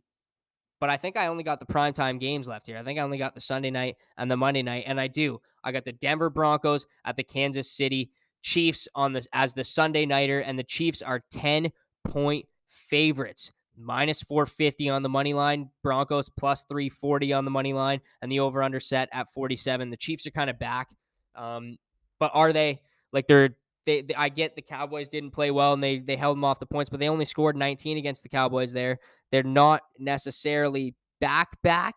but 0.79 0.89
I 0.89 0.97
think 0.97 1.17
I 1.17 1.27
only 1.27 1.43
got 1.43 1.59
the 1.59 1.65
primetime 1.65 2.19
games 2.19 2.47
left 2.47 2.65
here. 2.65 2.77
I 2.77 2.83
think 2.83 2.99
I 2.99 3.01
only 3.01 3.17
got 3.17 3.35
the 3.35 3.41
Sunday 3.41 3.71
night 3.71 3.95
and 4.17 4.29
the 4.29 4.37
Monday 4.37 4.61
night. 4.61 4.85
And 4.87 4.99
I 4.99 5.07
do. 5.07 5.41
I 5.63 5.71
got 5.71 5.83
the 5.83 5.91
Denver 5.91 6.29
Broncos 6.29 6.85
at 7.03 7.15
the 7.15 7.23
Kansas 7.23 7.71
City 7.71 8.11
Chiefs 8.45 8.87
on 8.93 9.13
this 9.13 9.27
as 9.33 9.53
the 9.53 9.63
Sunday 9.63 10.05
nighter, 10.05 10.39
and 10.39 10.57
the 10.59 10.63
Chiefs 10.63 11.01
are 11.01 11.23
10 11.31 11.71
point 12.03 12.45
favorites. 12.69 13.51
Minus 13.75 14.21
450 14.21 14.87
on 14.87 15.01
the 15.01 15.09
money 15.09 15.33
line, 15.33 15.71
Broncos 15.81 16.29
plus 16.29 16.63
340 16.69 17.33
on 17.33 17.43
the 17.43 17.51
money 17.51 17.73
line, 17.73 18.01
and 18.21 18.31
the 18.31 18.39
over 18.39 18.61
under 18.61 18.79
set 18.79 19.09
at 19.11 19.33
47. 19.33 19.89
The 19.89 19.97
Chiefs 19.97 20.27
are 20.27 20.31
kind 20.31 20.51
of 20.51 20.59
back. 20.59 20.89
Um, 21.35 21.77
but 22.19 22.29
are 22.35 22.53
they 22.53 22.81
like 23.11 23.25
they're 23.25 23.57
they, 23.85 24.01
they, 24.03 24.13
I 24.13 24.29
get 24.29 24.55
the 24.55 24.61
Cowboys 24.61 25.09
didn't 25.09 25.31
play 25.31 25.49
well 25.49 25.73
and 25.73 25.83
they 25.83 25.97
they 25.97 26.15
held 26.15 26.37
them 26.37 26.43
off 26.45 26.59
the 26.59 26.67
points, 26.67 26.91
but 26.91 26.99
they 26.99 27.09
only 27.09 27.25
scored 27.25 27.57
19 27.57 27.97
against 27.97 28.21
the 28.21 28.29
Cowboys 28.29 28.71
there. 28.71 28.99
They're 29.31 29.41
not 29.41 29.81
necessarily 29.97 30.93
back 31.19 31.59
back. 31.63 31.95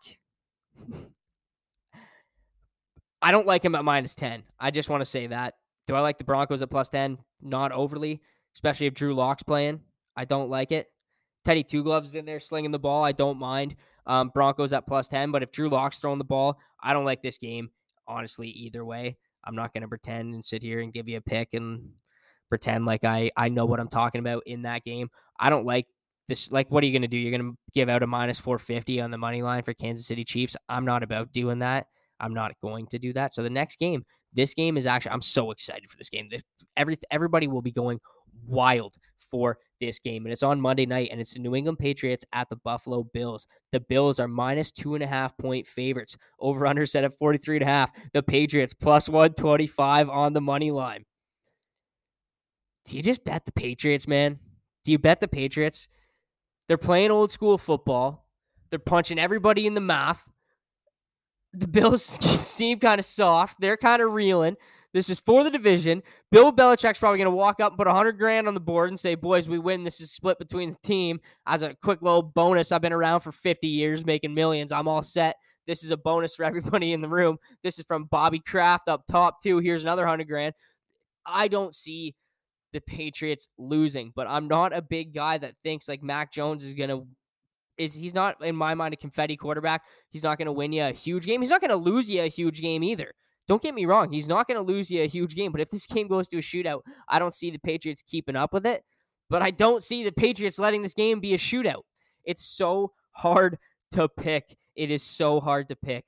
I 3.21 3.31
don't 3.31 3.47
like 3.47 3.63
him 3.63 3.75
at 3.75 3.85
minus 3.85 4.15
10. 4.15 4.43
I 4.59 4.71
just 4.71 4.89
want 4.89 5.01
to 5.01 5.05
say 5.05 5.27
that. 5.27 5.53
Do 5.89 5.95
I 5.95 6.01
like 6.01 6.19
the 6.19 6.23
Broncos 6.23 6.61
at 6.61 6.69
plus 6.69 6.87
10? 6.89 7.17
Not 7.41 7.71
overly, 7.71 8.21
especially 8.53 8.85
if 8.85 8.93
Drew 8.93 9.15
Lock's 9.15 9.41
playing. 9.41 9.81
I 10.15 10.23
don't 10.23 10.47
like 10.47 10.71
it. 10.71 10.85
Teddy 11.43 11.63
Two 11.63 11.81
Gloves 11.81 12.13
in 12.13 12.25
there 12.25 12.39
slinging 12.39 12.69
the 12.69 12.77
ball. 12.77 13.03
I 13.03 13.11
don't 13.11 13.39
mind. 13.39 13.75
Um, 14.05 14.29
Broncos 14.31 14.71
at 14.71 14.85
plus 14.85 15.07
10, 15.07 15.31
but 15.31 15.41
if 15.41 15.51
Drew 15.51 15.67
Lock's 15.67 15.99
throwing 15.99 16.19
the 16.19 16.25
ball, 16.25 16.59
I 16.79 16.93
don't 16.93 17.05
like 17.05 17.23
this 17.23 17.39
game, 17.39 17.71
honestly, 18.07 18.49
either 18.49 18.85
way. 18.85 19.17
I'm 19.43 19.55
not 19.55 19.73
going 19.73 19.81
to 19.81 19.87
pretend 19.87 20.35
and 20.35 20.45
sit 20.45 20.61
here 20.61 20.79
and 20.79 20.93
give 20.93 21.07
you 21.07 21.17
a 21.17 21.21
pick 21.21 21.55
and 21.55 21.89
pretend 22.49 22.85
like 22.85 23.03
I, 23.03 23.31
I 23.35 23.49
know 23.49 23.65
what 23.65 23.79
I'm 23.79 23.89
talking 23.89 24.19
about 24.19 24.43
in 24.45 24.61
that 24.61 24.83
game. 24.83 25.09
I 25.39 25.49
don't 25.49 25.65
like 25.65 25.87
this. 26.27 26.51
Like, 26.51 26.69
what 26.69 26.83
are 26.83 26.85
you 26.85 26.93
going 26.93 27.01
to 27.01 27.07
do? 27.07 27.17
You're 27.17 27.35
going 27.35 27.51
to 27.51 27.57
give 27.73 27.89
out 27.89 28.03
a 28.03 28.07
minus 28.07 28.39
450 28.39 29.01
on 29.01 29.09
the 29.09 29.17
money 29.17 29.41
line 29.41 29.63
for 29.63 29.73
Kansas 29.73 30.05
City 30.05 30.23
Chiefs. 30.23 30.55
I'm 30.69 30.85
not 30.85 31.01
about 31.01 31.31
doing 31.31 31.57
that. 31.59 31.87
I'm 32.19 32.35
not 32.35 32.53
going 32.61 32.85
to 32.87 32.99
do 32.99 33.11
that. 33.13 33.33
So 33.33 33.41
the 33.41 33.49
next 33.49 33.79
game, 33.79 34.05
this 34.33 34.53
game 34.53 34.77
is 34.77 34.85
actually 34.85 35.11
I'm 35.11 35.21
so 35.21 35.51
excited 35.51 35.89
for 35.89 35.97
this 35.97 36.09
game. 36.09 36.29
Every 36.77 36.97
everybody 37.11 37.47
will 37.47 37.61
be 37.61 37.71
going 37.71 37.99
wild 38.45 38.95
for 39.17 39.57
this 39.79 39.99
game, 39.99 40.25
and 40.25 40.33
it's 40.33 40.43
on 40.43 40.59
Monday 40.59 40.85
night, 40.85 41.09
and 41.11 41.21
it's 41.21 41.33
the 41.33 41.39
New 41.39 41.55
England 41.55 41.79
Patriots 41.79 42.25
at 42.33 42.49
the 42.49 42.55
Buffalo 42.57 43.03
Bills. 43.13 43.47
The 43.71 43.79
Bills 43.79 44.19
are 44.19 44.27
minus 44.27 44.71
two 44.71 44.95
and 44.95 45.03
a 45.03 45.07
half 45.07 45.37
point 45.37 45.67
favorites. 45.67 46.17
Over 46.39 46.67
under 46.67 46.85
set 46.85 47.03
at 47.03 47.17
43 47.17 47.57
and 47.57 47.63
a 47.63 47.67
half. 47.67 47.91
The 48.13 48.23
Patriots 48.23 48.73
plus 48.73 49.07
125 49.07 50.09
on 50.09 50.33
the 50.33 50.41
money 50.41 50.71
line. 50.71 51.05
Do 52.85 52.97
you 52.97 53.03
just 53.03 53.23
bet 53.23 53.45
the 53.45 53.51
Patriots, 53.51 54.07
man? 54.07 54.39
Do 54.83 54.91
you 54.91 54.97
bet 54.97 55.19
the 55.19 55.27
Patriots? 55.27 55.87
They're 56.67 56.77
playing 56.77 57.11
old 57.11 57.31
school 57.31 57.57
football. 57.57 58.27
They're 58.69 58.79
punching 58.79 59.19
everybody 59.19 59.65
in 59.65 59.73
the 59.73 59.81
mouth 59.81 60.27
the 61.53 61.67
Bills 61.67 62.03
seem 62.39 62.79
kind 62.79 62.99
of 62.99 63.05
soft. 63.05 63.59
They're 63.59 63.77
kind 63.77 64.01
of 64.01 64.13
reeling. 64.13 64.55
This 64.91 65.09
is 65.09 65.19
for 65.19 65.43
the 65.43 65.51
division. 65.51 66.01
Bill 66.31 66.51
Belichick's 66.51 66.97
probably 66.97 67.19
going 67.19 67.25
to 67.25 67.31
walk 67.31 67.59
up 67.59 67.71
and 67.71 67.77
put 67.77 67.85
100 67.85 68.13
grand 68.13 68.47
on 68.47 68.55
the 68.55 68.59
board 68.59 68.89
and 68.89 68.99
say, 68.99 69.13
boys, 69.13 69.47
we 69.47 69.59
win. 69.59 69.83
This 69.83 70.01
is 70.01 70.11
split 70.11 70.39
between 70.39 70.71
the 70.71 70.77
team. 70.83 71.19
As 71.45 71.61
a 71.61 71.75
quick 71.75 72.01
little 72.01 72.23
bonus, 72.23 72.71
I've 72.71 72.81
been 72.81 72.93
around 72.93 73.19
for 73.19 73.31
50 73.31 73.67
years 73.67 74.03
making 74.03 74.33
millions. 74.33 74.71
I'm 74.71 74.87
all 74.87 75.03
set. 75.03 75.35
This 75.67 75.83
is 75.83 75.91
a 75.91 75.97
bonus 75.97 76.33
for 76.33 76.43
everybody 76.45 76.93
in 76.93 77.01
the 77.01 77.07
room. 77.07 77.37
This 77.61 77.77
is 77.77 77.85
from 77.85 78.05
Bobby 78.05 78.39
Kraft 78.39 78.87
up 78.87 79.05
top, 79.05 79.41
too. 79.43 79.59
Here's 79.59 79.83
another 79.83 80.03
100 80.03 80.27
grand. 80.27 80.55
I 81.23 81.47
don't 81.47 81.75
see 81.75 82.15
the 82.73 82.81
Patriots 82.81 83.49
losing, 83.59 84.11
but 84.15 84.27
I'm 84.27 84.47
not 84.47 84.75
a 84.75 84.81
big 84.81 85.13
guy 85.13 85.37
that 85.37 85.55
thinks 85.63 85.87
like 85.87 86.01
Mac 86.01 86.31
Jones 86.31 86.63
is 86.63 86.73
going 86.73 86.89
to 86.89 87.07
is 87.79 87.93
he's 87.93 88.13
not 88.13 88.43
in 88.43 88.55
my 88.55 88.75
mind 88.75 88.93
a 88.93 88.97
confetti 88.97 89.37
quarterback. 89.37 89.83
He's 90.09 90.23
not 90.23 90.37
going 90.37 90.47
to 90.47 90.51
win 90.51 90.73
you 90.73 90.83
a 90.83 90.91
huge 90.91 91.25
game. 91.25 91.41
He's 91.41 91.49
not 91.49 91.61
going 91.61 91.71
to 91.71 91.77
lose 91.77 92.09
you 92.09 92.21
a 92.21 92.27
huge 92.27 92.61
game 92.61 92.83
either. 92.83 93.13
Don't 93.47 93.61
get 93.61 93.73
me 93.73 93.85
wrong. 93.85 94.11
He's 94.11 94.27
not 94.27 94.47
going 94.47 94.57
to 94.57 94.73
lose 94.73 94.91
you 94.91 95.01
a 95.01 95.07
huge 95.07 95.35
game. 95.35 95.51
But 95.51 95.61
if 95.61 95.71
this 95.71 95.87
game 95.87 96.07
goes 96.07 96.27
to 96.27 96.37
a 96.37 96.41
shootout, 96.41 96.81
I 97.07 97.17
don't 97.17 97.33
see 97.33 97.49
the 97.49 97.57
Patriots 97.57 98.03
keeping 98.03 98.35
up 98.35 98.53
with 98.53 98.65
it. 98.65 98.83
But 99.29 99.41
I 99.41 99.51
don't 99.51 99.83
see 99.83 100.03
the 100.03 100.11
Patriots 100.11 100.59
letting 100.59 100.81
this 100.81 100.93
game 100.93 101.19
be 101.19 101.33
a 101.33 101.37
shootout. 101.37 101.83
It's 102.23 102.45
so 102.45 102.91
hard 103.11 103.57
to 103.91 104.07
pick. 104.07 104.57
It 104.75 104.91
is 104.91 105.03
so 105.03 105.39
hard 105.39 105.67
to 105.69 105.75
pick. 105.75 106.05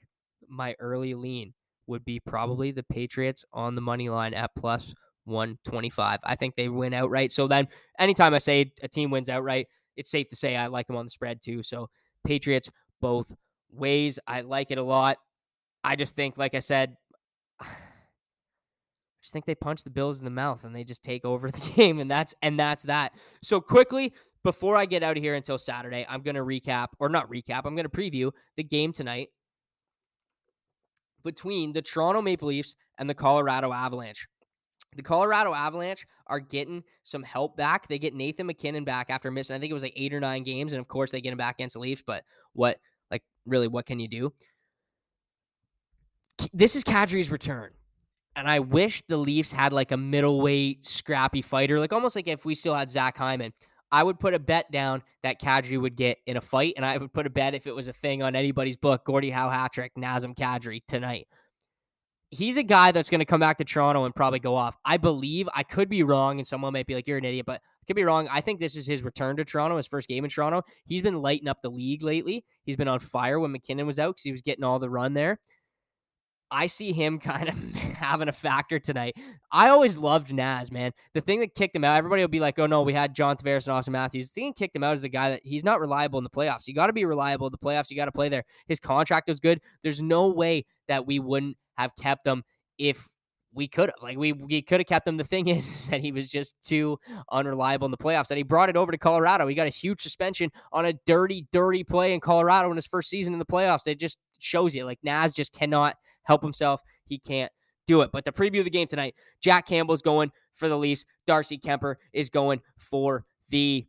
My 0.48 0.76
early 0.80 1.14
lean 1.14 1.54
would 1.88 2.06
be 2.06 2.20
probably 2.20 2.72
the 2.72 2.84
Patriots 2.84 3.46
on 3.54 3.76
the 3.76 3.82
money 3.82 4.10
line 4.10 4.34
at 4.34 4.52
plus 4.56 4.94
125. 5.26 6.20
I 6.24 6.36
think 6.36 6.56
they 6.56 6.70
win 6.70 6.94
outright. 6.94 7.32
So 7.32 7.48
then 7.48 7.68
anytime 8.00 8.34
I 8.34 8.40
say 8.40 8.72
a 8.82 8.88
team 8.88 9.12
wins 9.12 9.30
outright, 9.30 9.68
it's 9.98 10.12
safe 10.12 10.30
to 10.30 10.36
say 10.36 10.56
I 10.56 10.68
like 10.68 10.88
them 10.88 10.96
on 10.96 11.06
the 11.06 11.12
spread 11.12 11.42
too. 11.42 11.64
So 11.64 11.90
Patriots 12.26 12.70
both 13.00 13.34
ways. 13.72 14.20
I 14.28 14.42
like 14.42 14.72
it 14.72 14.78
a 14.78 14.84
lot. 14.84 15.18
I 15.84 15.96
just 15.96 16.16
think, 16.16 16.38
like 16.38 16.54
I 16.56 16.60
said, 16.60 16.96
I 17.62 17.66
just 19.22 19.34
think 19.34 19.46
they 19.46 19.56
punch 19.56 19.84
the 19.84 19.90
Bills 19.90 20.20
in 20.20 20.26
the 20.26 20.32
mouth 20.32 20.64
and 20.64 20.76
they 20.76 20.84
just 20.84 21.04
take 21.04 21.26
over 21.26 21.52
the 21.52 21.72
game, 21.76 22.00
and 22.00 22.10
that's 22.10 22.34
and 22.42 22.60
that's 22.60 22.84
that. 22.84 23.14
So 23.44 23.62
quickly 23.62 24.14
before 24.44 24.76
I 24.76 24.86
get 24.86 25.04
out 25.04 25.18
of 25.18 25.24
here 25.24 25.36
until 25.36 25.58
Saturday, 25.58 26.06
I'm 26.10 26.22
gonna 26.22 26.44
recap 26.44 26.88
or 27.00 27.10
not 27.10 27.30
recap. 27.30 27.62
I'm 27.66 27.76
gonna 27.76 27.90
preview 27.90 28.32
the 28.58 28.64
game 28.64 28.92
tonight 28.92 29.30
between 31.24 31.74
the 31.74 31.82
Toronto 31.82 32.22
Maple 32.22 32.48
Leafs 32.48 32.76
and 32.98 33.10
the 33.10 33.14
Colorado 33.14 33.72
Avalanche. 33.72 34.28
The 34.96 35.04
Colorado 35.04 35.54
Avalanche 35.54 36.06
are 36.28 36.40
getting 36.40 36.84
some 37.04 37.24
help 37.24 37.56
back. 37.56 37.88
They 37.88 37.98
get 37.98 38.14
Nathan 38.14 38.48
MacKinnon 38.48 38.84
back 38.84 39.10
after 39.10 39.32
missing, 39.32 39.56
I 39.56 39.60
think 39.60 39.72
it 39.72 39.74
was 39.74 39.84
like 39.84 39.94
eight 39.96 40.14
or 40.14 40.20
nine 40.20 40.44
games. 40.44 40.74
And 40.74 40.82
of 40.82 40.88
course, 40.88 41.12
they 41.12 41.22
get 41.22 41.32
him 41.32 41.38
back 41.38 41.56
against 41.56 41.74
the 41.74 41.80
Leafs. 41.80 42.04
But 42.06 42.24
what, 42.54 42.78
like, 43.10 43.24
really, 43.46 43.68
what 43.68 43.86
can 43.86 44.00
you 44.00 44.08
do? 44.08 44.34
This 46.54 46.76
is 46.76 46.84
Kadri's 46.84 47.30
return. 47.30 47.72
And 48.36 48.50
I 48.50 48.60
wish 48.60 49.04
the 49.08 49.18
Leafs 49.18 49.52
had 49.52 49.74
like 49.74 49.92
a 49.92 49.98
middleweight 49.98 50.86
scrappy 50.86 51.42
fighter, 51.42 51.80
like 51.80 51.94
almost 51.94 52.16
like 52.16 52.28
if 52.28 52.46
we 52.46 52.56
still 52.56 52.76
had 52.76 52.90
Zach 52.90 53.18
Hyman. 53.18 53.54
I 53.94 54.04
would 54.04 54.20
put 54.20 54.34
a 54.34 54.40
bet 54.40 54.72
down 54.72 55.04
that 55.22 55.42
Kadri 55.42 55.80
would 55.80 55.98
get 55.98 56.18
in 56.26 56.38
a 56.38 56.42
fight, 56.42 56.76
and 56.78 56.86
I 56.86 56.96
would 56.98 57.12
put 57.12 57.28
a 57.28 57.30
bet 57.30 57.54
if 57.54 57.68
it 57.68 57.76
was 57.76 57.90
a 57.90 57.94
thing 57.94 58.24
on 58.24 58.38
anybody's 58.38 58.78
book, 58.78 59.04
Gordie 59.04 59.30
Howe 59.30 59.50
Hatrick, 59.50 59.92
Nazem 59.96 60.34
Kadri 60.34 60.82
tonight. 60.88 61.28
He's 62.32 62.56
a 62.56 62.64
guy 62.64 62.94
that's 62.94 63.10
going 63.10 63.20
to 63.20 63.26
come 63.26 63.42
back 63.42 63.58
to 63.58 63.66
Toronto 63.66 64.06
and 64.06 64.16
probably 64.16 64.40
go 64.40 64.56
off. 64.56 64.78
I 64.86 64.96
believe 64.96 65.50
I 65.54 65.64
could 65.64 65.90
be 65.90 66.02
wrong, 66.02 66.40
and 66.40 66.48
someone 66.48 66.72
might 66.72 66.88
be 66.88 66.96
like, 66.96 67.06
"You're 67.06 67.18
an 67.18 67.26
idiot," 67.26 67.46
but 67.46 67.56
I 67.62 67.86
could 67.86 67.98
be 67.98 68.06
wrong. 68.06 68.30
I 68.32 68.40
think 68.40 68.60
this 68.60 68.78
is 68.78 68.88
his 68.88 69.04
return 69.04 69.36
to 69.36 69.44
Toronto, 69.44 69.76
his 69.76 69.88
first 69.88 70.08
game 70.08 70.24
in 70.24 70.30
Toronto. 70.30 70.64
He's 70.86 71.02
been 71.02 71.22
lighting 71.22 71.50
up 71.50 71.62
the 71.62 71.70
league 71.70 72.04
lately. 72.04 72.46
He's 72.64 72.78
been 72.78 72.88
on 72.88 73.00
fire 73.00 73.38
when 73.38 73.52
MacKinnon 73.52 73.86
was 73.86 74.00
out 74.00 74.16
because 74.16 74.24
he 74.24 74.32
was 74.32 74.42
getting 74.42 74.64
all 74.64 74.80
the 74.80 74.90
run 74.90 75.14
there. 75.14 75.40
I 76.52 76.68
see 76.68 76.92
him 76.92 77.20
kind 77.20 77.50
of 77.50 77.56
having 77.94 78.28
a 78.28 78.34
factor 78.34 78.78
tonight. 78.80 79.16
I 79.52 79.70
always 79.70 79.98
loved 79.98 80.34
Naz, 80.34 80.72
man. 80.72 80.92
The 81.14 81.22
thing 81.22 81.40
that 81.40 81.56
kicked 81.56 81.76
him 81.76 81.84
out, 81.84 81.98
everybody 81.98 82.22
will 82.22 82.30
be 82.30 82.40
like, 82.40 82.60
oh 82.60 82.68
no, 82.68 82.82
we 82.82 82.94
had 82.94 83.16
John 83.16 83.38
Tavares 83.38 83.68
and 83.68 83.76
Auston 83.76 83.94
Matthews. 83.94 84.30
The 84.30 84.42
thing 84.42 84.50
that 84.50 84.58
kicked 84.58 84.76
him 84.76 84.84
out 84.84 84.96
is 84.96 85.02
the 85.02 85.10
guy 85.10 85.30
that 85.32 85.42
he's 85.44 85.64
not 85.64 85.80
reliable 85.80 86.20
in 86.20 86.24
the 86.24 86.30
playoffs. 86.30 86.68
You 86.68 86.76
got 86.76 86.88
to 86.88 86.94
be 86.94 87.06
reliable 87.06 87.48
in 87.48 87.52
the 87.52 87.58
playoffs. 87.58 87.90
You 87.90 87.96
got 87.96 88.06
to 88.06 88.12
play 88.12 88.30
there. 88.30 88.44
His 88.68 88.80
contract 88.80 89.28
was 89.28 89.40
good. 89.40 89.62
There's 89.84 90.02
no 90.02 90.28
way 90.28 90.66
that 90.88 91.08
we 91.08 91.20
wouldn't 91.20 91.58
have 91.78 91.96
kept 91.96 92.28
him 92.28 92.44
if 92.78 93.08
we 93.54 93.68
could 93.68 93.90
have. 93.90 94.02
Like 94.02 94.18
we 94.18 94.34
we 94.34 94.62
could 94.62 94.80
have 94.80 94.88
kept 94.88 95.08
him. 95.08 95.18
The 95.18 95.24
thing 95.24 95.48
is, 95.48 95.88
that 95.90 96.02
he 96.02 96.12
was 96.12 96.30
just 96.30 96.56
too 96.64 97.00
unreliable 97.32 97.86
in 97.86 97.92
the 97.92 97.98
playoffs. 97.98 98.32
And 98.32 98.38
he 98.38 98.44
brought 98.44 98.70
it 98.70 98.78
over 98.78 98.92
to 98.92 98.98
Colorado. 98.98 99.48
He 99.48 99.56
got 99.56 99.68
a 99.68 99.72
huge 99.72 100.02
suspension 100.02 100.52
on 100.72 100.86
a 100.86 100.94
dirty, 101.06 101.48
dirty 101.52 101.84
play 101.84 102.14
in 102.14 102.20
Colorado 102.20 102.70
in 102.70 102.76
his 102.76 102.88
first 102.88 103.10
season 103.10 103.34
in 103.34 103.40
the 103.40 103.46
playoffs. 103.46 103.88
It 103.88 104.00
just 104.00 104.18
shows 104.40 104.74
you 104.74 104.86
like 104.86 105.00
Naz 105.04 105.34
just 105.34 105.54
cannot 105.54 105.96
help 106.24 106.42
himself. 106.42 106.82
He 107.06 107.18
can't 107.18 107.52
do 107.88 108.02
it. 108.02 108.12
But 108.12 108.26
to 108.26 108.32
preview 108.32 108.64
the 108.64 108.70
game 108.70 108.88
tonight, 108.88 109.16
Jack 109.42 109.68
Campbell's 109.68 110.02
going 110.02 110.32
for 110.54 110.70
the 110.70 110.78
Leafs. 110.78 111.06
Darcy 111.28 111.58
Kuemper 111.58 111.96
is 112.14 112.30
going 112.30 112.62
for 112.78 113.26
the 113.50 113.86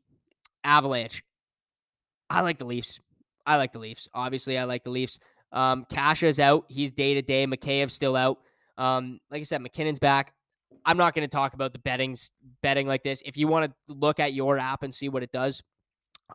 Avalanche. 0.65 1.25
I 2.31 2.41
like 2.41 2.59
the 2.59 2.65
Leafs. 2.65 3.01
I 3.45 3.57
like 3.57 3.73
the 3.73 3.79
Leafs. 3.79 4.09
Obviously, 4.15 4.59
I 4.59 4.65
like 4.65 4.85
the 4.85 4.91
Leafs. 4.91 5.19
Um, 5.53 5.87
is 6.23 6.41
out. 6.41 6.65
He's 6.69 6.91
day 6.93 7.15
to 7.15 7.23
day. 7.23 7.47
Mikheyev's 7.47 7.93
still 7.93 8.17
out. 8.17 8.39
Um, 8.79 9.21
like 9.31 9.41
I 9.41 9.45
said, 9.45 9.61
MacKinnon's 9.61 9.99
back. 9.99 10.33
I'm 10.85 10.97
not 10.97 11.15
going 11.15 11.29
to 11.29 11.33
talk 11.33 11.55
about 11.55 11.73
the 11.73 11.79
bettings 11.79 12.31
betting 12.63 12.87
like 12.87 13.03
this. 13.03 13.23
If 13.25 13.37
you 13.37 13.47
want 13.49 13.67
to 13.67 13.95
look 13.95 14.19
at 14.19 14.33
your 14.33 14.59
app 14.59 14.83
and 14.83 14.95
see 14.95 15.09
what 15.09 15.23
it 15.23 15.31
does, 15.31 15.63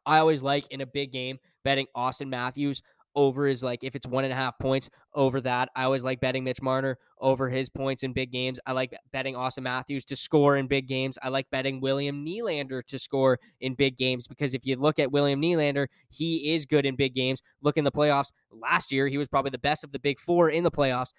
I 0.06 0.20
always 0.20 0.44
like 0.44 0.66
in 0.70 0.82
a 0.82 0.86
big 0.86 1.12
game 1.12 1.40
betting 1.64 1.88
Auston 1.96 2.30
Matthews 2.30 2.82
over 3.18 3.48
is 3.48 3.64
like 3.64 3.84
if 3.84 3.96
it's 3.96 4.06
one 4.06 4.24
and 4.24 4.32
a 4.32 4.36
half 4.36 4.58
points 4.60 4.90
over 5.14 5.42
that. 5.42 5.70
I 5.76 5.84
always 5.84 6.04
like 6.04 6.22
betting 6.22 6.44
Mitch 6.44 6.62
Marner 6.62 6.98
over 7.20 7.50
his 7.50 7.68
points 7.68 8.04
in 8.04 8.14
big 8.14 8.32
games. 8.32 8.60
I 8.66 8.74
like 8.74 8.96
betting 9.12 9.34
Auston 9.34 9.64
Matthews 9.64 10.06
to 10.06 10.16
score 10.16 10.56
in 10.56 10.68
big 10.68 10.88
games. 10.88 11.18
I 11.22 11.30
like 11.30 11.50
betting 11.50 11.82
William 11.82 12.24
Nylander 12.24 12.86
to 12.86 13.00
score 13.00 13.40
in 13.60 13.74
big 13.74 13.98
games 13.98 14.28
because 14.28 14.54
if 14.54 14.66
you 14.66 14.76
look 14.78 15.00
at 15.00 15.12
William 15.12 15.42
Nylander, 15.42 15.88
he 16.10 16.54
is 16.54 16.68
good 16.68 16.86
in 16.86 16.96
big 16.96 17.16
games. 17.16 17.42
Look 17.62 17.76
in 17.76 17.84
the 17.84 17.92
playoffs 17.92 18.32
last 18.52 18.92
year, 18.92 19.08
he 19.08 19.18
was 19.18 19.28
probably 19.28 19.52
the 19.52 19.58
best 19.58 19.84
of 19.84 19.92
the 19.92 20.00
big 20.00 20.20
four 20.20 20.50
in 20.50 20.64
the 20.64 20.72
playoffs. 20.72 21.12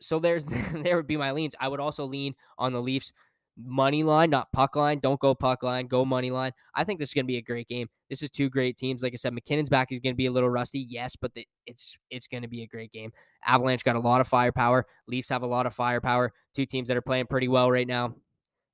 So 0.00 0.18
there's 0.18 0.44
there 0.72 0.96
would 0.96 1.06
be 1.06 1.18
my 1.18 1.32
leans. 1.32 1.54
I 1.60 1.68
would 1.68 1.80
also 1.80 2.06
lean 2.06 2.34
on 2.56 2.72
the 2.72 2.80
Leafs 2.80 3.12
money 3.58 4.02
line, 4.02 4.30
not 4.30 4.52
puck 4.52 4.76
line. 4.76 5.00
Don't 5.00 5.20
go 5.20 5.34
puck 5.34 5.62
line, 5.62 5.86
go 5.86 6.04
money 6.04 6.30
line. 6.30 6.52
I 6.74 6.84
think 6.84 6.98
this 6.98 7.10
is 7.10 7.14
going 7.14 7.24
to 7.24 7.28
be 7.28 7.36
a 7.36 7.42
great 7.42 7.68
game. 7.68 7.88
This 8.08 8.22
is 8.22 8.30
two 8.30 8.48
great 8.48 8.76
teams. 8.76 9.02
Like 9.02 9.12
I 9.12 9.16
said, 9.16 9.34
MacKinnon's 9.34 9.68
back 9.68 9.92
is 9.92 10.00
going 10.00 10.14
to 10.14 10.16
be 10.16 10.26
a 10.26 10.32
little 10.32 10.50
rusty, 10.50 10.86
yes, 10.88 11.16
but 11.16 11.34
the, 11.34 11.46
it's 11.66 11.96
it's 12.10 12.26
going 12.26 12.42
to 12.42 12.48
be 12.48 12.62
a 12.62 12.66
great 12.66 12.92
game. 12.92 13.12
Avalanche 13.44 13.84
got 13.84 13.96
a 13.96 14.00
lot 14.00 14.20
of 14.20 14.28
firepower. 14.28 14.86
Leafs 15.06 15.28
have 15.28 15.42
a 15.42 15.46
lot 15.46 15.66
of 15.66 15.74
firepower. 15.74 16.32
Two 16.54 16.66
teams 16.66 16.88
that 16.88 16.96
are 16.96 17.02
playing 17.02 17.26
pretty 17.26 17.48
well 17.48 17.70
right 17.70 17.86
now. 17.86 18.14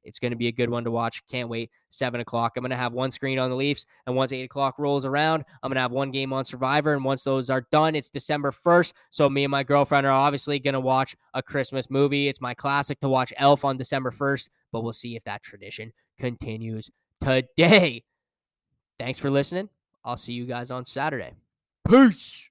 It's 0.04 0.18
going 0.18 0.32
to 0.32 0.36
be 0.36 0.48
a 0.48 0.52
good 0.52 0.70
one 0.70 0.84
to 0.84 0.90
watch. 0.90 1.22
Can't 1.28 1.48
wait. 1.48 1.70
Seven 1.90 2.20
o'clock. 2.20 2.52
I'm 2.56 2.62
going 2.62 2.70
to 2.70 2.76
have 2.76 2.92
one 2.92 3.10
screen 3.10 3.38
on 3.38 3.50
the 3.50 3.56
Leafs. 3.56 3.86
And 4.06 4.14
once 4.16 4.32
eight 4.32 4.44
o'clock 4.44 4.78
rolls 4.78 5.04
around, 5.04 5.44
I'm 5.62 5.70
going 5.70 5.76
to 5.76 5.80
have 5.80 5.92
one 5.92 6.10
game 6.10 6.32
on 6.32 6.44
Survivor. 6.44 6.94
And 6.94 7.04
once 7.04 7.24
those 7.24 7.50
are 7.50 7.66
done, 7.72 7.94
it's 7.94 8.10
December 8.10 8.50
1st. 8.50 8.92
So 9.10 9.28
me 9.28 9.44
and 9.44 9.50
my 9.50 9.62
girlfriend 9.62 10.06
are 10.06 10.12
obviously 10.12 10.58
going 10.58 10.74
to 10.74 10.80
watch 10.80 11.16
a 11.32 11.42
Christmas 11.42 11.90
movie. 11.90 12.28
It's 12.28 12.40
my 12.40 12.54
classic 12.54 13.00
to 13.00 13.08
watch 13.08 13.32
Elf 13.36 13.64
on 13.64 13.76
December 13.76 14.10
1st, 14.10 14.48
but 14.72 14.82
we'll 14.82 14.92
see 14.92 15.16
if 15.16 15.24
that 15.24 15.42
tradition 15.42 15.92
continues 16.18 16.90
today. 17.20 18.04
Thanks 18.98 19.18
for 19.18 19.30
listening. 19.30 19.68
I'll 20.04 20.16
see 20.16 20.34
you 20.34 20.46
guys 20.46 20.70
on 20.70 20.84
Saturday. 20.84 21.32
Peace. 21.88 22.50